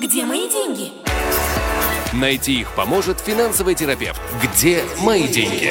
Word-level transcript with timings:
Где 0.00 0.24
мои 0.24 0.48
деньги? 0.48 0.92
Найти 2.14 2.60
их 2.60 2.74
поможет 2.74 3.20
финансовый 3.20 3.74
терапевт. 3.74 4.18
Где 4.42 4.82
мои 5.04 5.28
деньги? 5.28 5.70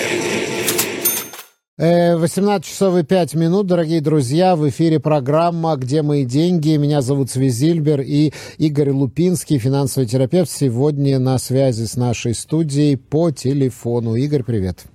18 1.79 2.63
э, 2.63 2.70
часов 2.70 2.96
и 2.97 3.04
5 3.04 3.34
минут, 3.34 3.65
дорогие 3.65 4.02
друзья, 4.02 4.55
в 4.55 4.70
эфире 4.70 5.00
программа 5.00 5.76
«Где 5.78 6.04
мои 6.04 6.26
деньги?». 6.26 6.76
Меня 6.76 7.02
зовут 7.02 7.31
Свизильбер 7.31 8.02
и 8.02 8.31
Игорь 8.60 8.92
Лупинский, 8.92 9.57
финансовый 9.57 10.05
терапевт, 10.05 10.52
сегодня 10.52 11.18
на 11.18 11.39
связи 11.39 11.86
с 11.86 11.96
нашей 11.96 12.36
студией 12.36 12.98
по 12.98 13.32
телефону. 13.32 14.14
Игорь, 14.14 14.43
привет. 14.43 14.86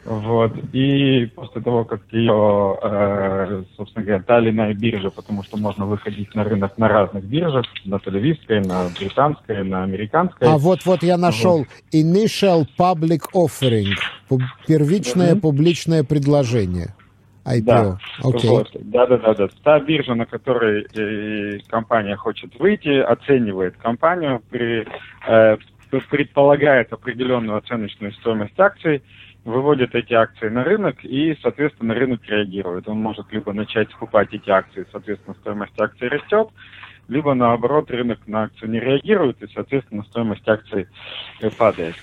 вот, 0.04 0.54
и 0.74 1.28
после 1.36 1.62
того, 1.62 1.86
как 1.86 2.02
ее, 2.12 2.78
э, 2.82 3.64
собственно 3.78 4.04
говоря, 4.04 4.24
дали 4.28 4.50
на 4.50 4.74
бирже, 4.74 5.12
потому 5.12 5.44
что 5.44 5.58
можно 5.58 5.86
выходить 5.86 6.34
на 6.34 6.44
рынок 6.44 6.78
на 6.78 6.88
разных 6.88 7.24
биржах, 7.24 7.66
на 7.86 8.00
телевизской, 8.00 8.62
на 8.62 8.90
британской, 9.00 9.64
на 9.64 9.84
американской. 9.84 10.48
А 10.48 10.58
вот-вот 10.58 11.04
я 11.04 11.18
нашел 11.18 11.60
вот. 11.60 11.68
Initial 11.94 12.66
Public 12.78 13.26
Offering, 13.36 13.94
первичное 14.68 15.36
mm-hmm. 15.36 15.40
публичное 15.40 16.04
предложение. 16.04 16.96
IPO. 17.46 17.62
Да, 17.64 17.98
okay. 18.24 18.50
вот, 18.50 18.70
да, 18.74 19.08
да, 19.08 19.18
да, 19.18 19.34
да. 19.34 19.48
Та 19.64 19.80
биржа, 19.80 20.14
на 20.14 20.26
которой 20.26 20.86
э, 20.94 21.60
компания 21.70 22.16
хочет 22.16 22.58
выйти, 22.60 23.00
оценивает 23.00 23.78
компанию, 23.78 24.42
при, 24.50 24.88
э, 25.28 25.58
предполагает 26.10 26.94
определенную 26.94 27.58
оценочную 27.58 28.14
стоимость 28.14 28.60
акций, 28.60 29.02
выводит 29.44 29.96
эти 29.96 30.14
акции 30.14 30.50
на 30.50 30.64
рынок 30.64 31.04
и, 31.04 31.36
соответственно, 31.42 31.96
рынок 31.96 32.22
реагирует. 32.28 32.88
Он 32.88 33.00
может 33.02 33.32
либо 33.32 33.54
начать 33.54 33.90
скупать 33.92 34.34
эти 34.34 34.50
акции, 34.50 34.86
соответственно, 34.92 35.36
стоимость 35.42 35.80
акций 35.80 36.10
растет, 36.10 36.50
либо 37.12 37.34
наоборот 37.34 37.92
рынок 37.92 38.20
на 38.26 38.44
акцию 38.44 38.72
не 38.72 38.80
реагирует, 38.80 39.44
и, 39.44 39.48
соответственно, 39.54 40.04
стоимость 40.04 40.48
акций 40.48 40.88
э, 41.42 41.50
падает. 41.50 41.96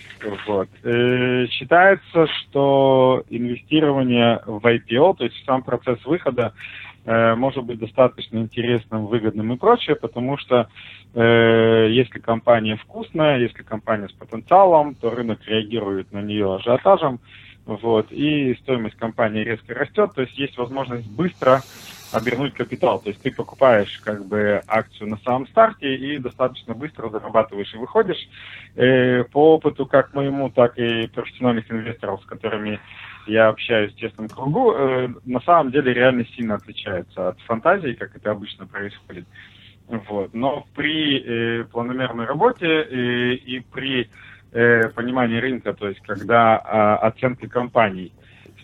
Вот. 0.47 0.69
Э, 0.83 1.47
считается, 1.47 2.27
что 2.27 3.25
инвестирование 3.31 4.43
в 4.45 4.65
IPO, 4.67 5.17
то 5.17 5.25
есть 5.25 5.43
сам 5.47 5.63
процесс 5.63 6.05
выхода, 6.05 6.53
э, 7.07 7.35
может 7.37 7.65
быть 7.65 7.79
достаточно 7.79 8.37
интересным, 8.37 9.07
выгодным 9.07 9.55
и 9.55 9.57
прочее, 9.57 9.97
потому 9.97 10.37
что 10.37 10.69
э, 11.15 11.87
если 11.91 12.19
компания 12.19 12.77
вкусная, 12.77 13.39
если 13.39 13.63
компания 13.63 14.09
с 14.09 14.13
потенциалом, 14.13 14.95
то 14.95 15.09
рынок 15.09 15.39
реагирует 15.47 16.13
на 16.13 16.21
нее 16.21 16.57
ажиотажем, 16.57 17.19
вот, 17.65 18.13
и 18.13 18.55
стоимость 18.63 18.97
компании 18.97 19.43
резко 19.43 19.73
растет, 19.73 20.13
то 20.15 20.21
есть 20.21 20.39
есть 20.39 20.59
возможность 20.59 21.11
быстро 21.11 21.63
обернуть 22.13 22.55
капитал. 22.55 23.01
То 23.01 23.11
есть 23.11 23.21
ты 23.23 23.31
покупаешь 23.31 24.01
как 24.05 24.25
бы 24.27 24.63
акцию 24.67 25.11
на 25.11 25.19
самом 25.19 25.47
старте 25.49 25.95
и 25.95 26.19
достаточно 26.19 26.75
быстро 26.75 27.09
зарабатываешь 27.09 27.73
и 27.75 27.79
выходишь. 27.79 28.29
Э, 28.77 29.25
по 29.25 29.55
опыту 29.55 29.87
как 29.87 30.15
моему, 30.15 30.51
так 30.51 30.79
и 30.79 31.07
профессиональных 31.09 31.71
инвесторов, 31.71 32.23
с 32.23 32.27
которыми 32.27 32.81
я 33.27 33.49
общаюсь 33.49 33.93
в 33.93 33.97
тесном 33.97 34.29
кругу, 34.29 34.73
э, 34.73 35.09
на 35.25 35.41
самом 35.41 35.71
деле 35.71 35.93
реально 35.93 36.25
сильно 36.37 36.55
отличается 36.55 37.29
от 37.29 37.41
фантазии, 37.43 37.93
как 37.93 38.17
это 38.17 38.31
обычно 38.31 38.67
происходит. 38.67 39.27
Вот. 39.87 40.35
Но 40.35 40.67
при 40.75 41.19
э, 41.19 41.65
планомерной 41.65 42.27
работе 42.27 42.67
э, 42.67 43.33
и 43.35 43.61
при 43.61 44.09
э, 44.53 44.89
понимании 44.91 45.39
рынка, 45.39 45.75
то 45.75 45.89
есть 45.89 46.01
когда 46.01 46.57
э, 46.57 47.07
оценка 47.07 47.49
компаний– 47.49 48.13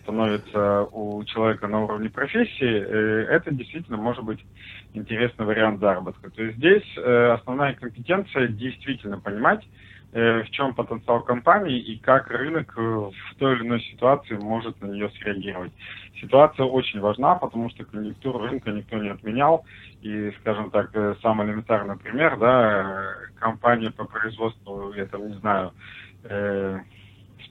становится 0.05 0.83
у 0.93 1.25
человека 1.25 1.67
на 1.67 1.83
уровне 1.83 2.09
профессии, 2.11 2.63
э, 2.63 3.27
это 3.31 3.53
действительно 3.53 3.97
может 3.97 4.23
быть 4.23 4.45
интересный 4.93 5.47
вариант 5.47 5.81
заработка. 5.81 6.31
То 6.31 6.43
есть 6.43 6.59
здесь 6.59 6.85
э, 6.97 7.33
основная 7.33 7.75
компетенция 7.75 8.49
действительно 8.49 9.19
понимать, 9.19 9.67
э, 10.13 10.43
в 10.43 10.51
чем 10.51 10.75
потенциал 10.75 11.23
компании 11.23 11.79
и 11.79 11.99
как 11.99 12.31
рынок 12.31 12.77
в 12.77 13.35
той 13.39 13.57
или 13.57 13.67
иной 13.67 13.81
ситуации 13.81 14.37
может 14.37 14.81
на 14.81 14.87
нее 14.87 15.11
среагировать. 15.19 15.73
Ситуация 16.21 16.67
очень 16.67 17.01
важна, 17.01 17.35
потому 17.35 17.71
что 17.71 17.85
конъюнктуру 17.85 18.39
рынка 18.47 18.71
никто 18.71 18.97
не 18.99 19.09
отменял. 19.09 19.65
И, 20.03 20.33
скажем 20.41 20.71
так, 20.71 20.91
самый 21.23 21.47
элементарный 21.47 21.97
пример, 21.97 22.39
да, 22.39 23.15
компания 23.39 23.91
по 23.91 24.05
производству, 24.05 24.93
я 24.95 25.07
там 25.07 25.29
не 25.29 25.35
знаю, 25.39 25.73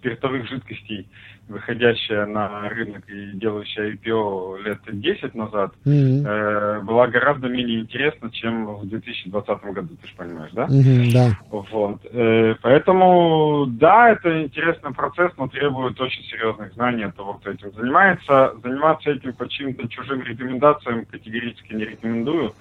спиртовых 0.04 0.48
жидкостей, 0.48 1.08
выходящая 1.48 2.26
на 2.26 2.70
рынок 2.70 3.04
и 3.10 3.32
делающая 3.34 3.94
IPO 3.94 4.64
лет 4.64 4.80
10 4.88 5.36
назад, 5.36 5.74
mm-hmm. 5.86 6.26
э, 6.26 6.82
была 6.82 7.08
гораздо 7.08 7.48
менее 7.48 7.82
интересна, 7.82 8.32
чем 8.32 8.66
в 8.66 8.88
2020 8.88 9.64
году, 9.64 9.96
ты 10.02 10.08
же 10.08 10.16
понимаешь, 10.16 10.52
да? 10.54 10.66
Mm-hmm, 10.66 11.12
да. 11.14 11.38
Вот. 11.50 12.00
Э, 12.12 12.56
поэтому, 12.62 13.66
да, 13.68 14.12
это 14.12 14.44
интересный 14.44 14.94
процесс, 14.94 15.32
но 15.38 15.48
требует 15.48 16.00
очень 16.00 16.24
серьезных 16.24 16.74
знаний 16.74 17.04
от 17.04 17.16
того, 17.16 17.34
кто 17.36 17.52
этим 17.52 17.72
занимается. 17.74 18.54
Заниматься 18.64 19.12
этим 19.12 19.34
по 19.34 19.48
чьим-то 19.48 19.88
чужим 19.90 20.24
рекомендациям 20.24 21.06
категорически 21.06 21.74
не 21.74 21.86
рекомендую. 21.86 22.54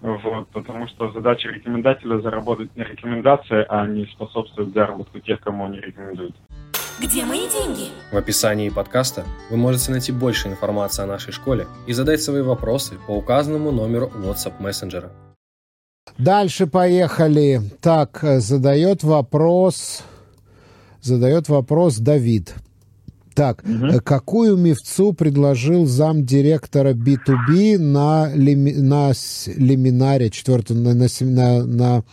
Вот, 0.00 0.48
потому 0.48 0.86
что 0.88 1.10
задача 1.12 1.48
рекомендателя 1.48 2.18
заработать 2.18 2.76
на 2.76 2.82
рекомендации, 2.82 3.64
а 3.70 3.86
не 3.86 4.04
способствовать 4.04 4.74
заработку 4.74 5.18
тех, 5.18 5.40
кому 5.40 5.64
они 5.64 5.80
рекомендуют. 5.80 6.34
Где 7.00 7.24
мои 7.24 7.48
деньги? 7.50 7.88
В 8.12 8.16
описании 8.16 8.68
подкаста 8.68 9.24
вы 9.50 9.56
можете 9.56 9.90
найти 9.90 10.12
больше 10.12 10.46
информации 10.46 11.02
о 11.02 11.06
нашей 11.06 11.32
школе 11.32 11.66
и 11.88 11.92
задать 11.92 12.22
свои 12.22 12.40
вопросы 12.40 12.94
по 13.08 13.12
указанному 13.12 13.72
номеру 13.72 14.12
WhatsApp 14.14 14.54
мессенджера. 14.60 15.10
Дальше 16.18 16.68
поехали. 16.68 17.60
Так, 17.80 18.20
задает 18.38 19.02
вопрос, 19.02 20.02
задает 21.02 21.48
вопрос 21.48 21.98
Давид. 21.98 22.54
Так, 23.34 23.64
угу. 23.64 24.00
какую 24.04 24.56
мифцу 24.56 25.12
предложил 25.12 25.86
замдиректора 25.86 26.94
B2B 26.94 27.76
на, 27.78 28.30
лими, 28.32 28.70
на 28.70 29.12
лиминаре, 29.56 30.30
четвертом, 30.30 30.84
на, 30.84 30.94
на, 30.94 31.64
на 31.64 32.04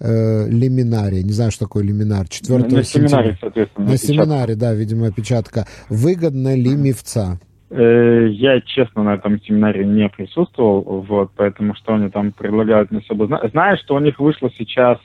э, 0.00 0.48
лиминаре. 0.48 1.22
Не 1.22 1.32
знаю, 1.32 1.50
что 1.50 1.66
такое 1.66 1.84
лиминар. 1.84 2.28
4 2.28 2.58
на, 2.58 2.68
на 2.68 2.82
семинаре, 2.82 3.36
соответственно. 3.40 3.88
На 3.88 3.96
семинаре, 3.96 4.54
да, 4.54 4.74
видимо, 4.74 5.08
опечатка. 5.08 5.66
Выгодна 5.88 6.54
ли 6.54 6.74
мифца? 6.74 7.38
Э, 7.70 8.26
я, 8.28 8.60
честно, 8.62 9.04
на 9.04 9.14
этом 9.14 9.40
семинаре 9.42 9.84
не 9.84 10.08
присутствовал, 10.08 11.04
вот, 11.08 11.30
поэтому 11.36 11.74
что 11.76 11.94
они 11.94 12.10
там 12.10 12.32
предлагают, 12.32 12.90
не 12.90 12.98
особо 12.98 13.26
знаю. 13.26 13.48
Знаю, 13.50 13.76
что 13.78 13.94
у 13.94 14.00
них 14.00 14.18
вышла 14.18 14.50
сейчас 14.58 14.98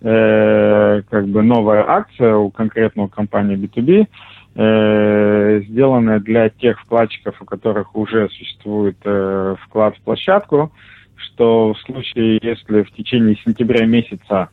э, 0.00 1.02
как 1.10 1.28
бы 1.28 1.42
новая 1.42 1.84
акция 1.86 2.34
у 2.36 2.50
конкретного 2.50 3.08
компании 3.08 3.58
B2B, 3.58 4.06
э, 4.54 5.62
сделанная 5.68 6.20
для 6.20 6.48
тех 6.48 6.80
вкладчиков, 6.80 7.42
у 7.42 7.44
которых 7.44 7.94
уже 7.94 8.28
существует 8.30 8.96
э, 9.04 9.56
вклад 9.66 9.94
в 9.96 10.00
площадку, 10.00 10.72
что 11.18 11.74
в 11.74 11.78
случае, 11.80 12.38
если 12.42 12.82
в 12.82 12.90
течение 12.92 13.36
сентября 13.44 13.86
месяца 13.86 14.48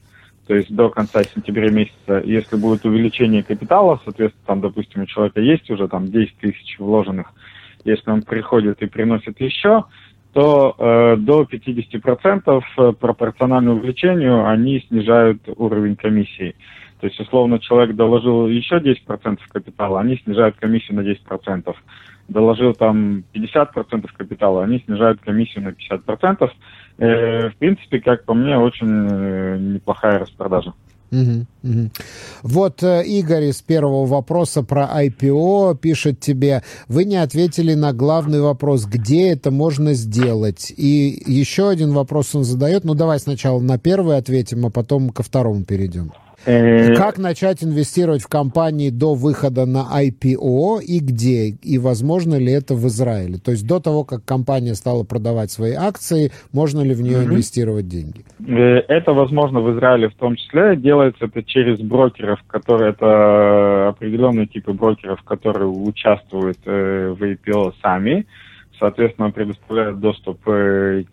то 0.47 0.53
есть 0.53 0.73
до 0.73 0.89
конца 0.89 1.23
сентября 1.23 1.71
месяца, 1.71 2.21
если 2.23 2.55
будет 2.55 2.85
увеличение 2.85 3.43
капитала, 3.43 3.99
соответственно, 4.03 4.45
там, 4.45 4.61
допустим, 4.61 5.01
у 5.01 5.05
человека 5.05 5.41
есть 5.41 5.69
уже 5.71 5.87
там 5.87 6.11
10 6.11 6.37
тысяч 6.37 6.77
вложенных, 6.77 7.33
если 7.83 8.11
он 8.11 8.21
приходит 8.21 8.81
и 8.81 8.85
приносит 8.85 9.39
еще, 9.41 9.85
то 10.33 10.75
э, 10.77 11.15
до 11.17 11.43
50% 11.43 12.61
э, 12.77 12.93
пропорционально 12.93 13.73
увеличению 13.73 14.47
они 14.47 14.81
снижают 14.81 15.41
уровень 15.55 15.95
комиссии. 15.95 16.55
То 16.99 17.07
есть, 17.07 17.19
условно, 17.19 17.59
человек 17.59 17.95
доложил 17.95 18.47
еще 18.47 18.77
10% 18.77 19.39
капитала, 19.49 20.01
они 20.01 20.17
снижают 20.17 20.55
комиссию 20.55 20.97
на 20.97 21.01
10%. 21.01 21.75
Доложил 22.27 22.73
там 22.73 23.23
50% 23.33 24.07
капитала, 24.17 24.63
они 24.63 24.79
снижают 24.79 25.19
комиссию 25.21 25.65
на 25.65 25.69
50%. 25.69 26.49
Э, 26.97 27.49
в 27.49 27.55
принципе, 27.57 27.99
как 27.99 28.25
по 28.25 28.33
мне, 28.33 28.57
очень 28.57 28.87
э, 28.87 29.57
неплохая 29.57 30.19
распродажа. 30.19 30.73
Вот 32.43 32.83
э, 32.83 33.03
Игорь 33.05 33.45
из 33.45 33.61
первого 33.61 34.05
вопроса 34.05 34.63
про 34.63 34.89
IPO 35.05 35.77
пишет 35.77 36.19
тебе, 36.19 36.63
вы 36.87 37.05
не 37.05 37.17
ответили 37.17 37.73
на 37.73 37.93
главный 37.93 38.41
вопрос, 38.41 38.85
где 38.85 39.29
это 39.29 39.51
можно 39.51 39.93
сделать. 39.93 40.73
И 40.75 41.21
еще 41.25 41.69
один 41.69 41.91
вопрос 41.91 42.35
он 42.35 42.43
задает, 42.43 42.83
ну 42.83 42.95
давай 42.95 43.19
сначала 43.19 43.59
на 43.59 43.77
первый 43.77 44.17
ответим, 44.17 44.65
а 44.65 44.69
потом 44.69 45.09
ко 45.09 45.23
второму 45.23 45.63
перейдем. 45.63 46.11
Э, 46.45 46.93
как 46.95 47.17
начать 47.17 47.63
инвестировать 47.63 48.21
в 48.21 48.27
компании 48.27 48.89
до 48.89 49.15
выхода 49.15 49.65
на 49.65 49.85
IPO 49.99 50.81
и 50.81 50.99
где? 50.99 51.49
И 51.49 51.77
возможно 51.79 52.35
ли 52.35 52.51
это 52.51 52.75
в 52.75 52.85
Израиле? 52.87 53.37
То 53.37 53.51
есть 53.51 53.67
до 53.67 53.79
того, 53.79 54.03
как 54.03 54.23
компания 54.25 54.75
стала 54.75 55.03
продавать 55.03 55.51
свои 55.51 55.73
акции, 55.73 56.31
можно 56.53 56.81
ли 56.81 56.93
в 56.93 57.01
нее 57.01 57.19
mm-hmm. 57.19 57.25
инвестировать 57.25 57.87
деньги? 57.87 58.25
Э, 58.47 58.77
это 58.87 59.13
возможно 59.13 59.59
в 59.61 59.75
Израиле 59.75 60.09
в 60.09 60.15
том 60.15 60.35
числе. 60.35 60.75
Делается 60.75 61.25
это 61.25 61.43
через 61.43 61.79
брокеров, 61.79 62.39
которые 62.47 62.91
это 62.91 63.89
определенные 63.89 64.45
типы 64.45 64.73
брокеров, 64.73 65.21
которые 65.23 65.67
участвуют 65.67 66.59
э, 66.65 67.15
в 67.17 67.23
IPO 67.23 67.73
сами. 67.81 68.27
Соответственно, 68.77 69.31
предоставляют 69.31 70.01
доступ 70.01 70.41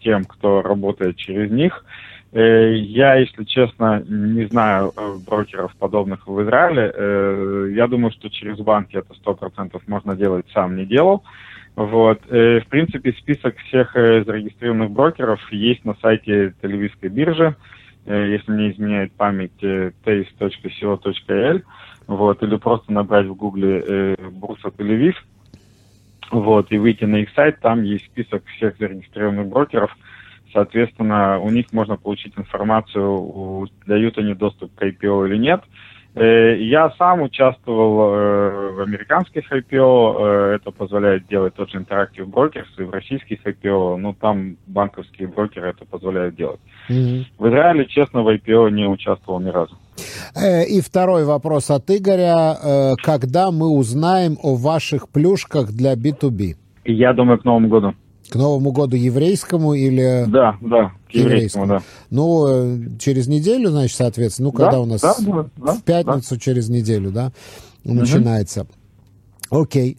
тем, 0.03 0.25
кто 0.25 0.63
работает 0.63 1.17
через 1.17 1.49
них. 1.49 1.85
Э, 2.33 2.75
я, 2.75 3.17
если 3.17 3.45
честно, 3.45 4.03
не 4.09 4.47
знаю 4.47 4.93
э, 4.97 5.17
брокеров 5.27 5.77
подобных 5.77 6.27
в 6.27 6.43
Израиле. 6.43 6.91
Э, 6.95 7.71
я 7.75 7.87
думаю, 7.87 8.11
что 8.11 8.31
через 8.31 8.59
банки 8.59 8.97
это 8.97 9.13
сто 9.15 9.35
процентов 9.35 9.83
можно 9.87 10.17
делать, 10.17 10.47
сам 10.53 10.77
не 10.77 10.87
делал. 10.87 11.25
Вот. 11.75 12.21
В 12.27 12.65
принципе, 12.69 13.13
список 13.13 13.57
всех 13.57 13.95
зарегистрированных 13.95 14.91
брокеров 14.91 15.41
есть 15.51 15.87
на 15.87 15.95
сайте 16.03 16.53
Телевизской 16.61 17.09
биржи, 17.09 17.57
если 18.05 18.53
не 18.53 18.73
изменяет 18.73 19.15
память, 19.15 19.59
taste.co.l, 19.63 21.63
вот, 22.09 22.43
или 22.43 22.57
просто 22.57 22.93
набрать 22.93 23.25
в 23.25 23.35
гугле 23.35 24.17
Бурса 24.33 24.71
Телевиз, 24.77 25.15
вот, 26.31 26.71
и 26.73 26.77
выйти 26.77 27.05
на 27.05 27.23
их 27.23 27.31
сайт, 27.31 27.59
там 27.61 27.85
есть 27.85 28.05
список 28.05 28.45
всех 28.49 28.77
зарегистрированных 28.77 29.47
брокеров– 29.47 29.97
Соответственно, 30.53 31.39
у 31.41 31.51
них 31.51 31.73
можно 31.73 31.97
получить 31.97 32.35
информацию, 32.37 33.69
дают 33.87 34.19
они 34.19 34.35
доступ 34.35 34.75
к 34.75 34.83
IPO 34.83 35.29
или 35.29 35.37
нет. 35.37 35.63
Э, 36.15 36.59
я 36.59 36.91
сам 36.99 37.23
участвовал 37.23 38.15
э, 38.15 38.73
в 38.73 38.81
американских 38.81 39.51
IPO, 39.51 40.53
э, 40.53 40.57
это 40.57 40.71
позволяет 40.71 41.27
делать 41.27 41.55
тот 41.55 41.71
же 41.71 41.79
Interactive 41.79 42.27
Brokers, 42.27 42.67
и 42.77 42.83
в 42.83 42.91
российских 42.91 43.39
IPO, 43.47 43.97
ну 43.97 44.13
там 44.13 44.59
банковские 44.67 45.29
брокеры 45.29 45.71
это 45.71 45.87
позволяют 45.87 46.37
делать. 46.37 46.61
Mm-hmm. 46.91 47.25
В 47.39 47.49
Израиле, 47.49 47.87
честно, 47.87 48.23
в 48.23 48.29
IPO 48.29 48.71
не 48.73 48.87
участвовал 48.87 49.41
ни 49.41 49.49
разу. 49.49 49.75
И 50.69 50.81
второй 50.83 51.25
вопрос 51.25 51.71
от 51.71 51.91
Игоря. 51.91 52.95
Когда 53.03 53.51
мы 53.51 53.69
узнаем 53.69 54.37
о 54.43 54.57
ваших 54.57 55.09
плюшках 55.09 55.73
для 55.73 55.95
B2B? 55.95 56.57
Я 56.85 57.13
думаю, 57.13 57.39
к 57.39 57.45
Новому 57.45 57.69
году. 57.69 57.95
К 58.33 58.37
Новому 58.37 58.73
году 58.73 58.97
еврейскому 58.97 59.75
или... 59.75 60.25
Да, 60.27 60.57
да, 60.63 60.93
к 61.07 61.15
еврейскому, 61.15 61.67
да. 61.67 61.83
Ну, 62.09 62.47
э, 62.49 62.79
через 62.99 63.27
неделю, 63.27 63.69
значит, 63.69 63.95
соответственно, 63.95 64.47
ну, 64.49 64.53
когда 64.53 64.73
да, 64.73 64.81
у 64.81 64.87
нас... 64.87 65.03
Да, 65.03 65.15
да, 65.59 65.73
в 65.75 65.83
пятницу 65.83 66.39
через 66.39 66.71
неделю, 66.71 67.11
да, 67.11 67.31
начинается. 67.85 68.67
Угу. 69.51 69.61
Окей. 69.65 69.99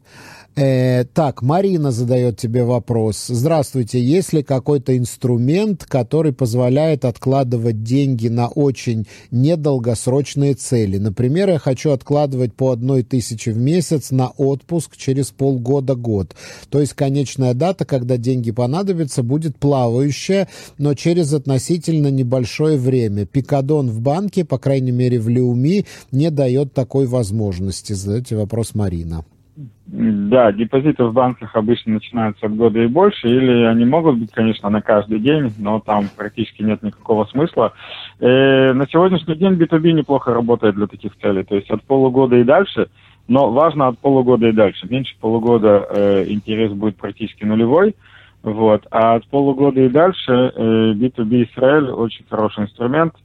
Э, 0.56 1.06
так, 1.06 1.42
Марина 1.42 1.92
задает 1.92 2.38
тебе 2.38 2.64
вопрос. 2.64 3.26
Здравствуйте, 3.28 4.00
есть 4.00 4.34
ли 4.34 4.44
какой-то 4.44 4.96
инструмент, 4.96 5.84
который 5.84 6.32
позволяет 6.32 7.06
откладывать 7.06 7.82
деньги 7.82 8.28
на 8.28 8.50
очень 8.50 9.08
недолгосрочные 9.32 10.54
цели? 10.54 11.00
Например, 11.00 11.50
я 11.50 11.58
хочу 11.58 11.90
откладывать 11.90 12.54
по 12.54 12.70
одной 12.70 13.02
тысяче 13.02 13.52
в 13.52 13.58
месяц 13.58 14.12
на 14.12 14.30
отпуск 14.30 14.96
через 14.96 15.32
полгода-год. 15.32 16.36
То 16.70 16.80
есть 16.80 16.94
конечная 16.94 17.56
дата, 17.56 17.84
когда 17.84 18.18
деньги 18.18 18.52
понадобятся, 18.52 19.24
будет 19.24 19.58
плавающая, 19.58 20.48
но 20.78 20.94
через 20.94 21.34
относительно 21.34 22.12
небольшое 22.12 22.78
время. 22.78 23.26
Пикадон 23.26 23.90
в 23.90 24.02
банке, 24.02 24.46
по 24.46 24.60
крайней 24.60 24.92
мере 24.92 25.20
в 25.20 25.30
Леуми, 25.30 25.88
не 26.12 26.30
дает 26.30 26.74
такой 26.74 27.08
возможности. 27.08 27.94
Задаете 27.94 28.36
вопрос 28.36 28.76
Марина. 28.76 29.26
Да, 29.56 30.52
депозиты 30.52 31.04
в 31.04 31.14
банках 31.14 31.56
обычно 31.56 31.94
начинаются 31.94 32.48
от 32.48 32.56
года 32.56 32.80
и 32.80 32.88
больше, 32.88 33.28
или 33.28 33.64
они 33.66 33.86
могут 33.86 34.18
быть, 34.18 34.32
конечно, 34.32 34.70
на 34.70 34.82
каждый 34.82 35.20
день, 35.20 35.54
но 35.60 35.80
там 35.80 36.10
практически 36.16 36.64
нет 36.64 36.82
никакого 36.82 37.26
смысла. 37.26 37.74
Э, 38.20 38.74
на 38.74 38.88
сегодняшний 38.88 39.36
день 39.36 39.54
B2B 39.54 39.92
неплохо 39.92 40.34
работает 40.34 40.74
для 40.76 40.88
таких 40.88 41.16
целей, 41.18 41.44
то 41.44 41.56
есть 41.56 41.70
от 41.70 41.84
полугода 41.84 42.36
и 42.38 42.44
дальше, 42.44 42.88
но 43.28 43.52
важно 43.52 43.90
от 43.90 44.00
полугода 44.00 44.48
и 44.48 44.54
дальше. 44.54 44.88
Меньше 44.90 45.16
полугода 45.20 45.86
э, 45.88 46.26
интерес 46.30 46.72
будет 46.72 46.96
практически 46.96 47.44
нулевой, 47.44 47.96
вот, 48.42 48.88
а 48.90 49.16
от 49.16 49.28
полугода 49.28 49.82
и 49.82 49.90
дальше 49.90 50.32
э, 50.32 50.94
B2B 50.94 51.50
Израиль 51.52 51.92
очень 51.92 52.26
хороший 52.28 52.64
инструмент– 52.64 53.14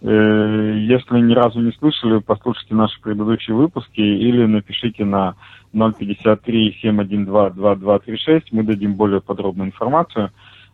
если 0.00 1.20
ни 1.20 1.34
разу 1.34 1.60
не 1.60 1.72
слышали, 1.72 2.20
послушайте 2.20 2.74
наши 2.74 2.98
предыдущие 3.00 3.56
выпуски 3.56 4.00
или 4.00 4.46
напишите 4.46 5.04
на 5.04 5.34
053-712-2236, 5.74 8.42
мы 8.52 8.62
дадим 8.62 8.94
более 8.94 9.20
подробную 9.20 9.68
информацию. 9.68 10.30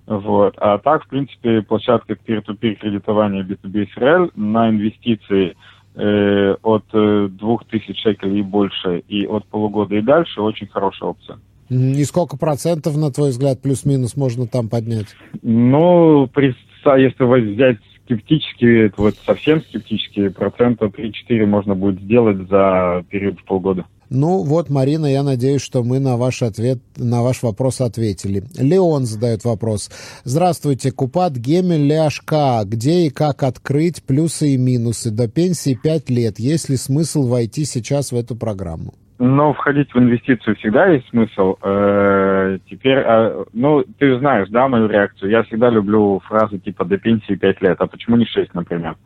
Вот. 0.07 0.55
А 0.59 0.79
так, 0.79 1.05
в 1.05 1.09
принципе, 1.09 1.63
площадка 1.63 2.13
peer-to-peer 2.13 2.75
кредитования 2.75 3.43
B2B 3.43 3.89
Израиль 3.91 4.31
на 4.37 4.69
инвестиции 4.69 5.57
э, 5.95 6.55
от 6.63 6.85
2000 6.93 7.91
э, 7.91 7.95
шекелей 7.95 8.41
и 8.41 8.43
больше, 8.43 8.99
и 9.09 9.27
от 9.27 9.47
полугода 9.47 9.95
и 9.95 10.03
дальше 10.03 10.43
очень 10.43 10.67
хорошая 10.67 11.09
опция. 11.11 11.39
И 11.71 12.05
сколько 12.05 12.37
процентов, 12.37 12.99
на 12.99 13.11
твой 13.11 13.31
взгляд, 13.31 13.63
плюс-минус 13.63 14.17
можно 14.17 14.47
там 14.47 14.69
поднять? 14.69 15.17
Ну, 15.43 16.27
при, 16.27 16.55
если 16.85 17.55
взять 17.55 17.79
скептические, 18.05 18.93
вот 18.97 19.15
совсем 19.25 19.63
скептические, 19.63 20.31
процента 20.31 20.87
3-4 20.87 21.47
можно 21.47 21.75
будет 21.75 22.01
сделать 22.01 22.49
за 22.49 23.05
период 23.11 23.39
в 23.41 23.45
полгода. 23.45 23.85
Ну 24.11 24.43
вот, 24.43 24.71
Марина, 24.71 25.07
я 25.07 25.23
надеюсь, 25.23 25.63
что 25.63 25.83
мы 25.83 25.99
на 25.99 26.17
ваш 26.17 26.43
ответ, 26.43 26.79
на 26.97 27.23
ваш 27.23 27.43
вопрос 27.43 27.81
ответили. 27.81 28.45
Леон 28.57 29.07
задает 29.07 29.45
вопрос. 29.45 29.91
Здравствуйте, 30.25 30.93
Купат 30.93 31.33
Гемель 31.37 31.87
Ляшка. 31.87 32.63
Где 32.65 33.07
и 33.07 33.11
как 33.11 33.43
открыть 33.43 34.03
плюсы 34.05 34.55
и 34.55 34.57
минусы? 34.57 35.11
До 35.11 35.27
пенсии 35.27 35.79
5 35.83 36.11
лет. 36.11 36.39
Есть 36.39 36.69
ли 36.69 36.77
смысл 36.77 37.27
войти 37.27 37.65
сейчас 37.65 38.13
в 38.13 38.17
эту 38.17 38.37
программу? 38.37 38.95
Но 39.19 39.53
входить 39.53 39.95
в 39.95 39.99
инвестицию 39.99 40.57
всегда 40.57 40.87
есть 40.87 41.09
смысл. 41.11 41.57
Э, 41.63 42.59
теперь, 42.69 42.99
э, 42.99 43.45
ну, 43.53 43.85
ты 43.99 44.19
знаешь, 44.19 44.49
да, 44.49 44.67
мою 44.67 44.89
реакцию. 44.89 45.31
Я 45.31 45.45
всегда 45.45 45.71
люблю 45.71 46.21
фразы 46.27 46.59
типа 46.59 46.85
«до 46.85 46.99
пенсии 46.99 47.35
5 47.35 47.63
лет», 47.63 47.77
а 47.81 47.87
почему 47.87 48.17
не 48.17 48.27
6, 48.27 48.55
например? 48.55 48.97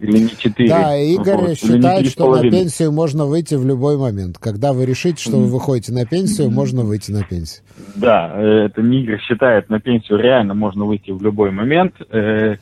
Или 0.00 0.18
не 0.18 0.28
4. 0.28 0.68
Да, 0.68 0.96
Игорь 0.96 1.36
вот, 1.36 1.58
считает, 1.58 2.06
что 2.06 2.34
на 2.34 2.42
пенсию 2.42 2.92
можно 2.92 3.26
выйти 3.26 3.54
в 3.54 3.66
любой 3.66 3.96
момент. 3.96 4.38
Когда 4.38 4.72
вы 4.72 4.86
решите, 4.86 5.22
что 5.22 5.36
вы 5.36 5.46
выходите 5.46 5.92
на 5.92 6.04
пенсию, 6.04 6.50
можно 6.50 6.82
выйти 6.82 7.10
на 7.10 7.24
пенсию. 7.24 7.64
Да, 7.96 8.32
э, 8.34 8.66
это 8.66 8.82
не 8.82 9.02
Игорь 9.02 9.20
считает, 9.20 9.68
на 9.68 9.80
пенсию 9.80 10.18
реально 10.18 10.54
можно 10.54 10.84
выйти 10.84 11.10
в 11.10 11.22
любой 11.22 11.50
момент. 11.50 11.94
Э, 12.10 12.56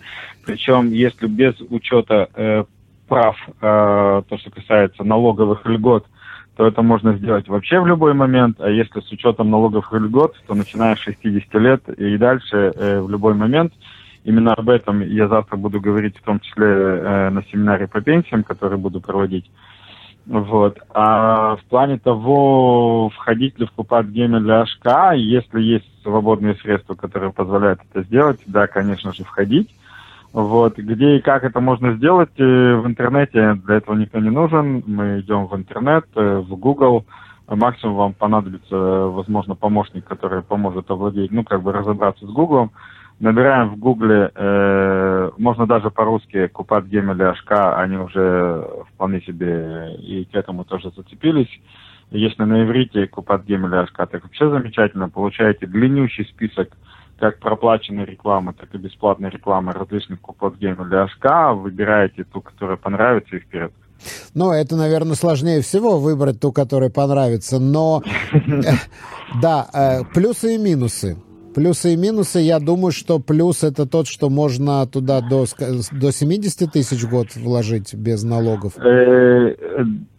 причем, 0.47 0.91
если 0.91 1.27
без 1.27 1.55
учета 1.69 2.29
э, 2.35 2.65
прав, 3.09 3.37
э, 3.61 4.23
то, 4.29 4.39
что 4.39 4.51
касается 4.51 5.05
налоговых 5.05 5.67
льгот, 5.67 6.07
то 6.57 6.67
это 6.67 6.83
можно 6.83 7.17
сделать 7.17 7.49
вообще 7.49 7.81
в 7.81 7.87
любой 7.87 8.15
момент, 8.15 8.61
а 8.61 8.69
если 8.69 9.01
с 9.01 9.11
учетом 9.11 9.51
налогов 9.51 9.93
и 9.93 9.97
льгот, 9.97 10.35
то 10.47 10.55
начиная 10.55 10.97
с 10.97 11.01
60 11.01 11.55
лет 11.55 11.89
и 11.89 12.17
дальше 12.19 12.73
э, 12.75 13.01
в 13.01 13.09
любой 13.09 13.35
момент. 13.35 13.73
Именно 14.25 14.55
об 14.55 14.69
этом 14.69 15.01
я 15.01 15.29
завтра 15.29 15.57
буду 15.57 15.81
говорить, 15.81 16.17
в 16.19 16.23
том 16.23 16.41
числе 16.41 16.67
э, 16.67 17.31
на 17.31 17.43
семинаре 17.45 17.89
по 17.89 18.01
пенсиям, 18.01 18.45
который 18.45 18.79
буду 18.79 19.01
проводить. 19.01 19.51
Вот. 20.27 20.79
А 20.95 21.57
в 21.57 21.65
плане 21.65 21.99
того, 21.99 23.11
входить 23.11 23.59
ли 23.59 23.67
в 23.67 23.73
Купат 23.73 24.07
Гейме 24.07 24.39
для 24.39 24.65
HK, 24.65 25.17
если 25.17 25.61
есть 25.61 26.03
свободные 26.03 26.55
средства, 26.57 26.95
которые 26.95 27.33
позволяют 27.33 27.81
это 27.91 28.05
сделать, 28.05 28.41
да, 28.47 28.67
конечно 28.67 29.13
же, 29.13 29.25
входить. 29.25 29.69
Вот. 30.33 30.79
Где 30.79 31.17
и 31.17 31.21
как 31.21 31.45
это 31.45 31.61
можно 31.61 31.95
сделать 31.95 32.33
э, 32.39 32.43
в 32.43 32.87
интернете, 32.87 33.55
для 33.67 33.77
этого 33.77 33.95
никто 33.97 34.19
не 34.19 34.31
нужен. 34.31 34.83
Мы 34.87 35.21
идем 35.21 35.47
в 35.47 35.55
интернет, 35.55 36.07
э, 36.15 36.39
в 36.39 36.57
Google. 36.57 37.05
Максимум 37.49 37.97
вам 37.97 38.15
понадобится, 38.15 38.77
возможно, 38.77 39.55
помощник, 39.55 40.07
который 40.07 40.43
поможет 40.43 40.91
овладеть, 40.91 41.33
ну, 41.33 41.45
как 41.45 41.63
бы 41.63 41.73
разобраться 41.73 42.27
с 42.27 42.31
Google. 42.31 42.71
Набираем 43.21 43.69
в 43.71 43.79
Гугле, 43.79 44.31
э, 44.35 45.31
можно 45.37 45.67
даже 45.67 45.91
по-русски 45.91 46.47
Купат 46.47 46.87
Гемель 46.87 47.23
и 47.23 47.25
они 47.77 47.99
уже 47.99 48.67
вполне 48.95 49.21
себе 49.21 49.95
и 49.97 50.25
к 50.25 50.35
этому 50.35 50.65
тоже 50.65 50.91
зацепились. 50.97 51.61
Если 52.11 52.43
на 52.43 52.65
иврите 52.65 53.07
Купат 53.07 53.45
Гемель 53.45 53.75
и 53.75 54.07
так 54.07 54.23
вообще 54.23 54.49
замечательно, 54.49 55.09
получаете 55.09 55.67
длиннющий 55.67 56.25
список 56.25 56.71
как 57.23 57.39
проплаченной 57.39 58.05
рекламы, 58.05 58.53
так 58.53 58.75
и 58.75 58.79
бесплатной 58.79 59.31
рекламы 59.31 59.71
различных 59.71 60.21
Купат 60.21 60.57
Гемель 60.57 60.93
и 60.93 61.55
выбираете 61.55 62.25
ту, 62.25 62.41
которая 62.41 62.77
понравится 62.77 63.37
и 63.37 63.39
вперед. 63.39 63.73
Ну, 64.35 64.51
это, 64.51 64.75
наверное, 64.75 65.15
сложнее 65.15 65.61
всего 65.61 66.01
выбрать 66.01 66.41
ту, 66.41 66.51
которая 66.51 66.91
понравится, 66.91 67.61
но 67.61 68.03
да, 69.41 69.69
э, 69.73 70.01
плюсы 70.13 70.57
и 70.57 70.59
минусы. 70.59 71.17
Плюсы 71.55 71.95
и 71.95 71.97
минусы, 71.97 72.41
я 72.41 72.59
думаю, 72.61 72.93
что 72.93 73.19
плюс 73.19 73.63
это 73.63 73.87
тот, 73.87 74.07
что 74.07 74.31
можно 74.31 74.87
туда 74.87 75.21
до, 75.21 75.45
до 75.93 76.13
70 76.13 76.73
тысяч 76.73 77.03
в 77.03 77.11
год 77.11 77.35
вложить 77.37 77.95
без 77.95 78.23
налогов. 78.23 78.73
Э, 78.79 79.55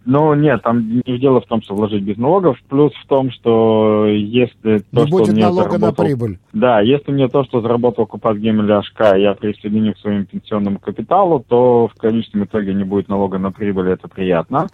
ну, 0.06 0.34
нет, 0.34 0.62
там 0.63 1.02
не 1.06 1.18
дело 1.18 1.42
в 1.42 1.46
том, 1.46 1.62
что 1.62 1.75
вложить 1.75 2.04
без 2.04 2.18
налогов. 2.18 2.58
Плюс 2.70 2.92
в 2.94 3.08
том, 3.08 3.32
что 3.32 4.06
если 4.08 4.80
то, 4.80 5.06
не 5.06 5.12
будет 5.12 5.28
что 5.28 5.36
налога 5.36 5.72
заработал, 5.72 5.88
на 5.88 5.94
прибыль. 5.94 6.40
Да, 6.52 6.82
если 6.82 7.12
мне 7.12 7.28
то, 7.30 7.44
что 7.46 7.62
заработал 7.62 8.06
Купат 8.06 8.38
Гемеля 8.38 8.80
АШК, 8.80 9.18
я 9.18 9.34
присоединю 9.34 9.94
к 9.94 10.00
своему 10.00 10.25
пенсионному 10.25 10.80
капиталу, 10.80 11.44
то 11.48 11.88
в 11.88 11.98
конечном 12.00 12.44
итоге 12.44 12.74
не 12.74 12.84
будет 12.84 13.08
налога 13.08 13.38
на 13.38 13.52
прибыль, 13.52 13.90
это 13.90 14.08
приятно. 14.08 14.68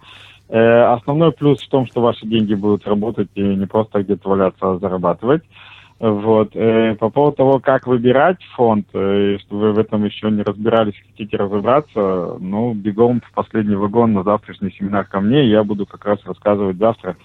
Э, 0.48 0.94
основной 0.94 1.30
плюс 1.32 1.62
в 1.62 1.68
том, 1.68 1.86
что 1.86 2.00
ваши 2.00 2.26
деньги 2.26 2.54
будут 2.54 2.86
работать 2.86 3.28
и 3.34 3.42
не 3.42 3.66
просто 3.66 4.02
где-то 4.02 4.28
валяться, 4.28 4.58
а 4.60 4.78
зарабатывать. 4.78 5.42
Вот. 6.00 6.56
Э, 6.56 6.94
по 6.94 7.10
поводу 7.10 7.36
того, 7.36 7.60
как 7.60 7.86
выбирать 7.86 8.42
фонд, 8.56 8.86
э, 8.94 9.36
если 9.38 9.54
вы 9.54 9.72
в 9.72 9.78
этом 9.78 10.02
еще 10.06 10.30
не 10.30 10.42
разбирались, 10.42 10.94
хотите 11.06 11.36
разобраться, 11.36 12.38
ну, 12.40 12.72
бегом 12.72 13.20
в 13.20 13.30
последний 13.34 13.76
вагон 13.76 14.14
на 14.14 14.22
завтрашний 14.22 14.72
семинар 14.72 15.04
ко 15.04 15.20
мне, 15.20 15.46
я 15.46 15.62
буду 15.62 15.84
как 15.84 16.06
раз 16.06 16.18
рассказывать 16.24 16.78
завтра, 16.78 17.18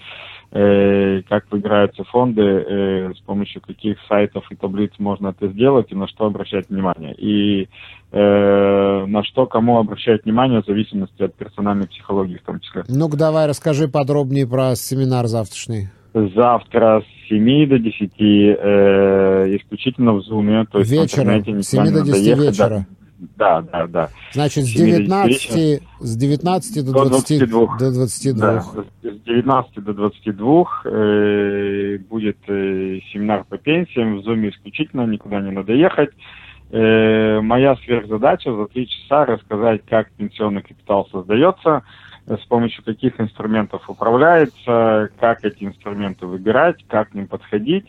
э, 0.52 1.22
как 1.30 1.46
выбираются 1.52 2.04
фонды, 2.04 3.14
с 3.16 3.20
помощью 3.22 3.62
каких 3.62 3.98
сайтов 4.10 4.46
и 4.52 4.56
таблиц 4.56 4.92
можно 5.00 5.30
это 5.30 5.48
сделать 5.48 5.90
и 5.94 5.96
на 5.96 6.10
что 6.10 6.26
обращать 6.26 6.70
внимание. 6.70 7.16
И 7.16 7.70
на 8.12 9.24
что 9.26 9.46
кому 9.46 9.78
обращать 9.78 10.24
внимание 10.24 10.62
в 10.62 10.66
зависимости 10.66 11.22
от 11.22 11.36
персональной 11.36 11.88
психологии 11.88 12.38
в 12.38 12.46
том 12.46 12.62
числе. 12.62 12.84
Ну-ка 12.88 13.18
давай 13.18 13.48
расскажи 13.48 13.90
подробнее 13.90 14.48
про 14.48 14.76
семинар 14.76 15.28
завтрашний 15.28 15.90
завтра 16.16 17.02
с 17.02 17.30
7 17.30 17.68
до 17.68 17.80
10, 17.80 18.12
э, 18.18 19.56
исключительно 19.58 20.14
в 20.14 20.20
Zoom. 20.20 20.66
То 20.72 20.80
есть 20.80 20.92
Вечером, 20.92 21.64
с 21.64 21.68
7 21.68 21.92
до 21.92 22.02
10 22.02 22.12
доехать, 22.12 22.46
вечера. 22.46 22.86
Да, 23.38 23.62
да, 23.62 23.88
да. 23.88 24.10
Значит, 24.34 24.66
с 24.66 24.74
19, 24.74 25.82
с 26.00 26.18
19 26.18 26.86
до, 26.86 26.92
до 26.92 27.10
20, 27.10 27.50
22. 27.50 27.78
До 27.78 27.92
22. 27.92 28.42
Да, 28.42 28.62
с 28.62 29.22
19 29.26 29.84
до 29.84 29.94
22 29.94 30.66
э, 30.86 31.98
будет 32.10 32.38
э, 32.48 33.00
семинар 33.12 33.46
по 33.46 33.58
пенсиям. 33.58 34.18
В 34.18 34.28
Zoom 34.28 34.50
исключительно, 34.50 35.06
никуда 35.06 35.42
не 35.42 35.52
надо 35.52 35.74
ехать. 35.74 36.12
Э, 36.72 37.40
моя 37.42 37.76
сверхзадача 37.78 38.54
за 38.54 38.66
три 38.68 38.88
часа 38.88 39.26
рассказать, 39.26 39.82
как 39.88 40.12
пенсионный 40.12 40.62
капитал 40.62 41.08
создается, 41.12 41.84
с 42.28 42.46
помощью 42.48 42.84
каких 42.84 43.20
инструментов 43.20 43.90
управляется, 43.90 45.10
как 45.20 45.46
эти 45.46 45.64
инструменты 45.64 46.26
выбирать, 46.26 46.84
как 46.88 47.10
к 47.12 47.14
ним 47.14 47.28
подходить 47.28 47.86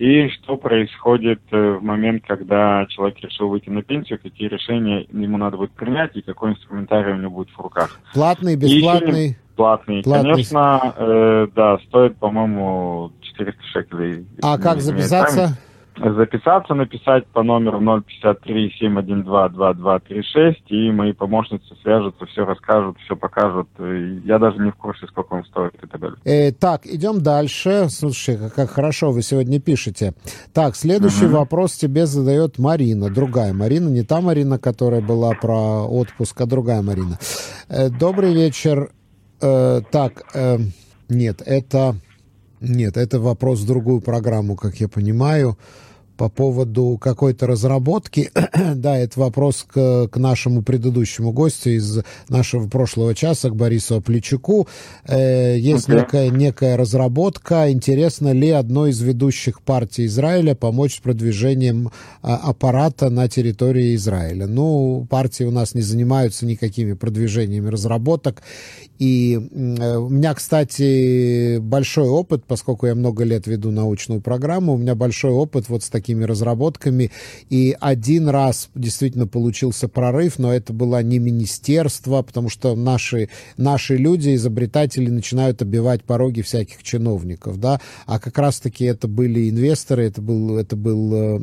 и 0.00 0.30
что 0.30 0.56
происходит 0.56 1.40
э, 1.50 1.72
в 1.72 1.82
момент, 1.82 2.24
когда 2.26 2.86
человек 2.88 3.18
решил 3.20 3.48
выйти 3.48 3.68
на 3.68 3.82
пенсию, 3.82 4.18
какие 4.18 4.48
решения 4.48 5.06
ему 5.12 5.36
надо 5.36 5.58
будет 5.58 5.72
принять 5.72 6.16
и 6.16 6.22
какой 6.22 6.52
инструментарий 6.52 7.12
у 7.12 7.16
него 7.16 7.30
будет 7.30 7.50
в 7.50 7.60
руках. 7.60 8.00
Платный, 8.14 8.56
бесплатный? 8.56 9.36
Платный. 9.56 10.02
платный. 10.02 10.32
Конечно, 10.32 10.94
э, 10.96 11.48
да, 11.54 11.78
стоит, 11.86 12.16
по-моему, 12.16 13.12
400 13.20 13.62
шекелей. 13.74 14.26
А 14.42 14.56
как 14.56 14.80
записаться? 14.80 15.58
Записаться, 16.00 16.74
написать 16.74 17.26
по 17.26 17.42
номеру 17.42 17.80
053-712-2236, 17.80 20.54
и 20.68 20.90
мои 20.90 21.12
помощницы 21.12 21.74
свяжутся, 21.82 22.24
все 22.26 22.44
расскажут, 22.44 22.96
все 23.04 23.16
покажут. 23.16 23.68
Я 24.24 24.38
даже 24.38 24.58
не 24.58 24.70
в 24.70 24.76
курсе, 24.76 25.06
сколько 25.08 25.34
он 25.34 25.44
стоит 25.44 25.74
и 25.82 25.86
так 25.86 26.00
далее. 26.00 26.16
Э, 26.24 26.52
так, 26.52 26.86
идем 26.86 27.22
дальше. 27.22 27.88
Слушай, 27.90 28.38
как, 28.38 28.54
как 28.54 28.70
хорошо 28.70 29.12
вы 29.12 29.22
сегодня 29.22 29.60
пишете. 29.60 30.14
Так, 30.54 30.76
следующий 30.76 31.26
угу. 31.26 31.36
вопрос 31.36 31.74
тебе 31.74 32.06
задает 32.06 32.58
Марина, 32.58 33.10
другая 33.10 33.52
Марина, 33.52 33.88
не 33.88 34.02
та 34.02 34.20
Марина, 34.20 34.58
которая 34.58 35.02
была 35.02 35.32
про 35.32 35.86
отпуск, 35.86 36.40
а 36.40 36.46
другая 36.46 36.82
Марина. 36.82 37.18
Э, 37.68 37.90
добрый 37.90 38.32
вечер. 38.32 38.90
Э, 39.42 39.80
так, 39.90 40.22
э, 40.34 40.58
нет, 41.08 41.42
это... 41.44 41.96
Нет, 42.62 42.98
это 42.98 43.18
вопрос 43.18 43.60
в 43.60 43.66
другую 43.66 44.02
программу, 44.02 44.54
как 44.54 44.76
я 44.76 44.88
понимаю 44.88 45.56
по 46.20 46.28
поводу 46.28 46.98
какой-то 47.00 47.46
разработки. 47.46 48.30
да, 48.74 48.98
это 48.98 49.18
вопрос 49.18 49.64
к, 49.66 50.08
к 50.08 50.18
нашему 50.18 50.60
предыдущему 50.60 51.32
гостю 51.32 51.70
из 51.70 52.00
нашего 52.28 52.68
прошлого 52.68 53.14
часа, 53.14 53.48
к 53.48 53.56
Борису 53.56 54.02
Плечуку. 54.02 54.68
Э, 55.08 55.56
есть 55.58 55.88
okay. 55.88 55.96
некая, 55.96 56.28
некая 56.28 56.76
разработка. 56.76 57.72
Интересно 57.72 58.32
ли 58.32 58.50
одной 58.50 58.90
из 58.90 59.00
ведущих 59.00 59.62
партий 59.62 60.04
Израиля 60.04 60.54
помочь 60.54 60.96
с 60.96 61.00
продвижением 61.00 61.90
а, 62.20 62.36
аппарата 62.36 63.08
на 63.08 63.26
территории 63.26 63.94
Израиля? 63.94 64.46
Ну, 64.46 65.06
партии 65.08 65.44
у 65.44 65.50
нас 65.50 65.74
не 65.74 65.80
занимаются 65.80 66.44
никакими 66.44 66.92
продвижениями 66.92 67.70
разработок. 67.70 68.42
И 68.98 69.36
э, 69.36 69.96
у 69.96 70.10
меня, 70.10 70.34
кстати, 70.34 71.56
большой 71.56 72.10
опыт, 72.10 72.44
поскольку 72.46 72.86
я 72.86 72.94
много 72.94 73.24
лет 73.24 73.46
веду 73.46 73.70
научную 73.70 74.20
программу, 74.20 74.74
у 74.74 74.76
меня 74.76 74.94
большой 74.94 75.30
опыт 75.30 75.70
вот 75.70 75.82
с 75.82 75.88
такими 75.88 76.09
разработками. 76.18 77.10
И 77.48 77.76
один 77.80 78.28
раз 78.28 78.68
действительно 78.74 79.26
получился 79.26 79.88
прорыв, 79.88 80.38
но 80.38 80.52
это 80.52 80.72
было 80.72 81.02
не 81.02 81.18
министерство, 81.18 82.22
потому 82.22 82.48
что 82.48 82.74
наши, 82.76 83.28
наши 83.56 83.96
люди, 83.96 84.34
изобретатели, 84.34 85.08
начинают 85.08 85.62
обивать 85.62 86.04
пороги 86.04 86.42
всяких 86.42 86.82
чиновников, 86.82 87.58
да, 87.58 87.80
а 88.06 88.18
как 88.18 88.38
раз-таки 88.38 88.84
это 88.84 89.08
были 89.08 89.50
инвесторы, 89.50 90.04
это 90.04 90.20
был, 90.20 90.58
это 90.58 90.76
был 90.76 91.14
э, 91.14 91.40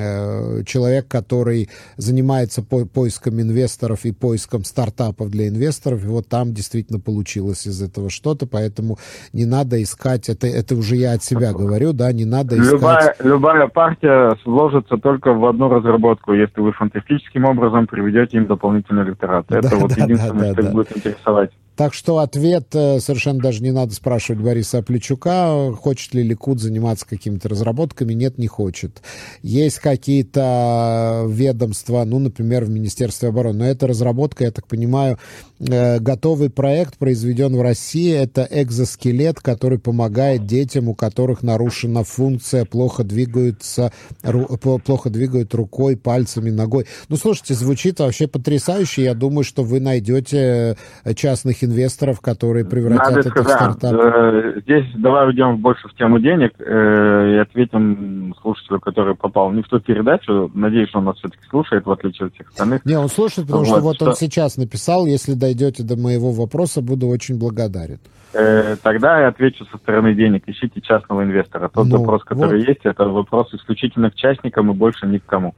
э 0.00 0.64
человек, 0.64 1.08
который 1.08 1.68
занимается 1.96 2.62
по 2.62 2.84
поиском 2.84 3.40
инвесторов 3.40 4.04
и 4.04 4.12
поиском 4.12 4.64
стартапов 4.64 5.30
для 5.30 5.48
инвесторов, 5.48 6.04
и 6.04 6.08
вот 6.08 6.28
там 6.28 6.52
действительно 6.52 6.80
действительно 6.80 7.00
получилось 7.00 7.66
из 7.66 7.82
этого 7.82 8.10
что-то, 8.10 8.46
поэтому 8.46 8.98
не 9.32 9.44
надо 9.44 9.82
искать, 9.82 10.28
это, 10.28 10.46
это 10.46 10.74
уже 10.74 10.96
я 10.96 11.12
от 11.12 11.24
себя 11.24 11.52
говорю, 11.52 11.92
да, 11.92 12.12
не 12.12 12.24
надо 12.24 12.56
искать... 12.56 12.72
Любая, 12.72 13.16
любая 13.20 13.68
партия 13.80 14.36
сложится 14.42 14.98
только 14.98 15.32
в 15.32 15.46
одну 15.46 15.70
разработку, 15.70 16.34
если 16.34 16.60
вы 16.60 16.72
фантастическим 16.72 17.46
образом 17.46 17.86
приведете 17.86 18.36
им 18.36 18.46
дополнительный 18.46 19.04
электорат. 19.04 19.46
Это 19.50 19.70
да, 19.70 19.76
вот 19.76 19.94
да, 19.96 20.04
единственное, 20.04 20.48
да, 20.48 20.52
что 20.52 20.62
да. 20.62 20.70
будет 20.70 20.96
интересовать. 20.98 21.50
Так 21.80 21.94
что 21.94 22.18
ответ 22.18 22.74
э, 22.74 23.00
совершенно 23.00 23.40
даже 23.40 23.62
не 23.62 23.70
надо 23.70 23.94
спрашивать 23.94 24.42
Бориса 24.42 24.82
Плечука, 24.82 25.72
хочет 25.80 26.12
ли 26.12 26.22
Ликуд 26.22 26.60
заниматься 26.60 27.06
какими-то 27.06 27.48
разработками. 27.48 28.12
Нет, 28.12 28.36
не 28.36 28.48
хочет. 28.48 29.00
Есть 29.40 29.78
какие-то 29.78 31.24
ведомства, 31.26 32.04
ну, 32.04 32.18
например, 32.18 32.66
в 32.66 32.68
Министерстве 32.68 33.30
обороны. 33.30 33.60
Но 33.60 33.64
это 33.64 33.86
разработка, 33.86 34.44
я 34.44 34.50
так 34.50 34.66
понимаю, 34.66 35.18
э, 35.58 36.00
готовый 36.00 36.50
проект 36.50 36.98
произведен 36.98 37.56
в 37.56 37.62
России. 37.62 38.12
Это 38.12 38.46
экзоскелет, 38.50 39.40
который 39.40 39.78
помогает 39.78 40.44
детям, 40.44 40.90
у 40.90 40.94
которых 40.94 41.42
нарушена 41.42 42.04
функция, 42.04 42.66
плохо 42.66 43.04
двигаются, 43.04 43.90
плохо 44.20 45.08
двигают 45.08 45.54
рукой, 45.54 45.96
пальцами, 45.96 46.50
ногой. 46.50 46.84
Ну, 47.08 47.16
слушайте, 47.16 47.54
звучит 47.54 48.00
вообще 48.00 48.28
потрясающе. 48.28 49.04
Я 49.04 49.14
думаю, 49.14 49.44
что 49.44 49.64
вы 49.64 49.80
найдете 49.80 50.76
частных 51.14 51.64
инвесторов, 51.64 51.69
которые 52.20 52.64
превратят 52.64 53.06
Надо 53.08 53.20
это 53.20 53.30
сказать, 53.30 53.50
в 53.50 53.54
стартап? 53.54 53.92
э, 53.94 54.60
здесь 54.62 54.86
давай 54.96 55.28
уйдем 55.28 55.58
больше 55.58 55.88
в 55.88 55.94
тему 55.94 56.18
денег 56.18 56.52
э, 56.58 57.34
и 57.34 57.38
ответим 57.38 58.34
слушателю, 58.40 58.80
который 58.80 59.14
попал 59.14 59.50
не 59.52 59.62
в 59.62 59.68
ту 59.68 59.80
передачу. 59.80 60.50
Надеюсь, 60.54 60.94
он 60.94 61.04
нас 61.04 61.16
все-таки 61.18 61.42
слушает, 61.48 61.86
в 61.86 61.90
отличие 61.90 62.26
от 62.28 62.34
всех 62.34 62.48
остальных. 62.50 62.84
Не, 62.84 62.98
он 62.98 63.08
слушает, 63.08 63.46
потому 63.48 63.64
что 63.64 63.74
Вот, 63.76 63.82
вот 63.82 64.02
он 64.02 64.12
что- 64.14 64.20
сейчас 64.20 64.56
написал, 64.56 65.06
если 65.06 65.34
дойдете 65.34 65.82
до 65.82 65.96
моего 65.96 66.32
вопроса, 66.32 66.82
буду 66.82 67.06
очень 67.08 67.38
благодарен. 67.38 67.98
Э, 68.32 68.76
тогда 68.82 69.20
я 69.20 69.28
отвечу 69.28 69.64
со 69.72 69.76
стороны 69.78 70.14
денег. 70.14 70.44
Ищите 70.46 70.80
частного 70.80 71.24
инвестора. 71.24 71.68
Тот 71.68 71.86
Ну, 71.86 71.98
вопрос, 71.98 72.22
который 72.24 72.60
вот. 72.60 72.68
есть, 72.68 72.80
это 72.84 73.04
вопрос 73.04 73.52
исключительно 73.54 74.10
к 74.10 74.14
частникам 74.14 74.70
и 74.70 74.74
больше 74.74 75.06
ни 75.06 75.18
к 75.18 75.26
кому. 75.26 75.54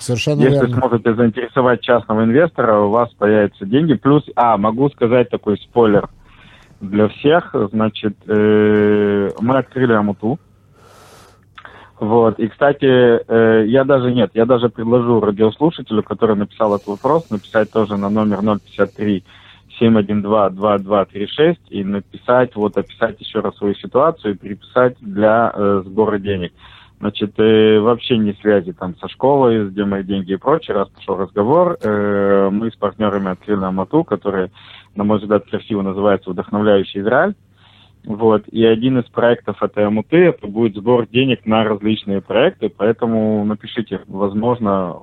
Совершенно 0.00 0.40
Если 0.40 0.66
верно. 0.66 0.76
сможете 0.76 1.14
заинтересовать 1.14 1.82
частного 1.82 2.24
инвестора, 2.24 2.80
у 2.80 2.88
вас 2.88 3.10
появятся 3.12 3.66
деньги. 3.66 3.92
Плюс, 3.94 4.24
а, 4.34 4.56
могу 4.56 4.88
сказать 4.88 5.28
такой 5.28 5.58
спойлер 5.58 6.08
для 6.80 7.08
всех. 7.08 7.54
Значит, 7.70 8.16
э, 8.26 9.28
мы 9.40 9.58
открыли 9.58 9.92
Амуту. 9.92 10.38
Вот. 11.98 12.38
И, 12.38 12.48
кстати, 12.48 12.86
э, 12.86 13.66
я 13.66 13.84
даже 13.84 14.10
нет, 14.10 14.30
я 14.32 14.46
даже 14.46 14.70
предложу 14.70 15.20
радиослушателю, 15.20 16.02
который 16.02 16.34
написал 16.34 16.74
этот 16.74 16.88
вопрос, 16.88 17.28
написать 17.28 17.70
тоже 17.70 17.98
на 17.98 18.08
номер 18.08 18.40
053 18.40 19.22
712-2236 19.78 21.56
и 21.68 21.84
написать, 21.84 22.56
вот 22.56 22.76
описать 22.78 23.20
еще 23.20 23.40
раз 23.40 23.56
свою 23.56 23.74
ситуацию 23.74 24.34
и 24.34 24.38
переписать 24.38 24.96
для 25.00 25.52
э, 25.54 25.82
сбора 25.84 26.18
денег. 26.18 26.52
Значит, 27.00 27.32
э, 27.38 27.80
вообще 27.80 28.18
не 28.18 28.34
связи 28.34 28.72
там 28.72 28.94
со 28.98 29.08
школой, 29.08 29.70
где 29.70 29.86
мои 29.86 30.04
деньги 30.04 30.32
и 30.32 30.36
прочее, 30.36 30.76
раз 30.76 30.88
пошел 30.90 31.16
разговор, 31.16 31.78
э, 31.82 32.50
мы 32.52 32.70
с 32.70 32.76
партнерами 32.76 33.30
открыли 33.30 33.64
Амату, 33.64 34.04
которая, 34.04 34.50
на 34.94 35.04
мой 35.04 35.18
взгляд, 35.18 35.46
красиво 35.48 35.80
называется 35.80 36.30
«Вдохновляющий 36.30 37.00
Израиль». 37.00 37.34
Вот. 38.04 38.48
И 38.48 38.64
один 38.64 38.98
из 38.98 39.08
проектов 39.10 39.62
этой 39.62 39.86
Амуты 39.86 40.16
это 40.16 40.46
будет 40.46 40.76
сбор 40.76 41.06
денег 41.06 41.44
на 41.46 41.64
различные 41.64 42.20
проекты, 42.20 42.68
поэтому 42.68 43.44
напишите, 43.44 44.00
возможно, 44.06 44.96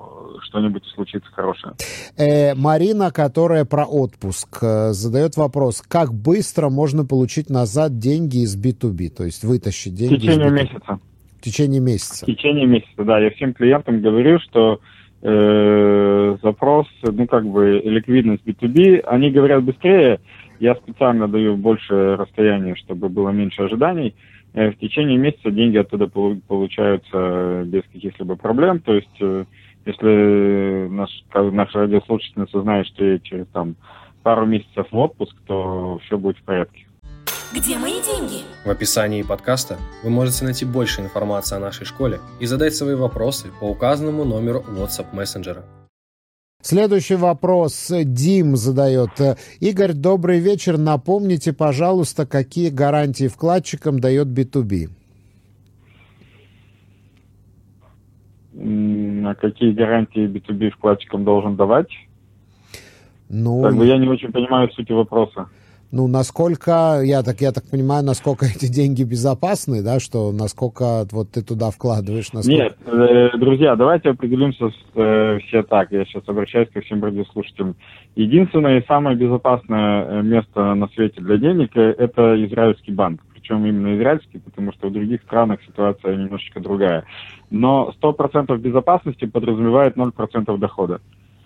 что-нибудь 0.44 0.84
случится 0.94 1.30
хорошее. 1.32 1.74
Э, 2.18 2.54
Марина, 2.56 3.12
которая 3.12 3.66
про 3.66 3.86
отпуск, 3.86 4.60
э, 4.62 4.92
задает 4.92 5.36
вопрос, 5.36 5.82
как 5.82 6.14
быстро 6.14 6.70
можно 6.70 7.06
получить 7.06 7.50
назад 7.50 7.98
деньги 7.98 8.44
из 8.44 8.56
B2B, 8.56 9.10
то 9.10 9.24
есть 9.24 9.44
вытащить 9.44 9.94
В 9.94 9.98
деньги 9.98 10.16
из 10.16 10.22
течение 10.22 10.50
B2B? 10.50 10.54
месяца. 10.54 11.00
Течение 11.48 11.80
месяца. 11.80 12.26
В 12.26 12.28
течение 12.28 12.66
месяца, 12.66 13.04
да. 13.04 13.20
Я 13.20 13.30
всем 13.32 13.54
клиентам 13.54 14.02
говорю, 14.02 14.40
что 14.40 14.82
э, 15.22 16.38
запрос, 16.44 16.88
ну, 17.04 17.26
как 17.26 17.46
бы, 17.46 17.82
ликвидность 17.84 18.44
B2B, 18.46 19.00
они 19.02 19.32
говорят 19.32 19.64
быстрее, 19.64 20.20
я 20.60 20.76
специально 20.76 21.28
даю 21.28 21.56
больше 21.56 22.18
расстояния, 22.18 22.76
чтобы 22.76 23.10
было 23.10 23.30
меньше 23.30 23.62
ожиданий. 23.62 24.14
Э, 24.54 24.72
в 24.72 24.78
течение 24.78 25.18
месяца 25.18 25.52
деньги 25.52 25.78
оттуда 25.78 26.08
полу- 26.08 26.42
получаются 26.48 27.64
без 27.66 27.84
каких-либо 27.94 28.36
проблем. 28.36 28.80
То 28.80 28.96
есть, 28.96 29.18
э, 29.22 29.46
если 29.86 30.88
наш, 30.90 31.10
как 31.30 31.52
наш 31.54 31.74
радиослушательница 31.74 32.62
знает, 32.62 32.88
что 32.88 33.06
я 33.06 33.20
через 33.20 33.48
там 33.48 33.76
пару 34.24 34.46
месяцев 34.46 34.88
в 34.92 34.98
отпуск, 34.98 35.34
то 35.46 36.00
все 36.06 36.18
будет 36.18 36.38
в 36.40 36.44
порядке. 36.44 36.87
Где 37.54 37.78
мои 37.78 38.02
деньги? 38.02 38.44
В 38.66 38.70
описании 38.70 39.24
подкаста 39.24 39.78
вы 40.04 40.10
можете 40.10 40.44
найти 40.46 40.66
больше 40.66 41.02
информации 41.02 41.56
о 41.56 41.60
нашей 41.60 41.86
школе 41.86 42.20
и 42.40 42.46
задать 42.46 42.76
свои 42.76 42.96
вопросы 42.96 43.48
по 43.60 43.66
указанному 43.66 44.26
номеру 44.26 44.64
WhatsApp 44.68 45.08
мессенджера. 45.14 45.64
Следующий 46.62 47.16
вопрос 47.16 47.92
Дим 48.04 48.58
задает. 48.58 49.12
Игорь, 49.60 49.94
добрый 49.94 50.40
вечер. 50.40 50.78
Напомните, 50.78 51.54
пожалуйста, 51.54 52.26
какие 52.26 52.70
гарантии 52.70 53.28
вкладчикам 53.28 54.00
дает 54.00 54.28
B2B? 54.28 54.90
М, 58.56 59.28
А 59.28 59.36
какие 59.36 59.72
гарантии 59.72 60.28
B2B 60.28 60.72
вкладчикам 60.72 61.24
должен 61.24 61.56
давать? 61.56 61.90
Ну, 63.30 63.62
Как 63.62 63.76
бы 63.76 63.86
я 63.86 63.98
не 63.98 64.08
очень 64.08 64.32
понимаю 64.32 64.70
сути 64.72 64.92
вопроса. 64.94 65.48
Ну, 65.92 66.08
насколько, 66.08 67.02
я 67.04 67.24
так, 67.24 67.40
я 67.40 67.52
так 67.52 67.64
понимаю, 67.70 68.04
насколько 68.04 68.46
эти 68.56 68.68
деньги 68.68 69.04
безопасны, 69.04 69.82
да, 69.82 70.00
что 70.00 70.32
насколько 70.32 71.06
вот 71.12 71.32
ты 71.32 71.42
туда 71.42 71.72
вкладываешь, 71.72 72.34
насколько... 72.34 72.64
Нет, 72.64 72.78
э, 72.86 73.38
друзья, 73.38 73.76
давайте 73.76 74.10
определимся 74.10 74.70
с, 74.70 74.74
э, 74.96 75.40
все 75.48 75.64
так. 75.64 75.92
Я 75.92 76.06
сейчас 76.06 76.24
обращаюсь 76.28 76.70
ко 76.70 76.82
всем 76.82 77.04
радиослушателям. 77.04 77.76
Единственное 78.16 78.80
и 78.80 78.86
самое 78.86 79.16
безопасное 79.16 80.06
э, 80.06 80.22
место 80.24 80.74
на 80.74 80.88
свете 80.90 81.22
для 81.22 81.38
денег 81.38 81.76
э, 81.76 81.96
это 81.98 82.46
израильский 82.46 82.92
банк. 82.92 83.22
Причем 83.34 83.66
именно 83.66 83.98
израильский, 83.98 84.40
потому 84.40 84.74
что 84.74 84.90
в 84.90 84.94
других 84.94 85.22
странах 85.22 85.62
ситуация 85.66 86.18
немножечко 86.18 86.60
другая. 86.60 87.06
Но 87.50 87.94
100% 88.02 88.58
безопасности 88.58 89.26
подразумевает 89.26 89.96
0% 89.96 90.58
дохода. 90.58 91.00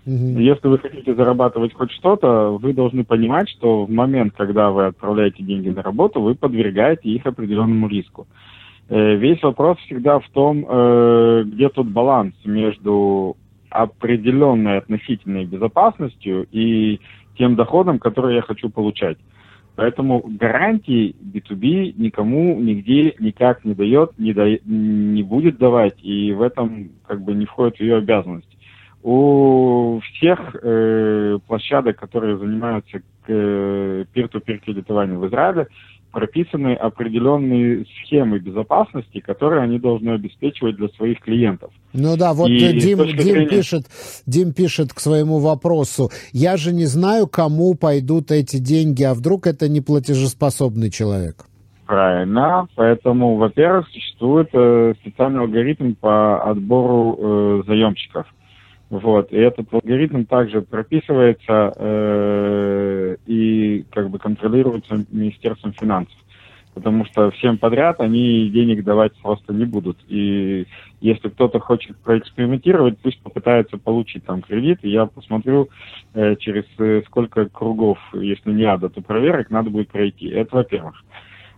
Мгм. 0.06 0.40
Если 0.40 0.68
вы 0.68 0.80
хотите 0.80 1.14
зарабатывать 1.14 1.74
хоть 1.74 1.92
что-то, 1.92 2.58
вы 2.58 2.74
должны 2.74 3.04
понимать, 3.04 3.50
что 3.50 3.86
в 3.86 3.92
момент, 3.92 4.34
когда 4.36 4.72
вы 4.72 4.88
отправляете 4.88 5.44
деньги 5.44 5.70
на 5.70 5.84
работу, 5.84 6.22
вы 6.22 6.34
подвергаете 6.36 7.10
их 7.10 7.26
определенному 7.26 7.88
риску. 7.88 8.28
Э, 8.90 9.16
Весь 9.16 9.42
вопрос 9.44 9.78
всегда 9.80 10.20
в 10.20 10.28
том, 10.30 10.66
э, 10.68 11.44
где 11.46 11.70
тут 11.70 11.88
баланс 11.88 12.34
между 12.46 13.38
определенной 13.70 14.80
относительной 14.80 15.46
безопасностью 15.46 16.48
и 16.52 17.00
тем 17.38 17.56
доходом, 17.56 18.00
который 18.00 18.36
я 18.36 18.42
хочу 18.42 18.70
получать. 18.70 19.18
Поэтому 19.76 20.22
гарантии 20.28 21.16
B2B 21.22 21.94
никому 21.96 22.60
нигде 22.60 23.16
никак 23.20 23.64
не 23.64 23.74
дает, 23.74 24.12
не, 24.18 24.34
да- 24.34 24.60
не 24.66 25.24
будет 25.24 25.58
давать, 25.58 26.04
и 26.04 26.34
в 26.34 26.42
этом 26.42 26.90
как 27.08 27.22
бы 27.22 27.34
не 27.34 27.46
входит 27.46 27.78
в 27.78 27.82
ее 27.82 27.98
обязанность. 27.98 28.58
У 29.04 30.00
всех 30.02 30.56
э, 30.62 31.40
площадок, 31.48 32.00
которые 32.00 32.38
занимаются 32.38 33.02
э, 33.28 34.06
peer-to-peer 34.14 34.60
кредитованием 34.60 35.20
в 35.20 35.28
Израиле, 35.28 35.68
прописаны 36.12 36.74
определенные 36.76 37.86
схемы 37.86 38.40
безопасности, 38.40 39.20
которые 39.20 39.64
они 39.64 39.80
должны 39.80 40.10
обеспечивать 40.12 40.76
для 40.76 40.90
своих 40.90 41.20
клиентов. 41.22 41.72
Ну 41.94 42.18
да, 42.18 42.34
вот 42.34 42.50
И 42.50 42.58
э, 42.58 42.74
Дим, 42.74 43.00
Дим 43.00 43.20
зрения- 43.20 43.48
пишет, 43.48 43.86
Дим 44.28 44.54
пишет 44.54 44.94
к 44.94 45.00
своему 45.00 45.40
вопросу. 45.40 46.10
Я 46.32 46.58
же 46.58 46.74
не 46.74 46.86
знаю, 46.86 47.28
кому 47.28 47.76
пойдут 47.76 48.32
эти 48.32 48.58
деньги, 48.58 49.04
а 49.04 49.14
вдруг 49.14 49.48
это 49.48 49.68
не 49.70 49.82
платежеспособный 49.82 50.90
человек. 50.92 51.46
Правильно. 51.88 52.68
Поэтому, 52.76 53.36
во-первых, 53.36 53.88
существует 53.90 54.50
э, 54.54 54.94
специальный 55.02 55.42
алгоритм 55.42 55.94
по 56.00 56.42
отбору 56.50 57.18
э, 57.18 57.64
заемщиков. 57.68 58.26
Вот. 58.92 59.32
И 59.32 59.38
этот 59.38 59.74
алгоритм 59.74 60.26
также 60.26 60.62
прописывается 60.62 61.72
э, 61.78 63.16
и 63.26 63.86
как 63.90 64.10
бы 64.10 64.20
контролируется 64.20 65.06
Министерством 65.10 65.72
финансов. 65.72 66.14
Потому 66.74 67.06
что 67.06 67.32
всем 67.32 67.58
подряд 67.58 68.02
они 68.02 68.50
денег 68.50 68.84
давать 68.84 69.14
просто 69.22 69.54
не 69.54 69.64
будут. 69.64 69.98
И 70.10 70.68
если 71.00 71.30
кто-то 71.30 71.60
хочет 71.62 71.96
проэкспериментировать, 72.00 72.98
пусть 73.00 73.22
попытается 73.22 73.78
получить 73.78 74.26
там 74.26 74.42
кредит. 74.42 74.80
И 74.82 74.90
я 74.90 75.06
посмотрю, 75.06 75.70
э, 76.14 76.36
через 76.36 76.66
э, 76.78 77.02
сколько 77.08 77.48
кругов, 77.48 77.98
если 78.14 78.52
не 78.52 78.66
ада, 78.66 78.90
то 78.90 79.02
проверок 79.02 79.50
надо 79.52 79.70
будет 79.70 79.88
пройти. 79.88 80.28
Это 80.28 80.58
во-первых. 80.58 81.02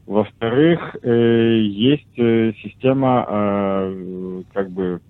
Во-вторых, 0.06 0.98
э, 1.02 1.62
есть 1.64 2.20
э, 2.20 2.54
система 2.62 3.26
э, 3.28 4.44
как 4.54 4.70
бы 4.70 5.02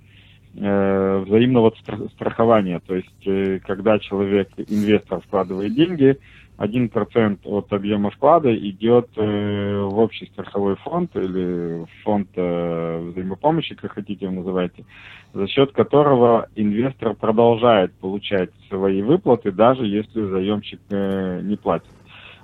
э, 0.56 1.24
взаимного 1.26 1.72
стра- 1.72 2.10
страхования. 2.12 2.82
То 2.86 2.96
есть, 2.96 3.28
э, 3.28 3.60
когда 3.60 4.00
человек, 4.00 4.50
инвестор, 4.58 5.22
вкладывает 5.22 5.74
деньги, 5.74 6.18
1% 6.58 7.40
от 7.46 7.74
объема 7.74 8.12
вклада 8.12 8.56
идет 8.56 9.10
э, 9.16 9.82
в 9.82 9.98
общий 9.98 10.28
страховой 10.28 10.76
фонд 10.76 11.16
или 11.16 11.86
фонд 12.04 12.30
взаимопомощи, 12.32 13.76
как 13.76 13.94
хотите 13.94 14.26
его 14.26 14.36
называйте, 14.36 14.86
за 15.34 15.48
счет 15.48 15.72
которого 15.72 16.48
инвестор 16.56 17.16
продолжает 17.16 17.92
получать 17.94 18.52
свои 18.70 19.02
выплаты, 19.02 19.52
даже 19.52 19.86
если 19.88 20.24
заемщик 20.24 20.80
не 20.90 21.56
платит. 21.56 21.90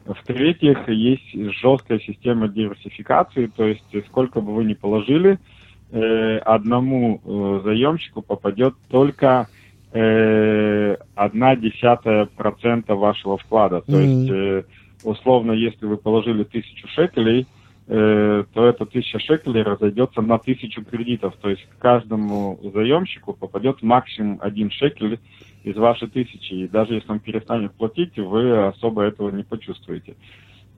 В-третьих, 0.05 0.89
есть 0.89 1.31
жесткая 1.61 1.99
система 1.99 2.47
диверсификации, 2.47 3.45
то 3.45 3.67
есть 3.67 3.85
сколько 4.07 4.41
бы 4.41 4.55
вы 4.55 4.63
ни 4.63 4.73
положили, 4.73 5.37
одному 5.91 7.21
э, 7.23 7.61
заемщику 7.63 8.21
попадет 8.21 8.75
только 8.89 9.47
э, 9.91 10.95
одна 11.15 11.55
десятая 11.55 12.25
процента 12.25 12.95
вашего 12.95 13.37
вклада. 13.37 13.81
То 13.81 13.93
Мгм. 13.93 14.01
есть, 14.01 14.29
э, 14.31 14.63
условно, 15.03 15.51
если 15.53 15.85
вы 15.85 15.97
положили 15.97 16.43
тысячу 16.43 16.87
шекелей, 16.89 17.47
э, 17.87 18.43
то 18.53 18.65
эта 18.65 18.85
тысяча 18.85 19.19
шекелей 19.19 19.63
разойдется 19.63 20.21
на 20.21 20.37
тысячу 20.37 20.83
кредитов. 20.83 21.35
То 21.41 21.49
есть 21.49 21.67
каждому 21.79 22.59
заемщику 22.73 23.33
попадет 23.33 23.81
максимум 23.81 24.37
один 24.41 24.69
шекель 24.69 25.19
из 25.63 25.75
вашей 25.75 26.07
тысячи. 26.07 26.53
И 26.53 26.67
даже 26.67 26.93
если 26.93 27.11
он 27.11 27.19
перестанет 27.19 27.73
платить, 27.73 28.17
вы 28.17 28.67
особо 28.67 29.03
этого 29.03 29.31
не 29.31 29.43
почувствуете. 29.43 30.15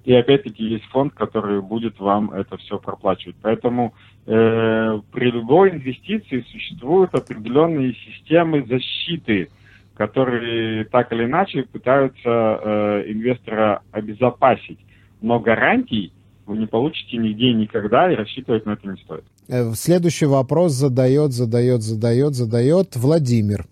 И 0.03 0.13
опять-таки 0.13 0.63
есть 0.63 0.85
фонд, 0.85 1.13
который 1.13 1.61
будет 1.61 1.99
вам 1.99 2.31
это 2.31 2.57
все 2.57 2.79
проплачивать. 2.79 3.35
Поэтому 3.41 3.93
э, 4.25 4.99
при 5.11 5.31
любой 5.31 5.71
инвестиции 5.71 6.43
существуют 6.51 7.13
определенные 7.13 7.93
системы 7.93 8.65
защиты, 8.65 9.49
которые 9.95 10.85
так 10.85 11.11
или 11.13 11.25
иначе 11.25 11.63
пытаются 11.63 12.19
э, 12.25 13.03
инвестора 13.07 13.81
обезопасить. 13.91 14.79
Но 15.21 15.39
гарантий 15.39 16.11
вы 16.47 16.57
не 16.57 16.65
получите 16.65 17.17
нигде 17.17 17.49
и 17.49 17.53
никогда, 17.53 18.11
и 18.11 18.15
рассчитывать 18.15 18.65
на 18.65 18.71
это 18.71 18.87
не 18.87 18.97
стоит. 18.97 19.23
Э, 19.47 19.71
следующий 19.73 20.25
вопрос 20.25 20.71
задает, 20.71 21.31
задает, 21.31 21.81
задает, 21.83 22.33
задает 22.33 22.95
Владимир. 22.95 23.65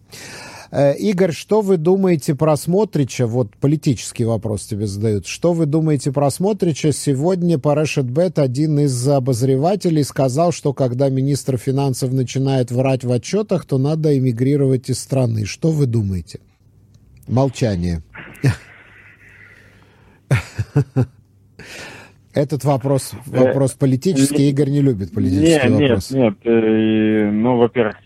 Э, 0.71 0.95
Игорь, 0.95 1.32
что 1.32 1.62
вы 1.62 1.77
думаете 1.77 2.36
про 2.36 2.55
Смотрича? 2.55 3.25
Вот 3.25 3.55
политический 3.55 4.25
вопрос 4.25 4.65
тебе 4.65 4.86
задают. 4.86 5.25
Что 5.25 5.53
вы 5.53 5.65
думаете 5.65 6.12
про 6.12 6.29
Смотрича? 6.29 6.91
Сегодня 6.91 7.58
по 7.58 7.73
Решетбет 7.79 8.38
один 8.38 8.79
из 8.79 9.08
обозревателей 9.08 10.03
сказал, 10.03 10.51
что 10.51 10.73
когда 10.73 11.10
министр 11.10 11.58
финансов 11.58 12.13
начинает 12.13 12.69
врать 12.71 13.03
в 13.03 13.12
отчетах, 13.12 13.65
то 13.65 13.77
надо 13.79 14.15
эмигрировать 14.17 14.89
из 14.89 14.99
страны. 14.99 15.45
Что 15.45 15.71
вы 15.71 15.88
думаете? 15.88 16.39
Молчание. 17.27 18.03
Этот 22.34 22.63
вопрос, 22.63 23.13
вопрос 23.25 23.73
политический. 23.73 24.49
Игорь 24.49 24.69
не 24.69 24.82
любит 24.82 25.12
политические 25.12 25.69
нет, 25.71 25.82
вопросы. 25.82 26.15
Нет, 26.17 26.34
нет. 26.45 27.34
Ну, 27.34 27.58
во-первых, 27.58 27.97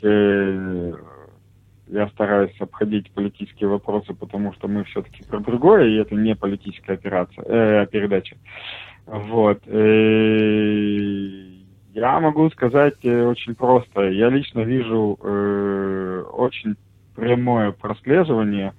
я 1.93 2.08
стараюсь 2.10 2.60
обходить 2.60 3.12
политические 3.12 3.69
вопросы, 3.69 4.13
потому 4.13 4.51
что 4.53 4.67
мы 4.67 4.84
все-таки 4.86 5.23
про 5.23 5.39
другое, 5.39 5.88
и 5.88 5.97
это 5.97 6.15
не 6.15 6.36
политическая 6.36 6.93
операция, 6.93 7.45
э, 7.45 7.88
передача. 7.88 8.36
Вот. 9.06 9.62
Э, 9.67 11.43
я 11.93 12.19
могу 12.19 12.49
сказать 12.49 12.97
э, 13.03 13.25
очень 13.25 13.53
просто. 13.53 14.10
Я 14.10 14.29
лично 14.29 14.62
вижу 14.62 15.19
э, 15.21 16.23
очень 16.34 16.75
прямое 17.15 17.71
прослеживание 17.71 18.73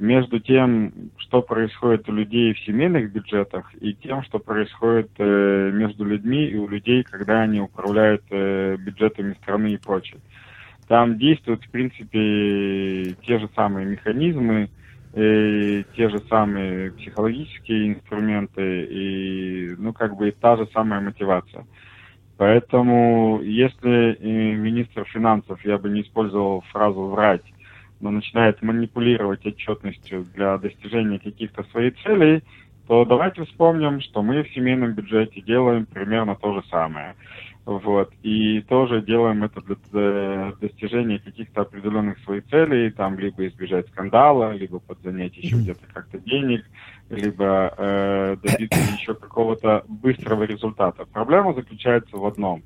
между 0.00 0.40
тем, 0.40 0.92
что 1.18 1.42
происходит 1.42 2.08
у 2.08 2.12
людей 2.12 2.52
в 2.54 2.58
семейных 2.60 3.12
бюджетах, 3.12 3.70
и 3.80 3.94
тем, 3.94 4.24
что 4.24 4.40
происходит 4.40 5.10
э, 5.18 5.70
между 5.72 6.04
людьми 6.04 6.46
и 6.46 6.56
у 6.56 6.66
людей, 6.66 7.04
когда 7.04 7.42
они 7.42 7.60
управляют 7.60 8.24
э, 8.30 8.76
бюджетами 8.76 9.34
страны 9.34 9.74
и 9.74 9.76
прочее. 9.76 10.18
Там 10.90 11.18
действуют, 11.18 11.62
в 11.62 11.70
принципе, 11.70 13.14
те 13.24 13.38
же 13.38 13.48
самые 13.54 13.86
механизмы, 13.86 14.68
и 15.14 15.84
те 15.94 16.08
же 16.08 16.20
самые 16.28 16.90
психологические 16.90 17.90
инструменты 17.90 18.86
и, 18.90 19.76
ну, 19.78 19.92
как 19.92 20.16
бы 20.16 20.32
та 20.32 20.56
же 20.56 20.66
самая 20.72 21.00
мотивация. 21.00 21.64
Поэтому, 22.36 23.40
если 23.40 24.18
министр 24.20 25.04
финансов, 25.04 25.64
я 25.64 25.78
бы 25.78 25.90
не 25.90 26.02
использовал 26.02 26.62
фразу 26.72 27.02
«врать», 27.02 27.44
но 28.00 28.10
начинает 28.10 28.60
манипулировать 28.60 29.46
отчетностью 29.46 30.26
для 30.34 30.58
достижения 30.58 31.20
каких-то 31.20 31.62
своих 31.70 31.94
целей, 32.02 32.42
то 32.88 33.04
давайте 33.04 33.44
вспомним, 33.44 34.00
что 34.00 34.22
мы 34.24 34.42
в 34.42 34.52
семейном 34.52 34.94
бюджете 34.94 35.40
делаем 35.40 35.86
примерно 35.86 36.34
то 36.34 36.52
же 36.52 36.66
самое. 36.68 37.14
Вот. 37.70 38.12
И 38.24 38.62
тоже 38.62 39.00
делаем 39.00 39.44
это 39.44 39.60
для 39.60 40.52
достижения 40.60 41.20
каких-то 41.20 41.60
определенных 41.60 42.18
своих 42.24 42.44
целей, 42.48 42.90
там 42.90 43.16
либо 43.16 43.46
избежать 43.46 43.86
скандала, 43.90 44.50
либо 44.52 44.80
подзанять 44.80 45.36
еще 45.36 45.54
где-то 45.54 45.86
как-то 45.92 46.18
денег, 46.18 46.64
либо 47.10 47.72
э, 47.78 48.36
добиться 48.42 48.80
еще 48.98 49.14
какого-то 49.14 49.84
быстрого 49.86 50.42
результата. 50.42 51.04
Проблема 51.04 51.54
заключается 51.54 52.16
в 52.16 52.26
одном, 52.26 52.64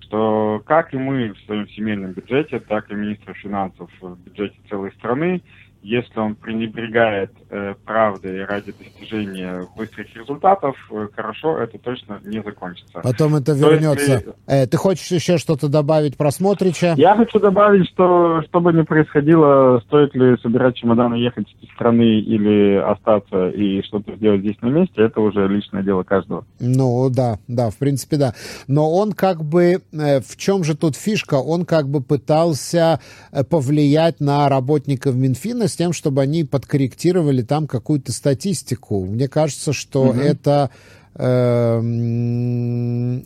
что 0.00 0.62
как 0.66 0.92
и 0.92 0.98
мы 0.98 1.32
в 1.32 1.38
своем 1.46 1.66
семейном 1.70 2.12
бюджете, 2.12 2.60
так 2.60 2.90
и 2.90 2.94
министр 2.94 3.32
финансов 3.32 3.90
в 4.02 4.18
бюджете 4.18 4.56
целой 4.68 4.92
страны 4.92 5.40
если 5.82 6.18
он 6.18 6.36
пренебрегает 6.36 7.32
э, 7.50 7.74
правдой 7.84 8.44
ради 8.44 8.72
достижения 8.72 9.66
быстрых 9.76 10.14
результатов, 10.14 10.76
э, 10.90 11.08
хорошо, 11.14 11.58
это 11.58 11.78
точно 11.78 12.20
не 12.24 12.42
закончится. 12.42 13.00
Потом 13.00 13.34
это 13.34 13.52
вернется. 13.52 14.12
Если... 14.12 14.34
Э, 14.46 14.66
ты 14.66 14.76
хочешь 14.76 15.10
еще 15.10 15.38
что-то 15.38 15.68
добавить 15.68 16.16
про 16.16 16.30
Смотрича? 16.30 16.94
Я 16.96 17.16
хочу 17.16 17.40
добавить, 17.40 17.88
что 17.88 18.42
что 18.42 18.60
бы 18.60 18.72
ни 18.72 18.82
происходило, 18.82 19.80
стоит 19.86 20.14
ли 20.14 20.36
собирать 20.40 20.76
чемодан 20.76 21.14
и 21.14 21.20
ехать 21.20 21.48
из 21.60 21.68
страны 21.70 22.20
или 22.20 22.76
остаться 22.76 23.48
и 23.48 23.82
что-то 23.82 24.14
сделать 24.16 24.40
здесь 24.40 24.60
на 24.60 24.68
месте, 24.68 25.02
это 25.02 25.20
уже 25.20 25.48
личное 25.48 25.82
дело 25.82 26.04
каждого. 26.04 26.44
Ну 26.60 27.10
да, 27.10 27.38
да, 27.48 27.70
в 27.70 27.76
принципе 27.76 28.16
да. 28.16 28.34
Но 28.68 28.92
он 28.92 29.12
как 29.12 29.42
бы, 29.42 29.82
э, 29.92 30.20
в 30.20 30.36
чем 30.36 30.62
же 30.62 30.76
тут 30.76 30.94
фишка? 30.96 31.34
Он 31.34 31.64
как 31.64 31.88
бы 31.88 32.00
пытался 32.00 33.00
э, 33.32 33.42
повлиять 33.42 34.20
на 34.20 34.48
работников 34.48 35.16
Минфина 35.16 35.68
с 35.72 35.76
тем, 35.76 35.92
чтобы 35.92 36.22
они 36.22 36.44
подкорректировали 36.44 37.42
там 37.42 37.66
какую-то 37.66 38.12
статистику. 38.12 39.04
Мне 39.04 39.28
кажется, 39.28 39.72
что 39.72 40.04
угу. 40.04 40.20
это 40.20 40.70
э, 41.14 41.80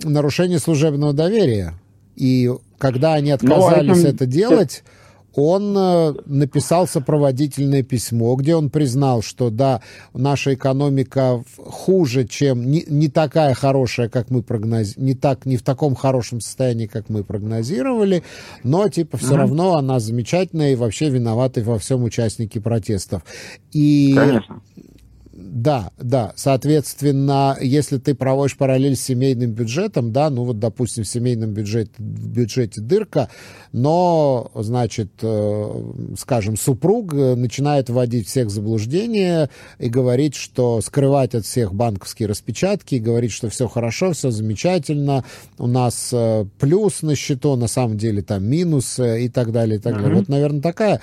нарушение 0.05 0.59
служебного 0.59 1.13
доверия. 1.13 1.75
И 2.17 2.51
когда 2.79 3.15
они 3.15 3.31
отказались 3.31 3.99
этим... 3.99 4.09
это 4.09 4.27
делать, 4.27 4.85
он 5.37 5.77
э, 5.77 6.15
написал 6.25 6.89
сопроводительное 6.89 7.83
письмо, 7.83 8.35
где 8.37 8.57
он 8.57 8.71
признал, 8.71 9.23
что 9.23 9.51
да, 9.51 9.83
наша 10.15 10.55
экономика 10.55 11.45
хуже, 11.59 12.27
чем 12.27 12.69
не, 12.69 12.85
не 12.89 13.09
такая 13.09 13.55
хорошая, 13.55 14.09
как 14.09 14.31
мы 14.31 14.43
прогнозировали, 14.43 15.07
не 15.07 15.15
так, 15.15 15.45
не 15.45 15.57
в 15.59 15.63
таком 15.63 15.95
хорошем 15.95 16.41
состоянии, 16.41 16.87
как 16.87 17.11
мы 17.11 17.23
прогнозировали, 17.23 18.23
но 18.63 18.89
типа 18.89 19.19
все 19.19 19.35
uh-huh. 19.35 19.37
равно 19.37 19.77
она 19.77 20.01
замечательная 20.01 20.73
и 20.73 20.77
вообще 20.77 21.11
виноваты 21.11 21.63
во 21.63 21.79
всем 21.79 22.03
участники 22.03 22.59
протестов. 22.59 23.23
И 23.73 24.15
Конечно. 24.17 24.63
Да, 25.49 25.91
да. 25.97 26.33
Соответственно, 26.37 27.57
если 27.61 27.99
ты 27.99 28.15
проводишь 28.15 28.57
параллель 28.57 28.97
с 28.97 29.01
семейным 29.01 29.53
бюджетом, 29.53 30.13
да, 30.13 30.29
ну 30.29 30.45
вот, 30.45 30.59
допустим, 30.59 31.05
в 31.05 31.09
семейном 31.09 31.53
бюджете, 31.53 31.91
в 31.99 32.29
бюджете 32.29 32.81
дырка, 32.81 33.29
но, 33.73 34.51
значит, 34.55 35.11
э, 35.23 35.93
скажем, 36.19 36.57
супруг 36.57 37.13
начинает 37.13 37.89
вводить 37.91 38.29
всех 38.29 38.49
в 38.49 38.51
заблуждение 38.51 39.51
и 39.79 39.89
говорить, 39.89 40.35
что 40.35 40.81
скрывать 40.81 41.35
от 41.35 41.45
всех 41.45 41.75
банковские 41.75 42.29
распечатки, 42.29 42.97
и 42.97 43.01
говорить, 43.01 43.33
что 43.33 43.49
все 43.49 43.69
хорошо, 43.69 44.13
все 44.13 44.31
замечательно, 44.31 45.25
у 45.59 45.67
нас 45.67 46.11
э, 46.13 46.47
плюс 46.59 47.03
на 47.03 47.15
счету, 47.15 47.55
на 47.57 47.69
самом 47.69 47.99
деле 47.99 48.23
там 48.23 48.45
минус 48.45 48.99
э, 48.99 49.23
и 49.23 49.29
так 49.29 49.53
далее, 49.53 49.79
и 49.79 49.81
так 49.81 49.95
далее. 50.01 50.19
Вот, 50.19 50.29
наверное, 50.29 50.61
такая 50.61 51.01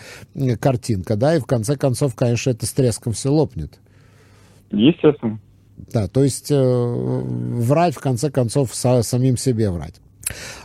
картинка, 0.60 1.16
да, 1.16 1.36
и 1.36 1.40
в 1.40 1.46
конце 1.46 1.78
концов, 1.78 2.16
конечно, 2.16 2.50
это 2.50 2.66
с 2.66 2.74
треском 2.74 3.14
все 3.14 3.32
лопнет. 3.32 3.80
Естественно. 4.74 5.40
Да, 5.92 6.08
то 6.08 6.24
есть 6.24 6.52
э, 6.52 6.56
врать, 6.58 7.96
в 7.96 8.00
конце 8.00 8.32
концов, 8.32 8.74
со, 8.74 9.04
самим 9.04 9.38
себе 9.38 9.70
врать. 9.70 9.96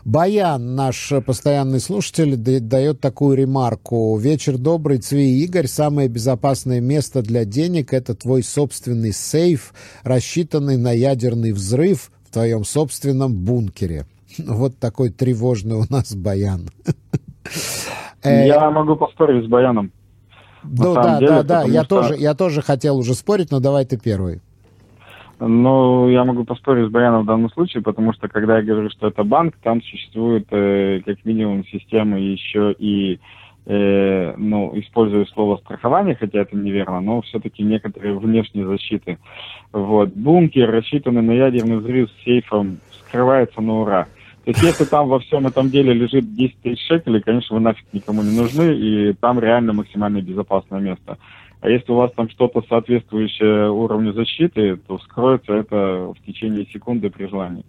Баян, 0.04 0.76
наш 0.76 1.12
постоянный 1.26 1.80
слушатель, 1.80 2.36
дает 2.36 3.00
такую 3.00 3.36
ремарку. 3.36 4.16
Вечер 4.16 4.56
добрый, 4.56 4.98
Цви 4.98 5.42
Игорь. 5.44 5.66
Самое 5.66 6.08
безопасное 6.08 6.80
место 6.80 7.22
для 7.22 7.44
денег– 7.44 7.92
это 7.92 8.14
твой 8.14 8.42
собственный 8.42 9.12
сейф, 9.12 9.74
рассчитанный 10.04 10.76
на 10.76 10.92
ядерный 10.92 11.52
взрыв 11.52 12.10
в 12.24 12.32
твоем 12.32 12.64
собственном 12.64 13.34
бункере. 13.34 14.06
Вот 14.38 14.78
такой 14.78 15.10
тревожный 15.10 15.76
у 15.76 15.84
нас 15.90 16.14
Баян. 16.14 16.70
Я 18.24 18.70
могу 18.70 18.96
поспорить 18.96 19.44
с 19.44 19.48
Баяном. 19.48 19.90
Ну 20.62 20.94
да, 20.94 21.18
деле, 21.18 21.28
да, 21.28 21.42
да, 21.42 21.62
я, 21.64 21.84
что... 21.84 22.02
тоже, 22.02 22.16
я 22.16 22.34
тоже 22.34 22.62
хотел 22.62 22.96
уже 22.98 23.14
спорить, 23.14 23.50
но 23.50 23.60
давай 23.60 23.84
ты 23.84 23.98
первый. 23.98 24.40
Ну, 25.40 26.08
я 26.08 26.24
могу 26.24 26.44
поспорить 26.44 26.88
с 26.88 26.90
Баяном 26.90 27.22
в 27.22 27.26
данном 27.26 27.50
случае, 27.50 27.82
потому 27.82 28.12
что 28.12 28.28
когда 28.28 28.56
я 28.58 28.64
говорю, 28.64 28.90
что 28.90 29.06
это 29.06 29.22
банк, 29.22 29.54
там 29.62 29.80
существует 29.82 30.46
э, 30.50 31.00
как 31.06 31.24
минимум 31.24 31.64
система 31.66 32.18
еще 32.18 32.74
и, 32.76 33.20
э, 33.66 34.34
ну, 34.36 34.72
использую 34.80 35.26
слово 35.26 35.58
страхование, 35.58 36.16
хотя 36.16 36.40
это 36.40 36.56
неверно, 36.56 37.00
но 37.00 37.20
все-таки 37.22 37.62
некоторые 37.62 38.18
внешние 38.18 38.66
защиты. 38.66 39.18
Вот. 39.72 40.08
Бункер, 40.08 40.72
рассчитанный 40.72 41.22
на 41.22 41.32
ядерный 41.32 41.76
взрыв 41.76 42.10
с 42.10 42.24
сейфом, 42.24 42.78
скрывается 42.90 43.60
на 43.60 43.80
ура. 43.80 44.08
То 44.44 44.50
есть 44.50 44.62
если 44.62 44.84
там 44.84 45.08
во 45.08 45.18
всем 45.18 45.46
этом 45.46 45.68
деле 45.68 45.92
лежит 45.92 46.34
10 46.34 46.56
тысяч 46.62 46.86
шекелей, 46.86 47.20
конечно, 47.20 47.56
вы 47.56 47.60
нафиг 47.60 47.86
никому 47.92 48.22
не 48.22 48.36
нужны, 48.36 48.74
и 48.74 49.12
там 49.12 49.38
реально 49.38 49.72
максимально 49.72 50.22
безопасное 50.22 50.80
место. 50.80 51.18
А 51.60 51.68
если 51.68 51.92
у 51.92 51.96
вас 51.96 52.12
там 52.12 52.30
что-то 52.30 52.62
соответствующее 52.68 53.70
уровню 53.70 54.12
защиты, 54.12 54.76
то 54.76 54.98
скроется 55.00 55.54
это 55.54 56.14
в 56.16 56.24
течение 56.24 56.66
секунды 56.66 57.10
при 57.10 57.26
желании. 57.26 57.64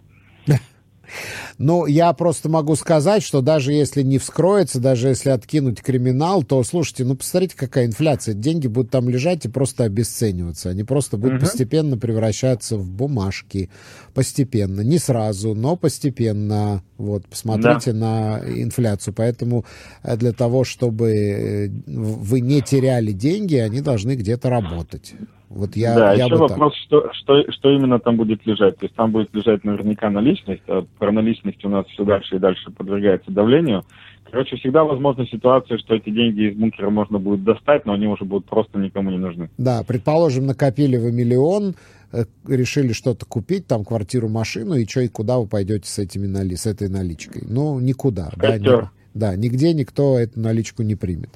Ну, 1.58 1.86
я 1.86 2.12
просто 2.12 2.48
могу 2.48 2.76
сказать, 2.76 3.22
что 3.22 3.40
даже 3.40 3.72
если 3.72 4.02
не 4.02 4.18
вскроется, 4.18 4.80
даже 4.80 5.08
если 5.08 5.30
откинуть 5.30 5.82
криминал, 5.82 6.42
то, 6.42 6.62
слушайте, 6.64 7.04
ну, 7.04 7.16
посмотрите, 7.16 7.54
какая 7.56 7.86
инфляция. 7.86 8.34
Деньги 8.34 8.66
будут 8.66 8.90
там 8.90 9.08
лежать 9.08 9.44
и 9.44 9.48
просто 9.48 9.84
обесцениваться. 9.84 10.70
Они 10.70 10.84
просто 10.84 11.16
будут 11.16 11.38
угу. 11.38 11.46
постепенно 11.46 11.98
превращаться 11.98 12.76
в 12.76 12.90
бумажки. 12.90 13.70
Постепенно. 14.14 14.80
Не 14.80 14.98
сразу, 14.98 15.54
но 15.54 15.76
постепенно. 15.76 16.82
Вот, 16.96 17.26
посмотрите 17.26 17.92
да. 17.92 17.98
на 17.98 18.42
инфляцию. 18.46 19.14
Поэтому 19.14 19.64
э, 20.02 20.16
для 20.16 20.32
того, 20.32 20.64
чтобы 20.64 21.10
э, 21.10 21.68
вы 21.86 22.40
не 22.40 22.60
теряли 22.62 23.12
деньги, 23.12 23.56
они 23.56 23.80
должны 23.80 24.16
где-то 24.16 24.50
работать. 24.50 25.14
Вот 25.50 25.74
я, 25.74 25.96
да, 25.96 26.12
я 26.14 26.26
еще 26.26 26.36
вопрос, 26.36 26.74
что, 26.86 27.12
что, 27.12 27.42
что 27.50 27.70
именно 27.70 27.98
там 27.98 28.16
будет 28.16 28.46
лежать. 28.46 28.78
То 28.78 28.86
есть 28.86 28.94
там 28.94 29.10
будет 29.10 29.34
лежать 29.34 29.64
наверняка 29.64 30.08
наличность, 30.08 30.62
а 30.68 30.86
про 30.98 31.10
наличность 31.10 31.64
у 31.64 31.68
нас 31.68 31.86
все 31.88 32.04
дальше 32.04 32.36
и 32.36 32.38
дальше 32.38 32.70
подвергается 32.70 33.32
давлению. 33.32 33.84
Короче, 34.30 34.54
всегда 34.56 34.84
возможна 34.84 35.26
ситуация, 35.26 35.78
что 35.78 35.96
эти 35.96 36.10
деньги 36.10 36.50
из 36.52 36.56
бункера 36.56 36.88
можно 36.90 37.18
будет 37.18 37.42
достать, 37.42 37.84
но 37.84 37.94
они 37.94 38.06
уже 38.06 38.24
будут 38.24 38.48
просто 38.48 38.78
никому 38.78 39.10
не 39.10 39.18
нужны. 39.18 39.50
Да, 39.58 39.82
предположим, 39.82 40.46
накопили 40.46 40.96
вы 40.96 41.10
миллион, 41.10 41.74
э, 42.12 42.26
решили 42.46 42.92
что-то 42.92 43.26
купить, 43.26 43.66
там 43.66 43.84
квартиру, 43.84 44.28
машину, 44.28 44.74
и 44.74 44.86
что, 44.86 45.00
и 45.00 45.08
куда 45.08 45.38
вы 45.38 45.48
пойдете 45.48 45.88
с, 45.88 45.98
этими 45.98 46.28
нали... 46.28 46.54
с 46.54 46.66
этой 46.66 46.88
наличкой? 46.88 47.42
Ну, 47.48 47.80
никуда. 47.80 48.30
Костер. 48.38 48.82
Да, 48.82 48.90
нигде 49.14 49.72
никто 49.74 50.18
эту 50.18 50.40
наличку 50.40 50.82
не 50.82 50.94
примет. 50.94 51.30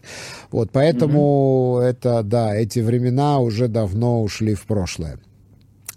Вот, 0.51 0.71
поэтому 0.73 1.79
mm-hmm. 1.81 1.85
это, 1.85 2.23
да, 2.23 2.55
эти 2.55 2.81
времена 2.81 3.39
уже 3.41 3.69
давно 3.69 4.23
ушли 4.23 4.55
в 4.55 4.67
прошлое. 4.67 5.19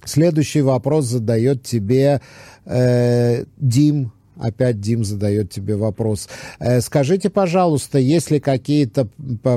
Следующий 0.04 0.62
вопрос 0.62 1.06
задает 1.06 1.63
тебе 1.63 2.22
э, 2.66 3.44
Дим. 3.58 4.12
Опять 4.40 4.80
Дим 4.80 5.04
задает 5.04 5.50
тебе 5.50 5.76
вопрос. 5.76 6.30
Э, 6.60 6.80
скажите, 6.80 7.30
пожалуйста, 7.30 8.00
есть 8.00 8.32
ли 8.32 8.40
какие-то 8.40 9.08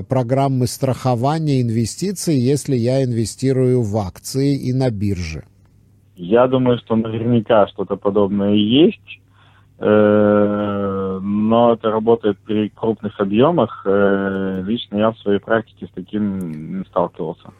программы 0.08 0.66
страхования 0.66 1.60
инвестиций, 1.60 2.36
если 2.36 2.76
я 2.76 3.04
инвестирую 3.04 3.82
в 3.82 3.96
акции 3.96 4.56
и 4.56 4.72
на 4.72 4.90
бирже? 4.90 5.44
Я 6.16 6.48
думаю, 6.48 6.78
что 6.84 6.96
наверняка 6.96 7.66
что-то 7.68 7.96
подобное 7.96 8.54
есть. 8.54 9.20
Э, 9.82 11.18
но 11.22 11.72
это 11.72 11.90
работает 11.90 12.38
при 12.38 12.68
крупных 12.68 13.18
объемах. 13.18 13.82
Э, 13.86 14.62
лично 14.64 14.98
я 14.98 15.10
в 15.10 15.18
своей 15.18 15.38
практике 15.38 15.86
с 15.86 15.90
таким 15.94 16.78
не 16.78 16.84
сталкивался. 16.84 17.50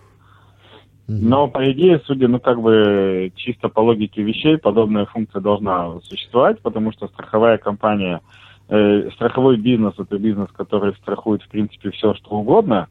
Но, 1.13 1.49
по 1.49 1.69
идее, 1.73 2.01
судя, 2.07 2.29
ну, 2.29 2.39
как 2.39 2.61
бы, 2.61 3.33
чисто 3.35 3.69
по 3.69 3.81
логике 3.81 4.23
вещей, 4.23 4.59
подобная 4.59 5.07
функция 5.07 5.41
должна 5.41 5.99
существовать, 6.03 6.61
потому 6.61 6.93
что 6.93 7.09
страховая 7.09 7.59
компания, 7.59 8.21
э, 8.69 9.11
страховой 9.15 9.57
бизнес– 9.57 9.95
это 9.99 10.19
бизнес, 10.19 10.49
который 10.53 10.95
страхует, 10.95 11.43
в 11.43 11.49
принципе, 11.49 11.91
все, 11.91 12.15
что 12.15 12.31
угодно, 12.31 12.87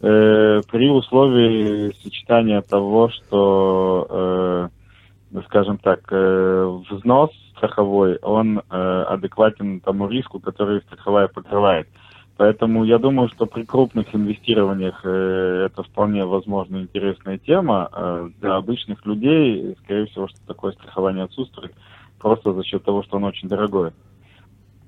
э, 0.00 0.60
при 0.72 0.90
условии 0.90 1.92
сочетания 2.02 2.62
того, 2.62 3.10
что, 3.10 4.08
э, 4.10 5.40
скажем 5.46 5.78
так, 5.78 6.00
э, 6.10 6.80
взнос 6.90 7.30
страховой, 7.62 8.16
он 8.22 8.58
э, 8.58 8.62
адекватен 9.08 9.80
тому 9.80 10.08
риску, 10.08 10.40
который 10.40 10.80
страховая 10.80 11.28
покрывает. 11.28 11.88
Поэтому 12.36 12.84
я 12.84 12.98
думаю, 12.98 13.28
что 13.28 13.46
при 13.46 13.62
крупных 13.62 14.14
инвестированиях 14.14 15.00
э, 15.04 15.66
это 15.66 15.82
вполне 15.84 16.24
возможно 16.24 16.78
интересная 16.78 17.38
тема. 17.38 17.88
Э, 17.92 18.30
для 18.40 18.56
обычных 18.56 19.06
людей, 19.06 19.76
скорее 19.84 20.06
всего, 20.06 20.26
что 20.26 20.38
такое 20.46 20.72
страхование 20.72 21.24
отсутствует, 21.24 21.72
просто 22.18 22.52
за 22.52 22.64
счет 22.64 22.82
того, 22.84 23.04
что 23.04 23.18
оно 23.18 23.28
очень 23.28 23.48
дорогое. 23.48 23.92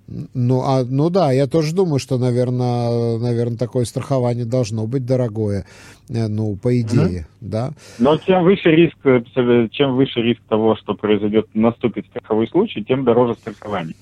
Ну, 0.07 0.61
а, 0.62 0.85
ну 0.85 1.09
да, 1.09 1.33
я 1.33 1.47
тоже 1.47 1.75
думаю, 1.75 1.99
что, 1.99 2.19
наверное, 2.19 3.19
наверное, 3.19 3.57
такое 3.57 3.85
страхование 3.85 4.45
должно 4.45 4.87
быть 4.87 5.07
дорогое, 5.07 5.64
э, 6.11 6.29
ну, 6.29 6.57
по 6.57 6.79
идее, 6.79 7.21
mm-hmm. 7.21 7.49
да. 7.49 7.71
Но 7.99 8.17
чем 8.19 8.45
выше 8.45 8.71
риск, 8.71 8.97
э, 9.05 9.23
чем 9.71 9.97
выше 9.97 10.21
риск 10.21 10.43
того, 10.49 10.77
что 10.77 10.95
произойдет, 10.95 11.47
наступит 11.55 12.07
страховой 12.07 12.49
случай, 12.49 12.85
тем 12.85 13.05
дороже 13.05 13.35
страхование. 13.35 13.95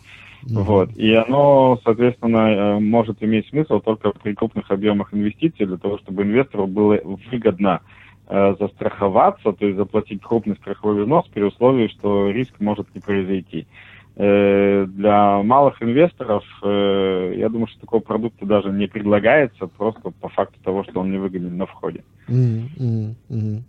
Mm-hmm. 0.44 0.62
Вот. 0.62 0.90
И 0.96 1.14
оно, 1.14 1.78
соответственно, 1.84 2.48
э, 2.48 2.78
может 2.80 3.22
иметь 3.22 3.48
смысл 3.48 3.78
только 3.78 4.10
при 4.10 4.34
крупных 4.34 4.70
объемах 4.72 5.14
инвестиций 5.14 5.66
для 5.66 5.76
того, 5.76 5.98
чтобы 5.98 6.24
инвестору 6.24 6.66
было 6.66 6.98
выгодно 7.30 7.80
э, 8.26 8.54
застраховаться, 8.58 9.52
то 9.52 9.64
есть 9.64 9.76
заплатить 9.76 10.20
крупный 10.20 10.56
страховой 10.56 11.02
взнос 11.02 11.26
при 11.32 11.42
условии, 11.42 11.86
что 11.88 12.28
риск 12.30 12.54
может 12.58 12.92
не 12.92 13.00
произойти. 13.00 13.68
Для 14.14 15.42
малых 15.42 15.82
инвесторов, 15.82 16.44
э, 16.62 17.34
я 17.36 17.48
думаю, 17.48 17.66
что 17.68 17.80
такого 17.80 18.00
продукта 18.00 18.44
даже 18.44 18.68
не 18.68 18.86
предлагается, 18.86 19.66
просто 19.66 20.10
по 20.10 20.28
факту 20.28 20.58
того, 20.62 20.84
что 20.84 21.00
он 21.00 21.10
не 21.10 21.18
выгоден 21.18 21.56
на 21.56 21.66
входе. 21.66 22.04
Mm-hmm. 22.28 23.62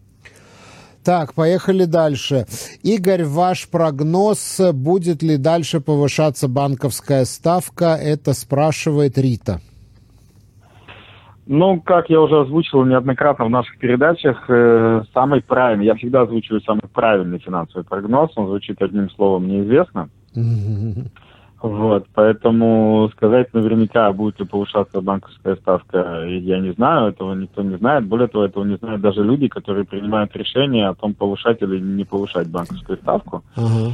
Так, 1.03 1.34
поехали 1.34 1.86
дальше. 1.86 2.45
Игорь, 2.82 3.23
ваш 3.23 3.69
прогноз, 3.69 4.62
будет 4.73 5.21
ли 5.21 5.38
дальше 5.38 5.82
повышаться 5.82 6.47
банковская 6.47 7.25
ставка? 7.25 7.97
Это 8.01 8.34
спрашивает 8.34 9.17
Рита. 9.17 9.60
Ну, 11.45 11.82
как 11.82 12.10
я 12.10 12.21
уже 12.21 12.39
озвучивал 12.39 12.86
неоднократно 12.86 13.45
в 13.45 13.49
наших 13.49 13.77
передачах, 13.77 14.45
э, 14.47 15.03
самый 15.13 15.41
правильный, 15.41 15.86
я 15.86 15.95
всегда 15.95 16.21
озвучиваю 16.21 16.62
самый 16.62 16.88
правильный 16.93 17.39
финансовый 17.39 17.84
прогноз, 17.84 18.32
он 18.38 18.47
звучит 18.47 18.82
одним 18.82 19.10
словом 19.10 19.47
неизвестно. 19.49 20.10
Вот, 21.63 22.08
поэтому 22.13 23.10
сказать 23.13 23.54
наверняка, 23.54 24.12
будет 24.12 24.38
ли 24.38 24.46
повышаться 24.46 25.00
банковская 25.00 25.56
ставка, 25.56 26.26
я 26.28 26.60
не 26.60 26.74
знаю, 26.74 27.12
этого 27.12 27.34
никто 27.36 27.62
не 27.62 27.78
знает. 27.78 28.06
Более 28.06 28.28
того, 28.28 28.43
этого 28.43 28.65
не 28.65 28.76
знают 28.76 29.00
даже 29.00 29.24
люди, 29.24 29.48
которые 29.48 29.86
принимают 29.86 30.36
решение 30.36 30.89
о 30.89 30.93
том, 30.93 31.13
повышать 31.13 31.62
или 31.62 31.80
не 31.80 32.04
повышать 32.04 32.50
банковскую 32.50 32.98
ставку. 32.98 33.43
Uh-huh. 33.56 33.93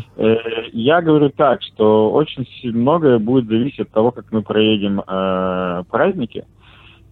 Я 0.73 1.04
говорю 1.04 1.30
так, 1.30 1.62
что 1.62 2.12
очень 2.12 2.47
многое 2.75 3.19
будет 3.19 3.47
зависеть 3.47 3.82
от 3.82 3.91
того, 3.91 4.10
как 4.10 4.32
мы 4.32 4.41
проедем 4.41 5.02
э, 5.02 5.84
праздники. 5.91 6.45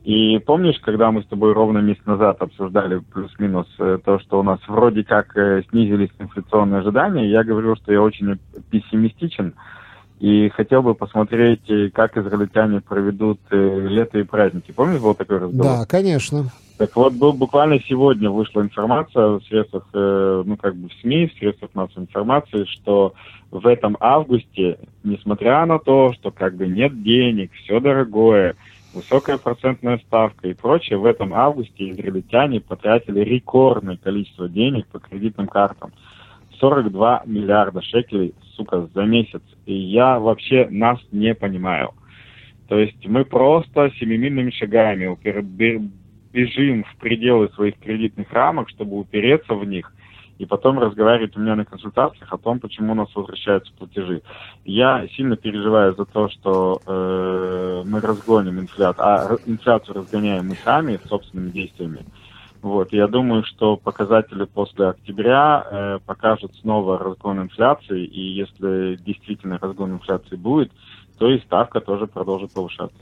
И 0.08 0.40
помнишь, 0.40 0.80
когда 0.80 1.12
мы 1.12 1.22
с 1.22 1.26
тобой 1.26 1.52
ровно 1.52 1.80
месяц 1.80 2.00
назад 2.06 2.42
обсуждали 2.42 3.00
плюс-минус 3.14 3.68
э, 3.78 4.00
то, 4.06 4.20
что 4.20 4.40
у 4.40 4.44
нас 4.44 4.58
вроде 4.66 5.04
как 5.04 5.36
э, 5.36 5.64
снизились 5.70 6.12
инфляционные 6.18 6.80
ожидания, 6.80 7.30
я 7.30 7.44
говорил, 7.44 7.76
что 7.76 7.92
я 7.92 8.02
очень 8.02 8.40
пессимистичен 8.72 9.54
и 10.22 10.48
хотел 10.48 10.82
бы 10.82 10.96
посмотреть, 10.96 11.70
э, 11.70 11.90
как 11.90 12.16
израильтяне 12.16 12.80
проведут 12.80 13.42
лето 13.52 14.20
и 14.20 14.24
праздники. 14.24 14.72
Помнишь, 14.72 15.02
был 15.02 15.14
такой 15.14 15.40
разговор? 15.40 15.80
Да, 15.80 15.86
конечно. 15.86 16.54
Так 16.78 16.96
вот, 16.96 17.12
был, 17.12 17.34
буквально 17.34 17.82
сегодня 17.82 18.30
вышла 18.30 18.62
информация 18.62 19.28
в 19.28 19.44
средствах, 19.44 19.88
ну, 19.92 20.56
как 20.56 20.74
бы 20.78 20.88
в 20.88 20.94
СМИ, 21.02 21.28
в 21.28 21.38
средствах 21.38 21.72
массовой 21.74 22.04
информации, 22.04 22.64
что 22.64 23.14
в 23.52 23.68
этом 23.68 23.98
августе, 24.00 24.78
несмотря 25.04 25.66
на 25.66 25.80
то, 25.80 26.14
что 26.14 26.32
как 26.32 26.56
бы 26.56 26.66
нет 26.68 27.04
денег, 27.04 27.52
все 27.56 27.82
дорогое, 27.82 28.56
высокая 28.98 29.38
процентная 29.38 30.00
ставка 30.00 30.48
и 30.48 30.54
прочее, 30.54 30.98
в 30.98 31.06
этом 31.06 31.34
августе 31.34 31.90
израильтяне 31.92 32.60
потратили 32.60 33.22
рекордное 33.22 33.98
количество 33.98 34.50
денег 34.50 34.88
по 34.88 35.00
кредитным 35.00 35.48
картам. 35.48 35.94
42 36.60 37.24
миллиарда 37.26 37.82
шекелей, 37.82 38.34
сука, 38.56 38.90
за 38.94 39.04
месяц. 39.04 39.44
И 39.66 39.74
я 39.74 40.20
вообще 40.20 40.68
нас 40.70 41.00
не 41.12 41.36
понимаю. 41.36 41.92
То 42.68 42.78
есть 42.78 43.06
мы 43.08 43.24
просто 43.24 43.92
семимильными 44.00 44.50
шагами 44.50 45.16
бежим 46.34 46.84
в 46.84 46.96
пределы 46.98 47.50
своих 47.50 47.78
кредитных 47.80 48.32
рамок, 48.34 48.70
чтобы 48.70 48.98
упереться 48.98 49.54
в 49.54 49.64
них– 49.66 49.94
и 50.38 50.46
потом 50.46 50.80
разговаривать 50.80 51.36
у 51.36 51.40
меня 51.40 51.56
на 51.56 51.66
консультациях 51.66 52.32
о 52.32 52.38
том, 52.38 52.60
почему 52.60 52.92
у 52.92 52.96
нас 52.96 53.14
возвращаются 53.16 53.72
платежи. 53.78 54.22
Я 54.66 55.08
сильно 55.16 55.36
переживаю 55.36 55.96
за 55.96 56.06
то, 56.06 56.30
что 56.30 56.82
э, 56.86 57.84
мы 57.86 58.00
разгоним 58.02 58.60
инфляцию, 58.60 59.06
а 59.06 59.38
инфляцию 59.46 59.96
разгоняем 59.96 60.48
мы 60.48 60.58
сами 60.64 61.00
собственными 61.08 61.52
действиями. 61.52 62.06
Вот, 62.62 62.92
я 62.92 63.08
думаю, 63.08 63.44
что 63.44 63.78
показатели 63.78 64.46
после 64.46 64.88
октября 64.88 65.66
э, 65.70 66.00
покажут 66.06 66.56
снова 66.62 66.98
разгон 66.98 67.42
инфляции, 67.42 68.04
и 68.04 68.20
если 68.20 68.96
действительно 68.96 69.60
разгон 69.60 69.94
инфляции 69.94 70.36
будет, 70.36 70.72
то 71.18 71.30
и 71.30 71.40
ставка 71.42 71.82
тоже 71.82 72.08
продолжит 72.08 72.52
повышаться. 72.52 72.98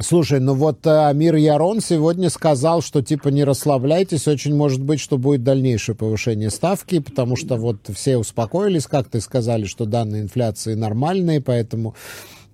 Слушай, 0.00 0.40
ну 0.40 0.54
вот 0.54 0.84
э, 0.86 1.06
Амир 1.06 1.36
Ярон 1.36 1.80
сегодня 1.80 2.28
сказал, 2.28 2.82
что 2.82 3.00
типа 3.00 3.28
не 3.28 3.44
расслабляйтесь, 3.44 4.26
очень 4.26 4.54
может 4.54 4.82
быть, 4.82 4.98
что 4.98 5.18
будет 5.18 5.44
дальнейшее 5.44 5.94
повышение 5.94 6.50
ставки, 6.50 6.98
потому 6.98 7.36
что 7.36 7.56
вот 7.56 7.78
все 7.94 8.16
успокоились, 8.16 8.86
как 8.86 9.08
ты 9.08 9.20
сказали, 9.20 9.66
что 9.66 9.84
данные 9.84 10.22
инфляции 10.22 10.74
нормальные, 10.74 11.40
поэтому 11.40 11.94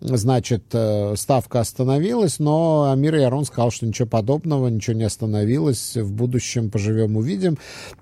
значит, 0.01 0.65
э, 0.73 1.15
ставка 1.17 1.61
остановилась, 1.61 2.39
но 2.39 2.91
Амир 2.91 3.17
Ярон 3.17 3.45
сказал, 3.45 3.71
что 3.71 3.87
ничего 3.87 4.09
подобного, 4.09 4.69
ничего 4.69 4.97
не 4.97 5.05
остановилось, 5.05 5.97
в 5.97 6.13
будущем 6.13 6.71
поживем, 6.71 7.17
увидим. 7.17 7.59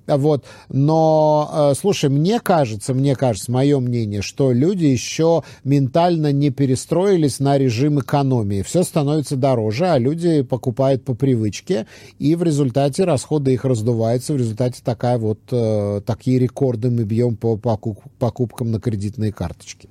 Вот. 0.06 0.44
Но, 0.68 1.70
э, 1.72 1.74
слушай, 1.78 2.08
мне 2.08 2.40
кажется, 2.40 2.94
мне 2.94 3.16
кажется, 3.16 3.50
мое 3.50 3.80
мнение, 3.80 4.22
что 4.22 4.52
люди 4.52 4.84
еще 4.84 5.42
ментально 5.64 6.32
не 6.32 6.50
перестроились 6.50 7.40
на 7.40 7.58
режим 7.58 8.00
экономии. 8.00 8.62
Все 8.62 8.84
становится 8.84 9.36
дороже, 9.36 9.86
а 9.86 9.98
люди 9.98 10.42
покупают 10.42 11.04
по 11.04 11.14
привычке, 11.14 11.86
и 12.18 12.34
в 12.36 12.42
результате 12.42 13.04
расходы 13.04 13.52
их 13.52 13.64
раздуваются, 13.64 14.34
в 14.34 14.36
результате 14.36 14.82
такая 14.84 15.18
вот, 15.18 15.40
э, 15.50 16.00
такие 16.06 16.38
рекорды 16.38 16.90
мы 16.90 17.04
бьем 17.04 17.36
по 17.36 17.56
покупкам 17.56 18.70
на 18.70 18.80
кредитные 18.80 19.32
карточки. 19.32 19.88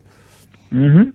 Угу. 0.72 1.13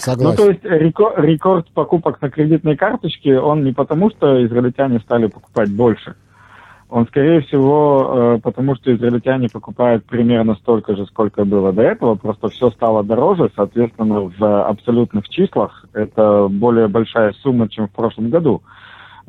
Согласен. 0.00 0.30
Ну, 0.30 0.36
то 0.36 0.50
есть 0.50 0.64
рекорд, 0.64 1.18
рекорд 1.18 1.70
покупок 1.72 2.22
на 2.22 2.30
кредитной 2.30 2.76
карточке, 2.76 3.38
он 3.38 3.64
не 3.64 3.72
потому, 3.72 4.10
что 4.10 4.44
израильтяне 4.46 4.98
стали 5.00 5.26
покупать 5.26 5.70
больше. 5.70 6.16
Он, 6.88 7.06
скорее 7.06 7.42
всего, 7.42 8.34
э, 8.36 8.40
потому 8.42 8.74
что 8.74 8.92
израильтяне 8.92 9.48
покупают 9.52 10.04
примерно 10.06 10.54
столько 10.56 10.96
же, 10.96 11.06
сколько 11.06 11.44
было 11.44 11.72
до 11.72 11.82
этого, 11.82 12.14
просто 12.16 12.48
все 12.48 12.70
стало 12.70 13.04
дороже, 13.04 13.50
соответственно, 13.54 14.32
в 14.36 14.64
абсолютных 14.64 15.28
числах 15.28 15.84
это 15.92 16.48
более 16.50 16.88
большая 16.88 17.32
сумма, 17.42 17.68
чем 17.68 17.86
в 17.86 17.92
прошлом 17.92 18.30
году. 18.30 18.62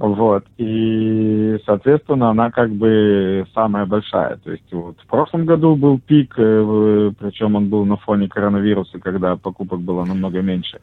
Вот. 0.01 0.43
И, 0.57 1.59
соответственно, 1.63 2.31
она 2.31 2.49
как 2.49 2.71
бы 2.71 3.45
самая 3.53 3.85
большая. 3.85 4.37
То 4.37 4.51
есть 4.51 4.65
вот 4.71 4.97
в 4.99 5.05
прошлом 5.05 5.45
году 5.45 5.75
был 5.75 5.99
пик, 5.99 6.33
э, 6.39 7.11
причем 7.19 7.55
он 7.55 7.69
был 7.69 7.85
на 7.85 7.97
фоне 7.97 8.27
коронавируса, 8.27 8.97
когда 8.97 9.35
покупок 9.35 9.79
было 9.81 10.03
намного 10.03 10.41
меньше. 10.41 10.79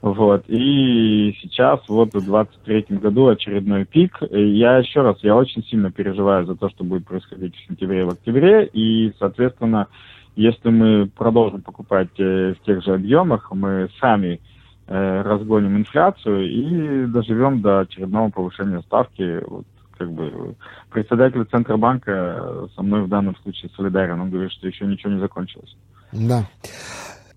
Вот. 0.00 0.44
И 0.46 1.36
сейчас, 1.42 1.80
вот 1.88 2.14
в 2.14 2.24
23 2.24 2.86
году 2.98 3.26
очередной 3.26 3.84
пик. 3.84 4.18
Я 4.30 4.76
еще 4.76 5.02
раз, 5.02 5.16
я 5.22 5.34
очень 5.34 5.64
сильно 5.64 5.90
переживаю 5.90 6.46
за 6.46 6.54
то, 6.54 6.70
что 6.70 6.84
будет 6.84 7.04
происходить 7.04 7.56
в 7.56 7.66
сентябре 7.66 8.02
и 8.02 8.04
в 8.04 8.10
октябре. 8.10 8.66
И, 8.72 9.12
соответственно, 9.18 9.88
если 10.36 10.70
мы 10.70 11.08
продолжим 11.08 11.62
покупать 11.62 12.10
э, 12.20 12.54
в 12.54 12.64
тех 12.64 12.84
же 12.84 12.94
объемах, 12.94 13.50
мы 13.50 13.88
сами 13.98 14.40
разгоним 14.86 15.78
инфляцию 15.78 16.50
и 16.50 17.06
доживем 17.06 17.62
до 17.62 17.80
очередного 17.80 18.30
повышения 18.30 18.80
ставки. 18.82 19.42
Вот, 19.46 19.64
как 19.96 20.10
бы 20.12 20.56
председатель 20.90 21.44
Центробанка 21.44 22.68
со 22.74 22.82
мной 22.82 23.02
в 23.02 23.08
данном 23.08 23.36
случае 23.36 23.70
солидарен. 23.76 24.20
Он 24.20 24.30
говорит, 24.30 24.52
что 24.52 24.66
еще 24.66 24.84
ничего 24.86 25.12
не 25.12 25.20
закончилось. 25.20 25.76
Да. 26.12 26.44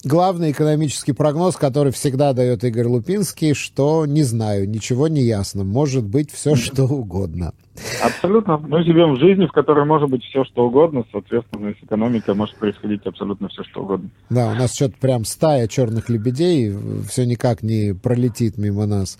Главный 0.05 0.51
экономический 0.51 1.13
прогноз, 1.13 1.55
который 1.55 1.91
всегда 1.91 2.33
дает 2.33 2.63
Игорь 2.63 2.85
Лупинский, 2.85 3.55
что 3.55 4.05
не 4.05 4.21
знаю, 4.21 4.69
ничего 4.69 5.07
не 5.07 5.23
ясно. 5.23 5.63
Может 5.63 6.05
быть 6.05 6.31
все 6.31 6.55
что 6.55 6.83
угодно. 6.83 7.53
Абсолютно. 8.01 8.57
Мы 8.57 8.83
живем 8.83 9.15
в 9.15 9.19
жизни, 9.19 9.47
в 9.47 9.51
которой 9.51 9.85
может 9.85 10.09
быть 10.09 10.23
все, 10.23 10.45
что 10.45 10.67
угодно. 10.67 11.03
Соответственно, 11.11 11.73
с 11.73 11.83
экономикой 11.83 12.33
может 12.35 12.55
происходить 12.55 13.01
абсолютно 13.05 13.49
все, 13.49 13.63
что 13.63 13.81
угодно. 13.81 14.09
Да, 14.29 14.51
у 14.51 14.55
нас 14.55 14.73
что-то 14.75 14.95
прям 14.99 15.25
стая 15.25 15.67
черных 15.67 16.07
лебедей 16.07 16.73
все 17.09 17.25
никак 17.25 17.63
не 17.63 17.93
пролетит 17.93 18.57
мимо 18.57 18.85
нас. 18.85 19.19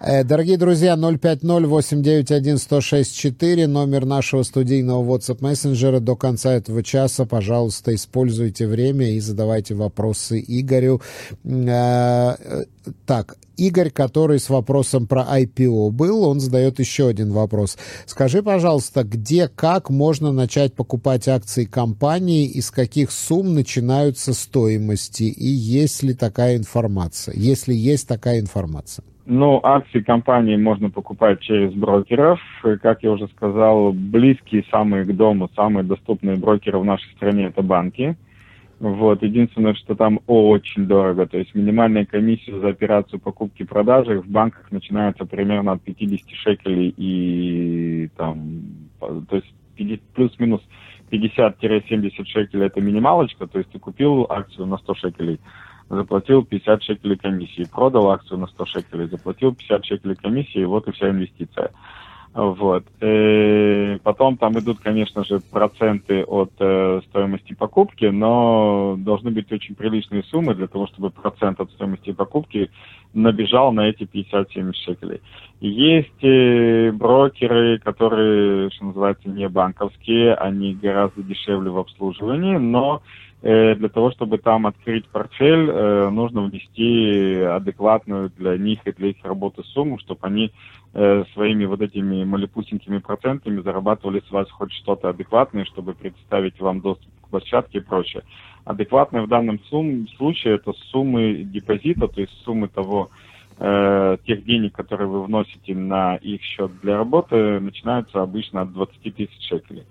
Э, 0.00 0.24
дорогие 0.24 0.58
друзья, 0.58 0.94
050-891-1064, 0.96 3.66
номер 3.66 4.04
нашего 4.04 4.42
студийного 4.42 5.02
WhatsApp 5.02 5.38
мессенджера. 5.40 6.00
До 6.00 6.16
конца 6.16 6.52
этого 6.52 6.82
часа, 6.82 7.24
пожалуйста, 7.24 7.94
используйте 7.94 8.66
время 8.66 9.12
и 9.12 9.20
задавайте 9.20 9.74
вопросы 9.74 10.15
Игорю. 10.32 11.00
Э, 11.44 12.34
э, 12.38 12.64
так, 13.06 13.36
Игорь, 13.56 13.90
который 13.90 14.38
с 14.38 14.50
вопросом 14.50 15.06
про 15.06 15.22
IPO 15.22 15.90
был, 15.90 16.24
он 16.24 16.40
задает 16.40 16.78
еще 16.78 17.08
один 17.08 17.32
вопрос. 17.32 17.78
Скажи, 18.04 18.42
пожалуйста, 18.42 19.02
где, 19.02 19.48
как 19.48 19.88
можно 19.88 20.30
начать 20.32 20.74
покупать 20.74 21.26
акции 21.26 21.64
компании, 21.64 22.46
из 22.46 22.70
каких 22.70 23.10
сумм 23.10 23.54
начинаются 23.54 24.34
стоимости, 24.34 25.24
и 25.24 25.46
есть 25.46 26.02
ли 26.02 26.14
такая 26.14 26.56
информация, 26.56 27.34
если 27.36 27.72
есть 27.72 28.06
такая 28.08 28.40
информация? 28.40 29.04
Ну, 29.28 29.58
акции 29.60 30.00
компании 30.00 30.56
можно 30.56 30.88
покупать 30.88 31.40
через 31.40 31.72
брокеров. 31.72 32.38
Как 32.80 33.02
я 33.02 33.10
уже 33.10 33.26
сказал, 33.28 33.92
близкие 33.92 34.64
самые 34.70 35.04
к 35.04 35.12
дому, 35.16 35.50
самые 35.56 35.82
доступные 35.82 36.36
брокеры 36.36 36.78
в 36.78 36.84
нашей 36.84 37.10
стране– 37.16 37.46
это 37.46 37.62
банки. 37.62 38.16
Вот. 38.78 39.22
Единственное, 39.22 39.74
что 39.74 39.94
там 39.94 40.20
очень 40.26 40.86
дорого. 40.86 41.26
То 41.26 41.38
есть 41.38 41.54
минимальная 41.54 42.04
комиссия 42.04 42.58
за 42.60 42.68
операцию 42.68 43.20
покупки-продажи 43.20 44.20
в 44.20 44.28
банках 44.28 44.70
начинается 44.70 45.24
примерно 45.24 45.72
от 45.72 45.82
50 45.82 46.28
шекелей 46.36 46.92
и 46.96 48.10
там, 48.16 48.62
то 48.98 49.36
есть 49.36 49.52
плюс-минус 50.14 50.62
50-70 51.10 52.24
шекелей 52.26 52.66
это 52.66 52.80
минималочка, 52.80 53.46
то 53.46 53.58
есть 53.58 53.70
ты 53.70 53.78
купил 53.78 54.26
акцию 54.28 54.66
на 54.66 54.78
100 54.78 54.94
шекелей, 54.94 55.40
заплатил 55.88 56.44
50 56.44 56.82
шекелей 56.82 57.16
комиссии, 57.16 57.68
продал 57.70 58.10
акцию 58.10 58.38
на 58.38 58.46
100 58.46 58.66
шекелей, 58.66 59.06
заплатил 59.06 59.54
50 59.54 59.84
шекелей 59.84 60.16
комиссии, 60.16 60.60
и 60.60 60.64
вот 60.64 60.88
и 60.88 60.92
вся 60.92 61.10
инвестиция. 61.10 61.70
Вот. 62.36 62.84
И 63.00 63.06
э, 63.06 63.98
потом 64.02 64.36
там 64.36 64.58
идут, 64.58 64.80
конечно 64.80 65.24
же, 65.24 65.40
проценты 65.40 66.22
от 66.22 66.52
э, 66.58 67.00
стоимости 67.08 67.54
покупки, 67.54 68.04
но 68.04 68.94
должны 68.98 69.30
быть 69.30 69.50
очень 69.50 69.74
приличные 69.74 70.22
суммы 70.24 70.54
для 70.54 70.66
того, 70.66 70.86
чтобы 70.86 71.08
процент 71.08 71.60
от 71.60 71.70
стоимости 71.70 72.12
покупки 72.12 72.70
набежал 73.14 73.72
на 73.72 73.88
эти 73.88 74.02
50-70 74.02 74.74
шекелей. 74.74 75.22
Есть 75.60 76.22
э, 76.22 76.92
брокеры, 76.92 77.78
которые, 77.78 78.68
что 78.68 78.84
называется, 78.84 79.30
не 79.30 79.48
банковские, 79.48 80.34
они 80.34 80.74
гораздо 80.74 81.22
дешевле 81.22 81.70
в 81.70 81.78
обслуживании, 81.78 82.58
но 82.58 83.00
э, 83.00 83.25
для 83.42 83.88
того, 83.88 84.10
чтобы 84.12 84.38
там 84.38 84.66
открыть 84.66 85.08
портфель, 85.10 85.68
э, 85.70 86.08
нужно 86.10 86.42
внести 86.42 87.40
адекватную 87.42 88.30
для 88.30 88.56
них 88.56 88.80
и 88.86 88.92
для 88.92 89.08
их 89.08 89.16
работы 89.24 89.62
сумму, 89.64 89.98
чтобы 89.98 90.20
они 90.22 90.52
Э, 90.98 91.24
своими 91.34 91.66
вот 91.66 91.82
этими 91.82 92.24
малепусенькими 92.24 93.00
процентами 93.00 93.60
зарабатывали 93.60 94.22
с 94.26 94.30
вас 94.30 94.50
хоть 94.50 94.72
что-то 94.72 95.10
адекватное, 95.10 95.66
чтобы 95.66 95.92
предоставить 95.92 96.58
вам 96.58 96.80
доступ 96.80 97.12
к 97.20 97.28
площадке 97.28 97.78
и 97.78 97.80
прочее. 97.82 98.22
Адекватное 98.64 99.20
в 99.20 99.28
данном 99.28 99.60
сум- 99.64 100.08
случае 100.16 100.54
это 100.54 100.72
суммы 100.90 101.42
депозита, 101.44 102.08
то 102.08 102.18
есть 102.22 102.32
суммы 102.44 102.68
того, 102.68 103.10
э, 103.58 104.16
тех 104.24 104.42
денег, 104.46 104.74
которые 104.74 105.06
вы 105.06 105.22
вносите 105.24 105.74
на 105.74 106.16
их 106.16 106.40
счет 106.42 106.80
для 106.80 106.96
работы, 106.96 107.60
начинаются 107.60 108.22
обычно 108.22 108.62
от 108.62 108.72
20 108.72 109.14
тысяч 109.14 109.46
шекелей. 109.46 109.84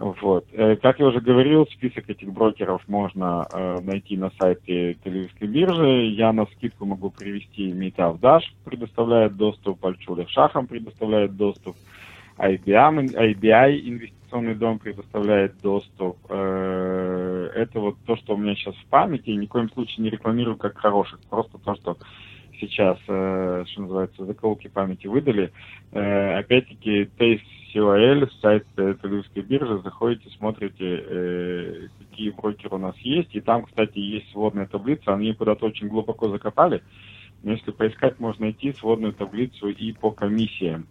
Вот. 0.00 0.46
Э, 0.52 0.76
как 0.76 0.98
я 0.98 1.08
уже 1.08 1.20
говорил, 1.20 1.66
список 1.66 2.08
этих 2.08 2.32
брокеров 2.32 2.80
можно 2.88 3.46
э, 3.52 3.80
найти 3.82 4.16
на 4.16 4.30
сайте 4.40 4.92
Тель-Авивской 4.92 5.46
биржи. 5.46 6.06
Я 6.14 6.32
на 6.32 6.46
скидку 6.46 6.86
могу 6.86 7.10
привести 7.10 7.70
Митав 7.70 8.18
Даш, 8.18 8.50
предоставляет 8.64 9.36
доступ, 9.36 9.84
Альчулев 9.84 10.30
Шахам 10.30 10.68
предоставляет 10.68 11.36
доступ, 11.36 11.76
IBM, 12.38 13.14
IBI 13.14 13.80
инвестиционный 13.90 14.54
дом 14.54 14.78
предоставляет 14.78 15.60
доступ. 15.60 16.16
Э, 16.30 17.50
это 17.54 17.78
вот 17.78 17.98
то, 18.06 18.16
что 18.16 18.36
у 18.36 18.38
меня 18.38 18.54
сейчас 18.54 18.76
в 18.76 18.86
памяти. 18.86 19.28
Ни 19.28 19.44
в 19.44 19.50
коем 19.50 19.68
случае 19.68 20.04
не 20.04 20.08
рекламирую 20.08 20.56
как 20.56 20.78
хороших, 20.78 21.20
просто 21.28 21.58
то, 21.58 21.74
что 21.74 21.98
сейчас, 22.58 22.96
э, 23.06 23.64
что 23.68 23.82
называется, 23.82 24.24
заколки 24.24 24.68
памяти 24.68 25.08
выдали. 25.08 25.52
Э, 25.92 26.38
опять-таки, 26.38 27.10
Тейс 27.18 27.42
COL, 27.74 28.28
сайт 28.40 28.66
Тель-Авивской 28.76 29.42
биржи, 29.42 29.80
заходите, 29.82 30.28
смотрите, 30.36 31.04
э, 31.06 31.88
какие 31.98 32.30
брокеры 32.30 32.76
у 32.76 32.78
нас 32.78 32.96
есть. 32.98 33.34
И 33.34 33.40
там, 33.40 33.64
кстати, 33.64 33.98
есть 33.98 34.30
сводная 34.32 34.66
таблица, 34.66 35.14
они 35.14 35.34
куда-то 35.34 35.66
очень 35.66 35.88
глубоко 35.88 36.28
закопали. 36.28 36.82
Но 37.42 37.52
если 37.52 37.70
поискать, 37.70 38.20
можно 38.20 38.46
найти 38.46 38.72
сводную 38.72 39.12
таблицу 39.12 39.68
и 39.68 39.92
по 39.92 40.10
комиссиям 40.10 40.86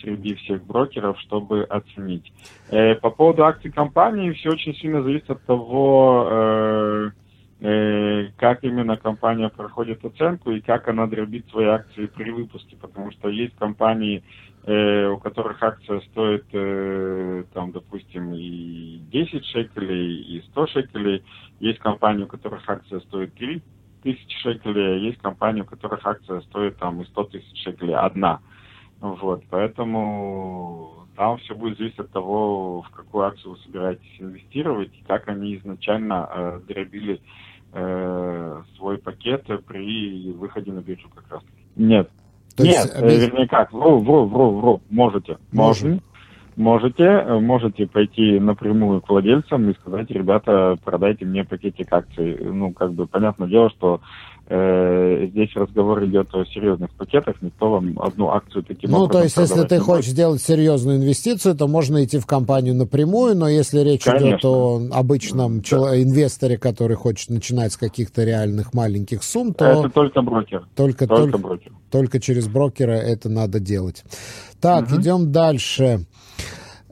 среди 0.00 0.34
всех 0.34 0.64
брокеров, 0.64 1.20
чтобы 1.20 1.64
оценить. 1.64 2.32
Э, 2.70 2.94
по 2.94 3.10
поводу 3.10 3.44
акций 3.44 3.70
компании, 3.70 4.32
все 4.32 4.50
очень 4.50 4.74
сильно 4.74 5.02
зависит 5.02 5.30
от 5.30 5.44
того, 5.44 6.28
э, 6.30 7.10
Э, 7.62 8.28
как 8.38 8.64
именно 8.64 8.96
компания 8.96 9.50
проходит 9.50 10.02
оценку 10.02 10.50
и 10.50 10.62
как 10.62 10.88
она 10.88 11.06
дробит 11.06 11.46
свои 11.50 11.66
акции 11.66 12.06
при 12.06 12.30
выпуске, 12.30 12.74
потому 12.80 13.10
что 13.10 13.28
есть 13.28 13.54
компании, 13.56 14.24
э, 14.64 15.06
у 15.08 15.18
которых 15.18 15.62
акция 15.62 16.00
стоит, 16.00 16.44
э, 16.52 17.44
там, 17.52 17.72
допустим, 17.72 18.32
и 18.34 18.98
10 19.10 19.44
шекелей, 19.46 20.22
и 20.22 20.42
100 20.50 20.66
шекелей, 20.68 21.24
есть 21.60 21.78
компании, 21.78 22.24
у 22.24 22.28
которых 22.28 22.68
акция 22.68 23.00
стоит 23.00 23.34
3 23.34 23.62
тысячи 24.02 24.38
шекелей, 24.40 24.94
а 24.94 24.98
есть 24.98 25.18
компании, 25.18 25.62
у 25.62 25.66
которых 25.66 26.06
акция 26.06 26.40
стоит 26.42 26.76
там 26.78 27.00
и 27.02 27.04
100 27.06 27.24
тысяч 27.24 27.62
шекелей 27.62 27.94
одна. 27.94 28.40
Вот, 29.00 29.42
поэтому 29.50 31.06
там 31.16 31.38
все 31.38 31.54
будет 31.54 31.78
зависеть 31.78 31.98
от 31.98 32.10
того, 32.10 32.82
в 32.82 32.90
какую 32.90 33.24
акцию 33.24 33.52
вы 33.52 33.58
собираетесь 33.58 34.16
инвестировать 34.18 34.90
и 34.98 35.04
как 35.06 35.28
они 35.28 35.56
изначально 35.56 36.28
э, 36.30 36.60
дробили 36.68 37.20
э, 37.72 38.62
свой 38.76 38.98
пакет 38.98 39.46
при 39.66 40.32
выходе 40.32 40.72
на 40.72 40.80
биржу 40.80 41.08
как 41.14 41.30
раз. 41.30 41.42
Нет. 41.76 42.10
То 42.56 42.64
Нет, 42.64 42.74
есть, 42.74 42.92
э, 42.94 43.26
вернее 43.26 43.48
как, 43.48 43.72
вру, 43.72 43.98
вру, 43.98 44.26
вру, 44.26 44.60
вру, 44.60 44.82
можете. 44.90 45.38
Можем. 45.52 46.00
Можете, 46.56 47.04
э, 47.04 47.38
можете 47.38 47.86
пойти 47.86 48.38
напрямую 48.38 49.00
к 49.00 49.08
владельцам 49.08 49.70
и 49.70 49.74
сказать, 49.74 50.10
ребята, 50.10 50.76
продайте 50.84 51.24
мне 51.24 51.44
пакетик 51.44 51.92
акций. 51.92 52.36
Ну, 52.40 52.72
как 52.72 52.92
бы, 52.92 53.06
понятное 53.06 53.48
дело, 53.48 53.70
что 53.70 54.00
здесь 54.52 55.50
разговор 55.54 56.04
идет 56.06 56.28
о 56.34 56.44
серьезных 56.44 56.90
пакетах, 56.94 57.36
никто 57.40 57.70
вам 57.70 57.96
одну 58.00 58.30
акцию 58.30 58.64
таким 58.64 58.90
Ну, 58.90 59.04
образом 59.04 59.12
то 59.12 59.22
есть, 59.24 59.36
если 59.36 59.62
ты 59.62 59.76
будет. 59.76 59.82
хочешь 59.86 60.10
сделать 60.10 60.42
серьезную 60.42 60.96
инвестицию, 60.98 61.54
то 61.54 61.68
можно 61.68 62.04
идти 62.04 62.18
в 62.18 62.26
компанию 62.26 62.74
напрямую, 62.74 63.36
но 63.36 63.48
если 63.48 63.78
речь 63.80 64.02
идет 64.08 64.18
Конечно. 64.20 64.48
о 64.50 64.80
обычном 64.90 65.62
чело- 65.62 65.94
инвесторе, 65.94 66.58
который 66.58 66.96
хочет 66.96 67.30
начинать 67.30 67.72
с 67.72 67.76
каких-то 67.76 68.24
реальных 68.24 68.74
маленьких 68.74 69.22
сумм, 69.22 69.54
то 69.54 69.64
Это 69.66 69.88
только 69.88 70.20
брокер. 70.20 70.66
только, 70.74 71.06
Только 71.06 71.06
только, 71.06 71.38
брокер. 71.38 71.72
только 71.90 72.18
через 72.20 72.48
брокера 72.48 72.92
это 72.94 73.28
надо 73.28 73.60
делать. 73.60 74.02
Так, 74.60 74.90
Мгм. 74.90 75.00
идем 75.00 75.32
дальше. 75.32 76.06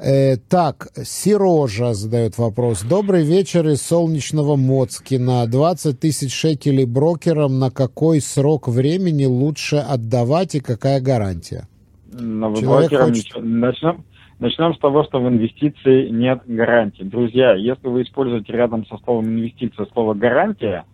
Э, 0.01 0.37
так, 0.37 0.89
Сережа 1.03 1.93
задает 1.93 2.39
вопрос. 2.39 2.83
Добрый 2.83 3.25
вечер 3.25 3.67
из 3.67 3.83
солнечного 3.83 4.55
Моцкина. 4.55 5.47
20 5.49 5.99
тысяч 5.99 6.33
шекелей 6.33 6.85
брокерам 6.85 7.59
на 7.59 7.71
какой 7.71 8.21
срок 8.21 8.69
времени 8.69 9.25
лучше 9.25 9.77
отдавать 9.77 10.55
и 10.55 10.61
какая 10.61 11.01
гарантия? 11.01 11.67
Но 12.13 12.55
Человек 12.55 12.91
брокерам 12.91 13.09
хочет- 13.09 13.43
Начнем, 13.43 14.05
начнем 14.39 14.75
с 14.75 14.79
того, 14.79 15.03
что 15.05 15.21
в 15.21 15.29
инвестиции 15.29 16.09
нет 16.11 16.43
гарантии. 16.47 17.03
Друзья, 17.03 17.55
если 17.55 17.89
вы 17.89 18.03
используете 18.03 18.53
рядом 18.53 18.87
со 18.87 18.99
словом 18.99 19.27
инвестиция 19.27 19.87
слово 19.93 20.15
гарантия, 20.15 20.85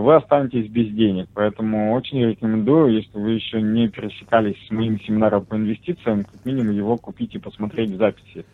вы 0.00 0.16
останетесь 0.16 0.68
без 0.68 0.92
денег. 0.94 1.28
Поэтому 1.34 1.92
очень 1.92 2.24
рекомендую, 2.24 2.94
если 2.94 3.18
вы 3.18 3.32
еще 3.32 3.62
не 3.62 3.88
пересекались 3.88 4.56
с 4.66 4.70
моим 4.70 5.00
семинаром 5.00 5.44
по 5.44 5.56
инвестициям, 5.56 6.24
как 6.24 6.44
минимум 6.44 6.74
его 6.74 6.96
купить 6.96 7.34
и 7.34 7.38
посмотреть 7.38 7.90
в 7.90 7.96
записи. 7.96 8.44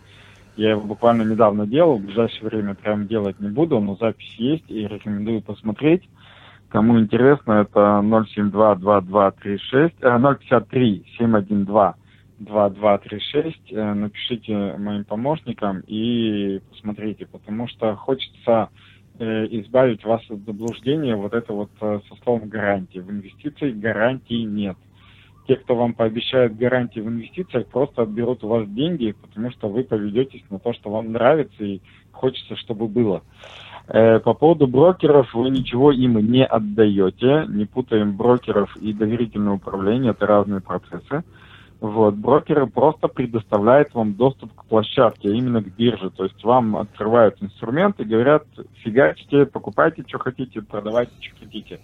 Я 0.56 0.70
его 0.70 0.80
буквально 0.82 1.22
недавно 1.22 1.66
делал, 1.66 1.98
в 1.98 2.04
ближайшее 2.04 2.48
время 2.48 2.74
прям 2.74 3.08
делать 3.08 3.40
не 3.40 3.48
буду, 3.48 3.80
но 3.80 3.96
запись 3.96 4.34
есть 4.38 4.64
и 4.68 4.86
рекомендую 4.86 5.42
посмотреть. 5.42 6.08
Кому 6.68 6.98
интересно, 6.98 7.62
это 7.62 8.00
072-2236, 8.02 9.92
э, 10.00 10.18
053-712-2236. 11.20 13.54
Э, 13.70 13.94
Напишите 13.94 14.76
моим 14.78 15.04
помощникам 15.04 15.82
и 15.86 16.60
посмотрите, 16.70 17.26
потому 17.26 17.68
что 17.68 17.94
хочется 17.96 18.52
э, 18.52 18.66
избавить 19.22 20.04
вас 20.04 20.22
от 20.28 20.40
заблуждения 20.40 21.16
вот 21.16 21.34
это 21.34 21.52
вот 21.52 21.70
э, 21.80 22.00
со 22.08 22.16
словом 22.22 22.48
гарантии. 22.48 22.98
В 22.98 23.10
инвестиции 23.10 23.70
гарантий 23.70 24.44
нет. 24.44 24.76
Те, 25.46 25.56
кто 25.56 25.76
вам 25.76 25.92
пообещают 25.92 26.56
гарантии 26.56 27.00
в 27.00 27.08
инвестициях, 27.08 27.66
просто 27.66 28.02
отберут 28.02 28.42
у 28.44 28.48
вас 28.48 28.66
деньги, 28.68 29.14
потому 29.20 29.50
что 29.50 29.68
вы 29.68 29.84
поведетесь 29.84 30.42
на 30.50 30.58
то, 30.58 30.72
что 30.72 30.90
вам 30.90 31.12
нравится 31.12 31.62
и 31.62 31.80
хочется, 32.12 32.56
чтобы 32.56 32.88
было. 32.88 33.22
Э, 33.86 34.18
По 34.20 34.34
поводу 34.34 34.66
брокеров, 34.66 35.32
вы 35.34 35.50
ничего 35.50 35.92
им 35.92 36.18
не 36.18 36.44
отдаете. 36.44 37.44
Не 37.48 37.66
путаем 37.66 38.16
брокеров 38.16 38.76
и 38.78 38.92
доверительное 38.92 39.52
управление, 39.52 40.12
это 40.12 40.26
разные 40.26 40.60
процессы. 40.60 41.22
Вот, 41.84 42.14
брокеры 42.14 42.66
просто 42.66 43.08
предоставляют 43.08 43.92
вам 43.92 44.14
доступ 44.14 44.54
к 44.54 44.64
площадке, 44.64 45.28
а 45.28 45.32
именно 45.32 45.62
к 45.62 45.66
бирже. 45.66 46.08
То 46.08 46.24
есть 46.24 46.42
вам 46.42 46.78
открывают 46.78 47.36
инструмент 47.42 48.00
и 48.00 48.04
говорят, 48.04 48.44
фигачьте, 48.82 49.44
покупайте, 49.44 50.02
что 50.06 50.18
хотите, 50.18 50.62
продавайте, 50.62 51.12
что 51.20 51.44
хотите. 51.44 51.80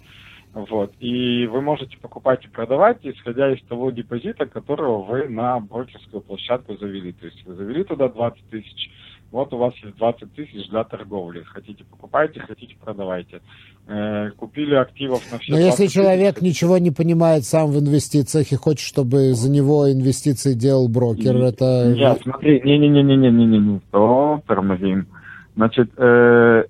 Вот. 0.53 0.91
И 0.97 1.45
вы 1.45 1.61
можете 1.61 1.99
покупать 2.01 2.43
и 2.45 2.49
продавать, 2.49 2.97
исходя 3.03 3.53
из 3.53 3.63
того 3.65 3.91
депозита, 3.91 4.47
которого 4.47 5.03
вы 5.03 5.29
на 5.29 5.59
брокерскую 5.59 6.23
площадку 6.23 6.75
завели. 6.77 7.13
То 7.13 7.27
есть 7.27 7.45
вы 7.45 7.53
завели 7.53 7.83
туда 7.83 8.09
20 8.09 8.43
тысяч, 8.49 8.89
вот 9.31 9.53
у 9.53 9.57
вас 9.57 9.73
есть 9.81 9.95
20 9.97 10.33
тысяч 10.33 10.69
для 10.69 10.83
торговли. 10.83 11.43
Хотите 11.43 11.85
покупайте, 11.85 12.41
хотите 12.41 12.75
продавайте. 12.83 13.41
Э, 13.87 14.29
купили 14.31 14.75
активов 14.75 15.21
на 15.31 15.39
все 15.39 15.53
Но 15.53 15.57
если 15.57 15.85
20 15.85 15.93
человек 15.93 16.35
тысяч, 16.35 16.47
ничего 16.47 16.77
не 16.77 16.91
понимает 16.91 17.45
сам 17.45 17.71
в 17.71 17.79
инвестициях 17.79 18.51
и 18.51 18.55
хочет, 18.55 18.85
чтобы 18.85 19.33
за 19.33 19.49
него 19.49 19.91
инвестиции 19.91 20.53
делал 20.53 20.89
брокер, 20.89 21.37
И- 21.37 21.41
это... 21.41 21.93
Нет, 21.95 22.19
смотри, 22.23 22.61
не-не-не-не-не-не-не, 22.61 23.79
стоп, 23.87 24.45
тормозим. 24.45 25.07
Значит, 25.55 25.91
э, 25.97 26.63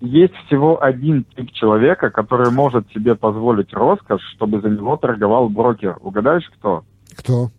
есть 0.00 0.34
всего 0.46 0.82
один 0.82 1.24
тип 1.36 1.50
человека, 1.52 2.10
который 2.10 2.50
может 2.50 2.90
себе 2.92 3.14
позволить 3.14 3.72
роскошь, 3.72 4.22
чтобы 4.34 4.60
за 4.60 4.68
него 4.68 4.96
торговал 4.96 5.48
брокер. 5.48 5.96
Угадаешь, 6.00 6.48
кто? 6.58 6.84
Кто? 7.16 7.50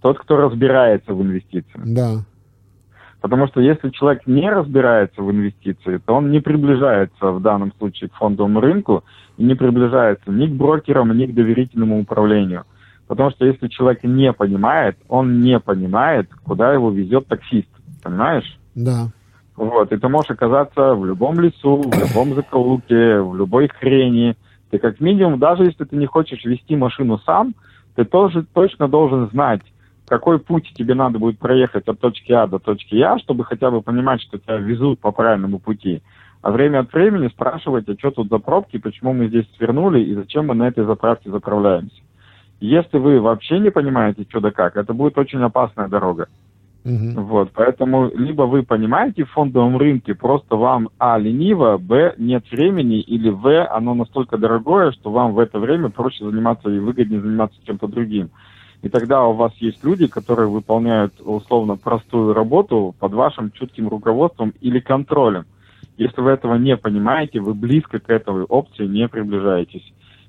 Тот, 0.00 0.18
кто 0.18 0.36
разбирается 0.36 1.12
в 1.12 1.22
инвестициях. 1.22 1.84
Да. 1.84 2.24
Потому 3.20 3.46
что 3.48 3.60
если 3.60 3.90
человек 3.90 4.26
не 4.26 4.48
разбирается 4.48 5.22
в 5.22 5.30
инвестиции, 5.30 5.98
то 5.98 6.14
он 6.14 6.30
не 6.30 6.40
приближается 6.40 7.32
в 7.32 7.42
данном 7.42 7.72
случае 7.78 8.08
к 8.08 8.14
фондовому 8.14 8.60
рынку 8.60 9.04
и 9.36 9.44
не 9.44 9.54
приближается 9.54 10.30
ни 10.30 10.46
к 10.46 10.52
брокерам, 10.52 11.16
ни 11.16 11.26
к 11.26 11.34
доверительному 11.34 12.00
управлению. 12.00 12.64
Потому 13.06 13.30
что 13.30 13.44
если 13.44 13.68
человек 13.68 14.04
не 14.04 14.32
понимает, 14.32 14.96
он 15.08 15.40
не 15.40 15.58
понимает, 15.58 16.30
куда 16.44 16.72
его 16.72 16.90
везет 16.90 17.26
таксист. 17.26 17.68
Понимаешь? 18.02 18.58
Да. 18.74 19.08
Вот, 19.56 19.92
и 19.92 19.96
ты 19.98 20.08
можешь 20.08 20.30
оказаться 20.30 20.94
в 20.94 21.04
любом 21.04 21.38
лесу, 21.38 21.82
в 21.82 21.92
любом 21.92 22.34
закоулке, 22.34 23.20
в 23.20 23.36
любой 23.36 23.68
хрени. 23.68 24.36
Ты 24.70 24.78
как 24.78 25.00
минимум, 25.00 25.38
даже 25.38 25.64
если 25.64 25.84
ты 25.84 25.96
не 25.96 26.06
хочешь 26.06 26.44
вести 26.44 26.76
машину 26.76 27.18
сам, 27.26 27.54
ты 27.96 28.04
тоже 28.04 28.46
точно 28.54 28.88
должен 28.88 29.28
знать, 29.30 29.60
какой 30.10 30.40
путь 30.40 30.68
тебе 30.74 30.94
надо 30.94 31.20
будет 31.20 31.38
проехать 31.38 31.86
от 31.86 32.00
точки 32.00 32.32
А 32.32 32.48
до 32.48 32.58
точки 32.58 32.96
Я, 32.96 33.16
чтобы 33.20 33.44
хотя 33.44 33.70
бы 33.70 33.80
понимать, 33.80 34.20
что 34.20 34.38
тебя 34.38 34.56
везут 34.56 34.98
по 34.98 35.12
правильному 35.12 35.60
пути. 35.60 36.02
А 36.42 36.50
время 36.50 36.80
от 36.80 36.92
времени 36.92 37.28
спрашивать, 37.28 37.88
а 37.88 37.94
что 37.96 38.10
тут 38.10 38.28
за 38.28 38.38
пробки, 38.38 38.78
почему 38.78 39.12
мы 39.12 39.28
здесь 39.28 39.46
свернули 39.56 40.00
и 40.00 40.14
зачем 40.14 40.48
мы 40.48 40.54
на 40.54 40.66
этой 40.66 40.84
заправке 40.84 41.30
заправляемся. 41.30 42.02
Если 42.58 42.98
вы 42.98 43.20
вообще 43.20 43.60
не 43.60 43.70
понимаете, 43.70 44.26
что 44.28 44.40
да 44.40 44.50
как, 44.50 44.76
это 44.76 44.92
будет 44.92 45.16
очень 45.16 45.40
опасная 45.42 45.86
дорога. 45.86 46.26
Мгм. 46.82 47.26
Вот, 47.26 47.50
поэтому 47.54 48.10
либо 48.12 48.42
вы 48.42 48.64
понимаете 48.64 49.24
в 49.24 49.30
фондовом 49.30 49.76
рынке, 49.76 50.14
просто 50.16 50.56
вам, 50.56 50.88
а, 50.98 51.18
лениво, 51.18 51.78
б, 51.78 52.14
нет 52.18 52.50
времени, 52.50 53.00
или 53.00 53.28
в, 53.28 53.64
оно 53.66 53.94
настолько 53.94 54.38
дорогое, 54.38 54.90
что 54.90 55.12
вам 55.12 55.34
в 55.34 55.38
это 55.38 55.60
время 55.60 55.90
проще 55.90 56.24
заниматься 56.24 56.68
и 56.68 56.80
выгоднее 56.80 57.20
заниматься 57.20 57.60
чем-то 57.64 57.86
другим. 57.86 58.30
И 58.82 58.88
тогда 58.88 59.26
у 59.26 59.34
вас 59.34 59.52
есть 59.56 59.84
люди, 59.84 60.06
которые 60.06 60.48
выполняют 60.48 61.14
условно 61.20 61.76
простую 61.76 62.32
работу 62.32 62.94
под 62.98 63.12
вашим 63.12 63.50
чутким 63.50 63.88
руководством 63.88 64.54
или 64.60 64.80
контролем. 64.80 65.44
Если 65.98 66.20
вы 66.22 66.30
этого 66.30 66.54
не 66.54 66.76
понимаете, 66.78 67.40
вы 67.40 67.52
близко 67.52 68.00
к 68.00 68.08
этой 68.08 68.42
опции 68.44 68.86
не 68.86 69.06
приближаетесь. 69.06 69.84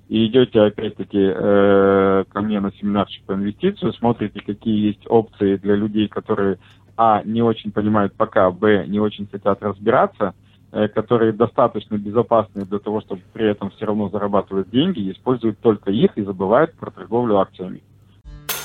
И 0.09 0.27
идете 0.27 0.59
опять-таки 0.59 1.31
э, 1.33 2.25
ко 2.27 2.41
мне 2.41 2.59
на 2.59 2.73
семинарчик 2.73 3.23
по 3.23 3.31
инвестицию, 3.31 3.93
смотрите, 3.93 4.41
какие 4.45 4.87
есть 4.87 5.05
опции 5.07 5.55
для 5.55 5.75
людей, 5.75 6.09
которые, 6.09 6.59
а, 6.97 7.21
не 7.23 7.41
очень 7.41 7.71
понимают 7.71 8.13
пока, 8.15 8.51
б, 8.51 8.83
не 8.87 8.99
очень 8.99 9.25
хотят 9.31 9.63
разбираться, 9.63 10.33
э, 10.73 10.89
которые 10.89 11.31
достаточно 11.31 11.95
безопасны 11.95 12.65
для 12.65 12.79
того, 12.79 12.99
чтобы 12.99 13.21
при 13.31 13.49
этом 13.49 13.69
все 13.69 13.85
равно 13.85 14.09
зарабатывать 14.09 14.69
деньги, 14.69 15.09
используют 15.13 15.59
только 15.59 15.91
их 15.91 16.17
и 16.17 16.23
забывают 16.23 16.73
про 16.73 16.91
торговлю 16.91 17.37
акциями. 17.37 17.81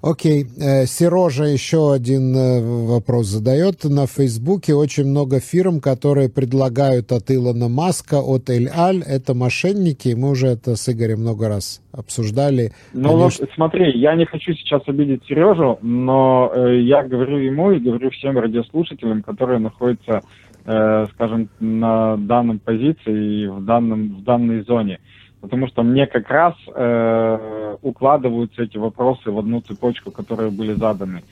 Окей. 0.00 0.44
Э, 0.60 0.86
Сережа 0.86 1.44
еще 1.44 1.92
один 1.92 2.34
э, 2.36 2.60
вопрос 2.86 3.26
задает. 3.26 3.82
На 3.84 4.06
Фейсбуке 4.06 4.74
очень 4.74 5.06
много 5.06 5.40
фирм, 5.40 5.80
которые 5.80 6.28
предлагают 6.28 7.10
от 7.10 7.30
Илона 7.32 7.68
Маска, 7.68 8.20
от 8.20 8.48
Эль 8.48 8.68
Аль. 8.68 9.02
Это 9.02 9.34
мошенники. 9.34 10.14
Мы 10.16 10.30
уже 10.30 10.48
это 10.48 10.76
с 10.76 10.88
Игорем 10.88 11.20
много 11.20 11.48
раз 11.48 11.82
обсуждали. 11.90 12.70
Ну 12.92 13.08
Конечно. 13.10 13.46
вот 13.46 13.54
смотри, 13.54 13.98
я 13.98 14.14
не 14.14 14.24
хочу 14.24 14.52
сейчас 14.52 14.82
обидеть 14.86 15.24
Сережу, 15.26 15.78
но 15.82 16.52
э, 16.54 16.80
я 16.80 17.02
говорю 17.02 17.38
ему 17.38 17.72
и 17.72 17.80
говорю 17.80 18.10
всем 18.10 18.38
радиослушателям, 18.38 19.22
которые 19.22 19.58
находятся, 19.58 20.20
э, 20.64 21.06
скажем, 21.14 21.48
на 21.58 22.16
данном 22.16 22.60
позиции 22.60 23.42
и 23.42 23.46
в, 23.48 23.64
данном, 23.64 24.20
в 24.20 24.22
данной 24.22 24.62
зоне. 24.62 25.00
Потому 25.40 25.68
что 25.68 25.82
мне 25.82 26.06
как 26.06 26.28
раз 26.28 26.54
э, 26.74 27.76
укладываются 27.82 28.62
эти 28.62 28.76
вопросы 28.76 29.30
в 29.30 29.38
одну 29.38 29.60
цепочку, 29.60 30.10
которые 30.10 30.50
были 30.50 30.72
заданы. 30.72 31.22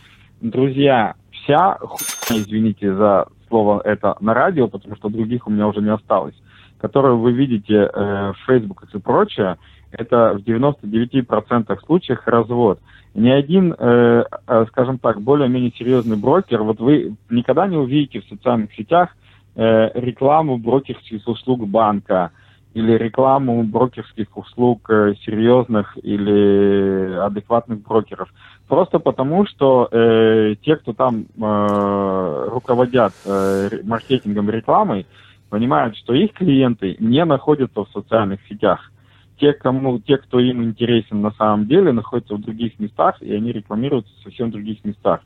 Друзья, 0.41 1.15
вся 1.33 1.79
хуйня, 1.81 2.43
извините 2.43 2.95
за 2.95 3.27
слово 3.49 3.81
это 3.85 4.17
на 4.21 4.35
радио, 4.35 4.69
потому 4.69 4.97
что 4.97 5.09
других 5.09 5.47
у 5.47 5.51
меня 5.51 5.67
уже 5.67 5.81
не 5.81 5.93
осталось, 5.93 6.35
которую 6.79 7.19
вы 7.19 7.33
видите 7.33 7.75
э, 7.75 8.33
в 8.33 8.37
Facebook 8.47 8.85
и 8.93 8.99
прочее, 8.99 9.57
это 9.93 10.35
в 10.35 10.49
99% 10.49 11.79
случаев 11.85 12.21
развод. 12.27 12.81
Ни 13.15 13.31
один, 13.31 13.75
э, 13.79 14.25
э, 14.47 14.67
скажем 14.69 14.99
так, 14.99 15.23
более-менее 15.23 15.73
серьезный 15.73 16.17
брокер, 16.17 16.63
вот 16.63 16.81
вы 16.81 17.15
никогда 17.31 17.67
не 17.67 17.77
увидите 17.77 18.21
в 18.21 18.29
социальных 18.29 18.75
сетях 18.75 19.17
э, 19.55 19.91
рекламу 19.95 20.59
брокерских 20.59 21.27
услуг 21.27 21.67
банка 21.67 22.31
или 22.77 22.93
рекламу 22.93 23.63
брокерских 23.63 24.37
услуг 24.37 24.91
э, 24.91 25.15
серьезных 25.25 25.97
или 26.03 27.15
адекватных 27.15 27.81
брокеров. 27.81 28.29
Просто 28.69 28.99
потому, 28.99 29.47
что 29.47 29.89
э, 29.91 30.57
те, 30.61 30.77
кто 30.77 30.93
там 30.93 31.25
э, 31.25 32.49
руководят 32.51 33.15
э, 33.25 33.81
маркетингом 33.83 34.51
рекламой, 34.51 35.07
понимают, 35.49 35.97
что 35.97 36.13
их 36.13 36.35
клиенты 36.35 36.97
не 36.99 37.25
находятся 37.25 37.85
в 37.85 37.91
социальных 37.93 38.41
сетях 38.47 38.93
те, 39.41 39.55
кому, 39.55 39.99
те, 39.99 40.19
кто 40.19 40.39
им 40.39 40.63
интересен 40.63 41.23
на 41.23 41.31
самом 41.31 41.67
деле, 41.67 41.93
находятся 41.93 42.35
в 42.35 42.43
других 42.43 42.79
местах, 42.79 43.23
и 43.23 43.33
они 43.33 43.53
рекламируются 43.53 44.13
в 44.19 44.23
совсем 44.25 44.51
других 44.51 44.85
местах. 44.85 45.21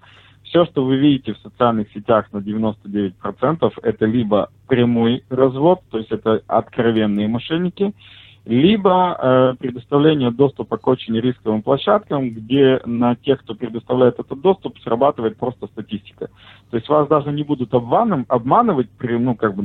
Все, 0.50 0.64
что 0.66 0.84
вы 0.84 0.96
видите 0.96 1.32
в 1.32 1.38
социальных 1.38 1.92
сетях 1.92 2.26
на 2.32 2.38
99%, 2.38 3.72
это 3.82 4.04
либо 4.04 4.50
прямой 4.66 5.22
развод, 5.30 5.80
то 5.90 5.98
есть 5.98 6.10
это 6.10 6.42
откровенные 6.48 7.28
мошенники, 7.28 7.94
либо 8.44 9.16
э, 9.16 9.54
предоставление 9.60 10.32
доступа 10.32 10.76
к 10.76 10.88
очень 10.88 11.14
рисковым 11.14 11.62
площадкам, 11.62 12.30
где 12.30 12.80
на 12.84 13.14
тех, 13.14 13.40
кто 13.42 13.54
предоставляет 13.54 14.18
этот 14.18 14.40
доступ, 14.40 14.76
срабатывает 14.80 15.36
просто 15.36 15.68
статистика. 15.68 16.30
То 16.70 16.76
есть 16.76 16.88
вас 16.88 17.06
даже 17.06 17.30
не 17.30 17.44
будут 17.44 17.72
обманом, 17.72 18.26
обманывать 18.28 18.88
ну, 19.00 19.36
как 19.36 19.54
бы, 19.54 19.62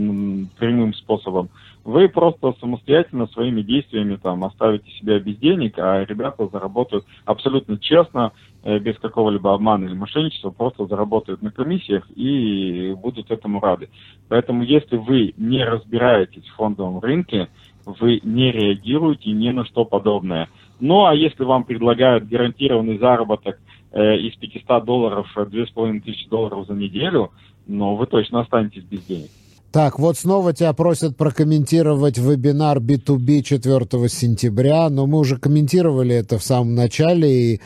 прямым 0.59 0.93
способом. 0.93 1.49
Вы 1.85 2.09
просто 2.09 2.55
самостоятельно 2.59 3.27
своими 3.27 3.61
действиями 3.61 4.15
там, 4.15 4.43
оставите 4.43 4.89
себя 4.99 5.19
без 5.19 5.37
денег, 5.37 5.77
а 5.77 6.03
ребята 6.03 6.47
заработают 6.47 7.05
абсолютно 7.25 7.77
честно, 7.77 8.31
э, 8.63 8.79
без 8.79 8.97
какого-либо 8.97 9.53
обмана 9.53 9.85
или 9.85 9.93
мошенничества, 9.93 10.49
просто 10.49 10.87
заработают 10.87 11.43
на 11.43 11.51
комиссиях 11.51 12.09
и 12.15 12.91
будут 12.97 13.29
этому 13.29 13.59
рады. 13.59 13.89
Поэтому 14.29 14.63
если 14.63 14.97
вы 14.97 15.35
не 15.37 15.63
разбираетесь 15.63 16.43
в 16.47 16.55
фондовом 16.55 17.01
рынке, 17.01 17.49
вы 17.85 18.19
не 18.23 18.51
реагируете 18.51 19.29
ни 19.29 19.51
на 19.51 19.63
что 19.63 19.85
подобное. 19.85 20.49
Ну, 20.79 21.05
а 21.05 21.13
если 21.13 21.43
вам 21.43 21.65
предлагают 21.65 22.27
гарантированный 22.27 22.97
заработок 22.97 23.59
э, 23.91 24.17
из 24.17 24.35
500 24.37 24.83
долларов, 24.83 25.31
2500 25.35 26.29
долларов 26.31 26.65
за 26.65 26.73
неделю, 26.73 27.29
ну, 27.67 27.95
вы 27.95 28.07
точно 28.07 28.39
останетесь 28.39 28.83
без 28.85 29.03
денег. 29.03 29.29
Так, 29.75 29.99
вот 29.99 30.15
снова 30.15 30.53
тебя 30.53 30.71
просят 30.71 31.17
прокомментировать 31.17 32.17
вебинар 32.17 32.77
B2B 32.77 33.41
4 33.41 34.07
сентября, 34.07 34.89
но 34.89 35.05
мы 35.05 35.19
уже 35.19 35.37
комментировали 35.37 36.15
это 36.15 36.37
в 36.37 36.43
самом 36.43 36.75
начале, 36.75 37.27
и 37.27 37.61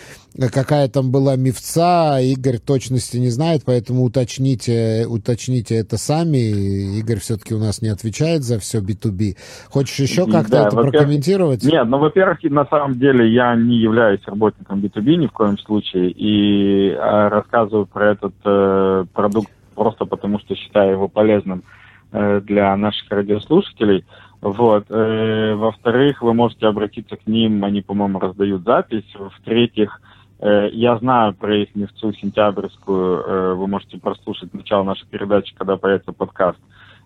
какая 0.52 0.88
там 0.88 1.12
была 1.12 1.36
мифца, 1.36 2.18
Игорь 2.20 2.58
точности 2.58 3.18
не 3.18 3.30
знает, 3.30 3.62
поэтому 3.64 4.06
уточните, 4.06 5.06
уточните 5.08 5.76
это 5.76 6.00
сами. 6.00 6.98
Игорь 6.98 7.20
все-таки 7.20 7.54
у 7.54 7.60
нас 7.60 7.84
не 7.84 7.90
отвечает 7.90 8.42
за 8.42 8.58
все 8.58 8.80
B2B. 8.80 9.36
Хочешь 9.70 10.00
еще 10.00 10.26
как-то 10.26 10.64
да, 10.64 10.68
это 10.68 10.78
прокомментировать? 10.78 11.64
Нет, 11.64 11.86
ну, 11.88 12.00
во-первых, 12.00 12.40
на 12.42 12.66
самом 12.66 12.98
деле 12.98 13.32
я 13.32 13.54
не 13.54 13.78
являюсь 13.78 14.22
работником 14.26 14.80
B2B 14.80 15.16
ни 15.16 15.28
в 15.28 15.32
коем 15.32 15.60
случае, 15.60 16.10
и 16.10 16.90
э, 16.90 17.28
рассказываю 17.28 17.86
про 17.86 18.14
этот 18.14 18.34
э, 18.46 19.06
продукт 19.14 19.52
просто 19.76 20.06
потому, 20.06 20.40
что 20.40 20.56
считаю 20.56 20.94
его 20.94 21.08
полезным 21.08 21.62
Э, 21.62 21.79
для 22.12 22.76
наших 22.76 23.10
радиослушателей. 23.12 24.06
Вот. 24.42 24.86
Э, 24.90 25.56
во-вторых, 25.56 26.22
вы 26.22 26.34
можете 26.34 26.68
обратиться 26.68 27.18
к 27.18 27.28
ним, 27.28 27.64
они, 27.64 27.82
по-моему, 27.82 28.20
раздают 28.20 28.64
запись. 28.64 29.06
В-третьих, 29.14 30.02
э, 30.40 30.70
я 30.72 30.98
знаю 30.98 31.34
про 31.34 31.58
их 31.58 31.76
нефтцу 31.76 32.14
сентябрьскую, 32.14 33.58
вы 33.58 33.68
можете 33.68 33.98
прослушать 33.98 34.54
начало 34.54 34.84
нашей 34.84 35.08
передачи, 35.08 35.54
когда 35.56 35.78
появится 35.78 36.14
подкаст. 36.14 36.60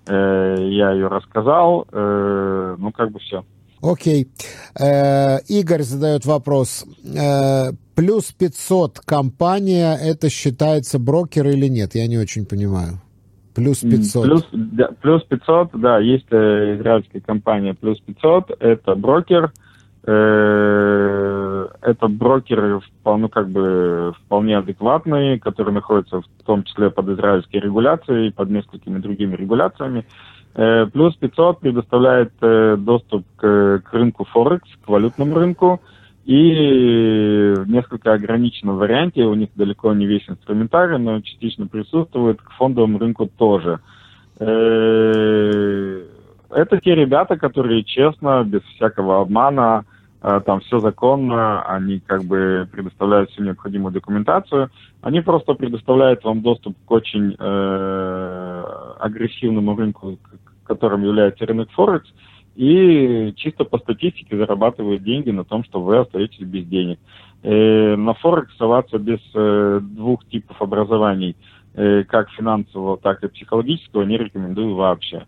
Я 0.06 0.92
ее 0.92 1.08
рассказал, 1.08 1.88
ну 1.94 2.92
как 2.92 3.12
бы 3.12 3.20
все. 3.20 3.46
Окей. 3.84 4.30
Э, 4.80 5.40
Игорь 5.48 5.84
задает 5.84 6.26
вопрос. 6.26 6.86
Э, 7.04 7.72
плюс 7.96 8.32
500 8.32 9.00
компания, 9.02 9.98
это 10.02 10.30
считается 10.30 11.00
брокер 11.00 11.48
или 11.48 11.68
нет? 11.68 11.94
Я 11.94 12.08
не 12.08 12.18
очень 12.18 12.46
понимаю. 12.46 13.02
Плюс 13.56 13.80
500. 13.80 14.24
Плюс, 14.24 14.48
да, 14.52 14.90
плюс 15.02 15.24
500, 15.24 15.70
да, 15.74 16.00
есть 16.00 16.26
э, 16.32 16.76
израильская 16.78 17.22
компания 17.22 17.74
Плюс 17.74 18.00
500, 18.00 18.58
это 18.60 18.96
брокер, 18.96 19.52
э, 20.06 21.68
это 21.82 22.08
брокеры 22.08 22.80
вполне, 22.80 23.30
как 23.30 23.50
бы, 23.50 24.14
вполне 24.26 24.58
адекватные, 24.58 25.40
которые 25.40 25.76
находятся 25.76 26.22
в 26.22 26.44
том 26.46 26.64
числе 26.64 26.90
под 26.90 27.10
израильской 27.10 27.60
регуляцией, 27.60 28.32
под 28.32 28.50
несколькими 28.50 29.00
другими 29.00 29.36
регуляциями. 29.36 30.06
Э, 30.56 30.88
плюс 30.92 31.16
500 31.16 31.60
предоставляет 31.60 32.34
э, 32.42 32.76
доступ 32.78 33.26
к, 33.38 33.82
к 33.84 33.94
рынку 33.94 34.26
Форекс, 34.26 34.70
к 34.84 34.88
валютному 34.88 35.36
рынку, 35.36 35.82
и 36.26 37.54
в 37.58 37.70
несколько 37.70 38.14
ограниченном 38.14 38.78
варианте, 38.78 39.24
у 39.24 39.34
них 39.34 39.50
далеко 39.56 39.94
не 39.94 40.06
весь 40.06 40.28
инструментарий, 40.30 40.98
но 40.98 41.20
частично 41.22 41.68
присутствует, 41.68 42.42
к 42.42 42.52
фондовому 42.52 42.98
рынку 42.98 43.28
тоже. 43.38 43.80
Э, 44.40 46.02
это 46.50 46.78
те 46.80 46.96
ребята, 46.96 47.36
которые 47.38 47.84
честно, 47.84 48.44
без 48.46 48.62
всякого 48.76 49.22
обмана, 49.22 49.84
э, 50.22 50.40
там 50.46 50.62
все 50.62 50.80
законно, 50.80 51.62
они 51.64 52.00
как 52.00 52.24
бы 52.24 52.70
предоставляют 52.72 53.30
всю 53.32 53.44
необходимую 53.44 53.92
документацию, 53.92 54.70
они 55.02 55.20
просто 55.20 55.56
предоставляют 55.56 56.24
вам 56.24 56.42
доступ 56.42 56.78
к 56.86 56.92
очень 56.92 57.36
э, 57.38 58.64
агрессивному 59.00 59.76
рынку, 59.76 60.18
которым 60.64 61.04
является 61.04 61.46
рынок 61.46 61.70
Форекс, 61.72 62.10
и 62.56 63.34
чисто 63.36 63.64
по 63.64 63.80
статистике 63.80 64.38
зарабатывают 64.38 65.04
деньги 65.04 65.32
на 65.32 65.44
том, 65.44 65.64
что 65.64 65.82
вы 65.82 65.98
остаетесь 65.98 66.46
без 66.46 66.66
денег. 66.66 67.00
Э, 67.42 67.96
на 67.96 68.14
Форекс 68.14 68.56
соваться 68.58 68.98
без 69.00 69.20
э, 69.34 69.80
двух 69.82 70.26
типов 70.30 70.62
образований, 70.62 71.36
э, 71.74 72.04
как 72.04 72.30
финансового, 72.32 72.98
так 72.98 73.24
и 73.24 73.28
психологического, 73.28 74.04
не 74.04 74.18
рекомендую 74.18 74.76
вообще. 74.76 75.26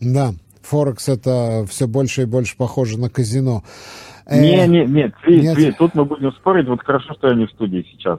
Да, 0.00 0.32
Форекс 0.62 1.08
это 1.08 1.64
все 1.68 1.86
больше 1.86 2.22
и 2.22 2.26
больше 2.26 2.56
похоже 2.56 2.98
на 2.98 3.08
казино. 3.08 3.62
Не, 4.30 4.66
не, 4.66 4.84
нет, 4.86 5.14
Цви, 5.22 5.40
нет. 5.40 5.54
Цви, 5.54 5.72
тут 5.78 5.94
мы 5.94 6.04
будем 6.04 6.32
спорить, 6.32 6.66
вот 6.66 6.82
хорошо, 6.82 7.14
что 7.14 7.28
я 7.28 7.34
не 7.34 7.46
в 7.46 7.50
студии 7.50 7.86
сейчас. 7.92 8.18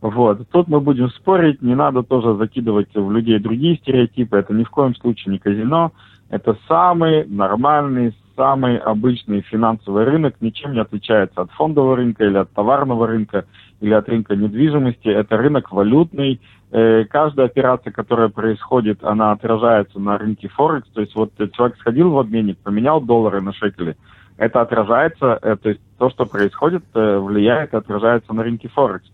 Вот, 0.00 0.46
тут 0.50 0.68
мы 0.68 0.80
будем 0.80 1.08
спорить, 1.10 1.62
не 1.62 1.74
надо 1.74 2.02
тоже 2.02 2.36
закидывать 2.36 2.94
в 2.94 3.10
людей 3.10 3.38
другие 3.38 3.76
стереотипы, 3.78 4.36
это 4.36 4.52
ни 4.52 4.64
в 4.64 4.70
коем 4.70 4.94
случае 4.94 5.32
не 5.32 5.38
казино, 5.38 5.92
это 6.28 6.56
самый 6.66 7.26
нормальный, 7.26 8.14
самый 8.36 8.78
обычный 8.78 9.42
финансовый 9.42 10.04
рынок, 10.04 10.36
ничем 10.40 10.72
не 10.72 10.80
отличается 10.80 11.42
от 11.42 11.50
фондового 11.52 11.96
рынка 11.96 12.24
или 12.24 12.36
от 12.36 12.50
товарного 12.52 13.06
рынка 13.06 13.46
или 13.80 13.92
от 13.92 14.08
рынка 14.08 14.34
недвижимости. 14.34 15.08
Это 15.08 15.36
рынок 15.36 15.70
валютный. 15.70 16.40
Э, 16.72 17.04
каждая 17.04 17.46
операция, 17.46 17.92
которая 17.92 18.28
происходит, 18.28 19.04
она 19.04 19.32
отражается 19.32 20.00
на 20.00 20.18
рынке 20.18 20.48
Форекс. 20.48 20.88
То 20.90 21.00
есть 21.00 21.14
вот 21.14 21.32
человек 21.52 21.78
сходил 21.78 22.10
в 22.10 22.18
обменник, 22.18 22.58
поменял 22.58 23.00
доллары 23.00 23.40
на 23.40 23.52
шекели. 23.52 23.96
Это 24.36 24.60
отражается, 24.60 25.38
э, 25.40 25.56
то 25.56 25.68
есть 25.68 25.80
то, 25.98 26.10
что 26.10 26.26
происходит, 26.26 26.84
э, 26.94 27.18
влияет 27.18 27.72
и 27.72 27.76
отражается 27.76 28.34
на 28.34 28.42
рынке 28.42 28.68
Форекс. 28.68 29.06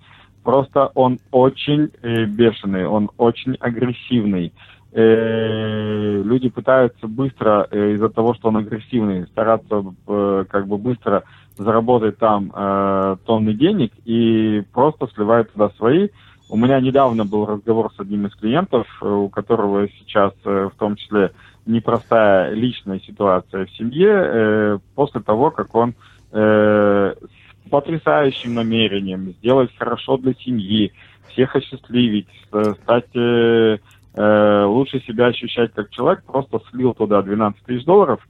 Просто 0.42 0.90
он 0.94 1.20
очень 1.30 1.92
бешеный, 2.02 2.84
он 2.84 3.10
очень 3.16 3.54
агрессивный 3.60 4.52
э, 4.92 6.22
люди 6.22 6.48
пытаются 6.48 7.06
быстро, 7.06 7.66
э, 7.70 7.92
из-за 7.92 8.08
того, 8.08 8.34
что 8.34 8.48
он 8.48 8.58
агрессивный, 8.58 9.26
стараться 9.26 9.84
э, 10.06 10.44
как 10.48 10.66
бы 10.66 10.78
быстро 10.78 11.24
заработать 11.56 12.18
там 12.18 12.52
э, 12.54 13.16
тонны 13.26 13.54
денег 13.54 13.92
и 14.04 14.62
просто 14.72 15.08
сливают 15.14 15.52
туда 15.52 15.70
свои. 15.70 16.08
У 16.48 16.56
меня 16.56 16.80
недавно 16.80 17.24
был 17.24 17.46
разговор 17.46 17.90
с 17.96 18.00
одним 18.00 18.26
из 18.26 18.34
клиентов, 18.34 18.86
э, 19.00 19.08
у 19.08 19.28
которого 19.28 19.88
сейчас 19.88 20.32
э, 20.44 20.68
в 20.72 20.78
том 20.78 20.96
числе 20.96 21.32
непростая 21.66 22.52
личная 22.52 23.00
ситуация 23.00 23.66
в 23.66 23.70
семье, 23.72 24.10
э, 24.10 24.78
после 24.94 25.20
того, 25.20 25.50
как 25.50 25.74
он 25.74 25.94
э, 26.32 27.14
с 27.14 27.70
потрясающим 27.70 28.54
намерением 28.54 29.32
сделать 29.38 29.70
хорошо 29.78 30.16
для 30.16 30.34
семьи, 30.34 30.92
всех 31.28 31.56
осчастливить, 31.56 32.28
э, 32.52 32.74
стать 32.82 33.08
э, 34.14 34.20
э, 34.20 34.64
лучше 34.64 35.00
себя 35.00 35.26
ощущать 35.26 35.72
как 35.72 35.90
человек, 35.90 36.24
просто 36.24 36.60
слил 36.70 36.94
туда 36.94 37.22
12 37.22 37.62
тысяч 37.64 37.84
долларов, 37.84 38.20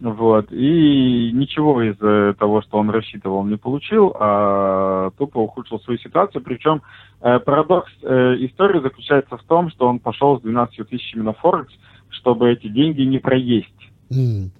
вот, 0.00 0.52
и 0.52 1.32
ничего 1.32 1.82
из 1.82 1.96
того, 2.36 2.62
что 2.62 2.78
он 2.78 2.90
рассчитывал, 2.90 3.44
не 3.44 3.56
получил, 3.56 4.14
а 4.18 5.10
тупо 5.18 5.38
ухудшил 5.38 5.80
свою 5.80 5.98
ситуацию. 5.98 6.40
Причем 6.42 6.82
э, 7.20 7.40
парадокс 7.40 7.90
э, 8.02 8.36
истории 8.38 8.80
заключается 8.80 9.36
в 9.36 9.42
том, 9.42 9.70
что 9.70 9.88
он 9.88 9.98
пошел 9.98 10.38
с 10.38 10.42
12 10.42 10.88
тысячами 10.88 11.22
на 11.22 11.32
Форекс, 11.32 11.74
чтобы 12.10 12.52
эти 12.52 12.68
деньги 12.68 13.02
не 13.02 13.18
проесть. 13.18 13.90
Mm. 14.12 14.50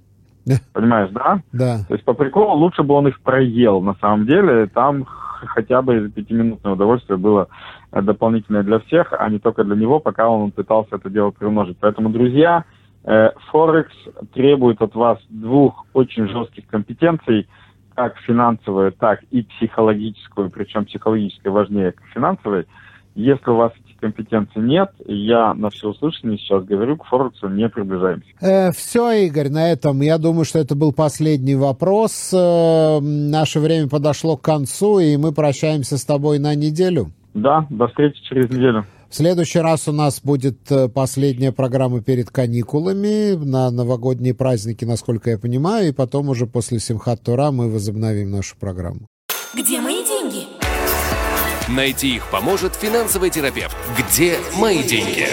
Понимаешь, 0.72 1.10
да? 1.12 1.42
Да. 1.52 1.84
То 1.86 1.94
есть 1.94 2.04
по 2.04 2.14
приколу 2.14 2.56
лучше 2.58 2.82
бы 2.82 2.94
он 2.94 3.08
их 3.08 3.20
проел. 3.20 3.80
На 3.80 3.94
самом 4.00 4.26
деле 4.26 4.66
там 4.66 5.04
хотя 5.04 5.82
бы 5.82 5.98
из 5.98 6.12
пятиминутное 6.12 6.72
удовольствие 6.72 7.16
было 7.16 7.48
э, 7.48 7.77
дополнительное 7.92 8.62
для 8.62 8.80
всех, 8.80 9.12
а 9.18 9.28
не 9.28 9.38
только 9.38 9.64
для 9.64 9.76
него, 9.76 9.98
пока 10.00 10.28
он 10.28 10.50
пытался 10.50 10.96
это 10.96 11.10
дело 11.10 11.30
приумножить. 11.30 11.78
Поэтому, 11.80 12.10
друзья, 12.10 12.64
э, 13.04 13.30
Форекс 13.50 13.94
требует 14.34 14.82
от 14.82 14.94
вас 14.94 15.18
двух 15.28 15.86
очень 15.94 16.28
жестких 16.28 16.66
компетенций, 16.66 17.48
как 17.94 18.16
финансовую, 18.18 18.92
так 18.92 19.22
и 19.30 19.42
психологическую, 19.42 20.50
причем 20.50 20.84
психологическая 20.84 21.52
важнее 21.52 21.94
финансовой. 22.14 22.66
Если 23.14 23.50
у 23.50 23.56
вас 23.56 23.72
этих 23.84 23.98
компетенций 23.98 24.62
нет, 24.62 24.90
я 25.04 25.52
на 25.54 25.70
все 25.70 25.88
услышание 25.88 26.38
сейчас 26.38 26.62
говорю, 26.62 26.98
к 26.98 27.06
Форексу 27.06 27.48
не 27.48 27.68
приближаемся. 27.68 28.28
Э, 28.40 28.70
все, 28.70 29.26
Игорь, 29.26 29.48
на 29.48 29.72
этом 29.72 30.00
я 30.02 30.18
думаю, 30.18 30.44
что 30.44 30.60
это 30.60 30.76
был 30.76 30.92
последний 30.92 31.56
вопрос. 31.56 32.32
Э, 32.32 33.00
наше 33.00 33.58
время 33.58 33.88
подошло 33.88 34.36
к 34.36 34.42
концу, 34.42 35.00
и 35.00 35.16
мы 35.16 35.32
прощаемся 35.32 35.98
с 35.98 36.04
тобой 36.04 36.38
на 36.38 36.54
неделю. 36.54 37.08
Да, 37.34 37.66
до 37.70 37.88
встречи 37.88 38.20
через 38.22 38.50
неделю. 38.50 38.86
В 39.08 39.14
следующий 39.14 39.60
раз 39.60 39.88
у 39.88 39.92
нас 39.92 40.20
будет 40.20 40.70
э, 40.70 40.88
последняя 40.88 41.50
программа 41.50 42.02
перед 42.02 42.28
каникулами 42.30 43.36
на 43.42 43.70
новогодние 43.70 44.34
праздники, 44.34 44.84
насколько 44.84 45.30
я 45.30 45.38
понимаю, 45.38 45.88
и 45.88 45.92
потом 45.92 46.28
уже 46.28 46.46
после 46.46 46.78
Симхат 46.78 47.22
Тура 47.22 47.50
мы 47.50 47.70
возобновим 47.70 48.30
нашу 48.30 48.56
программу. 48.58 49.06
Где 49.54 49.80
мои 49.80 50.04
деньги? 50.04 50.46
Найти 51.74 52.16
их 52.16 52.30
поможет 52.30 52.74
финансовый 52.74 53.30
терапевт. 53.30 53.76
Где 53.96 54.36
мои 54.58 54.82
деньги? 54.82 55.26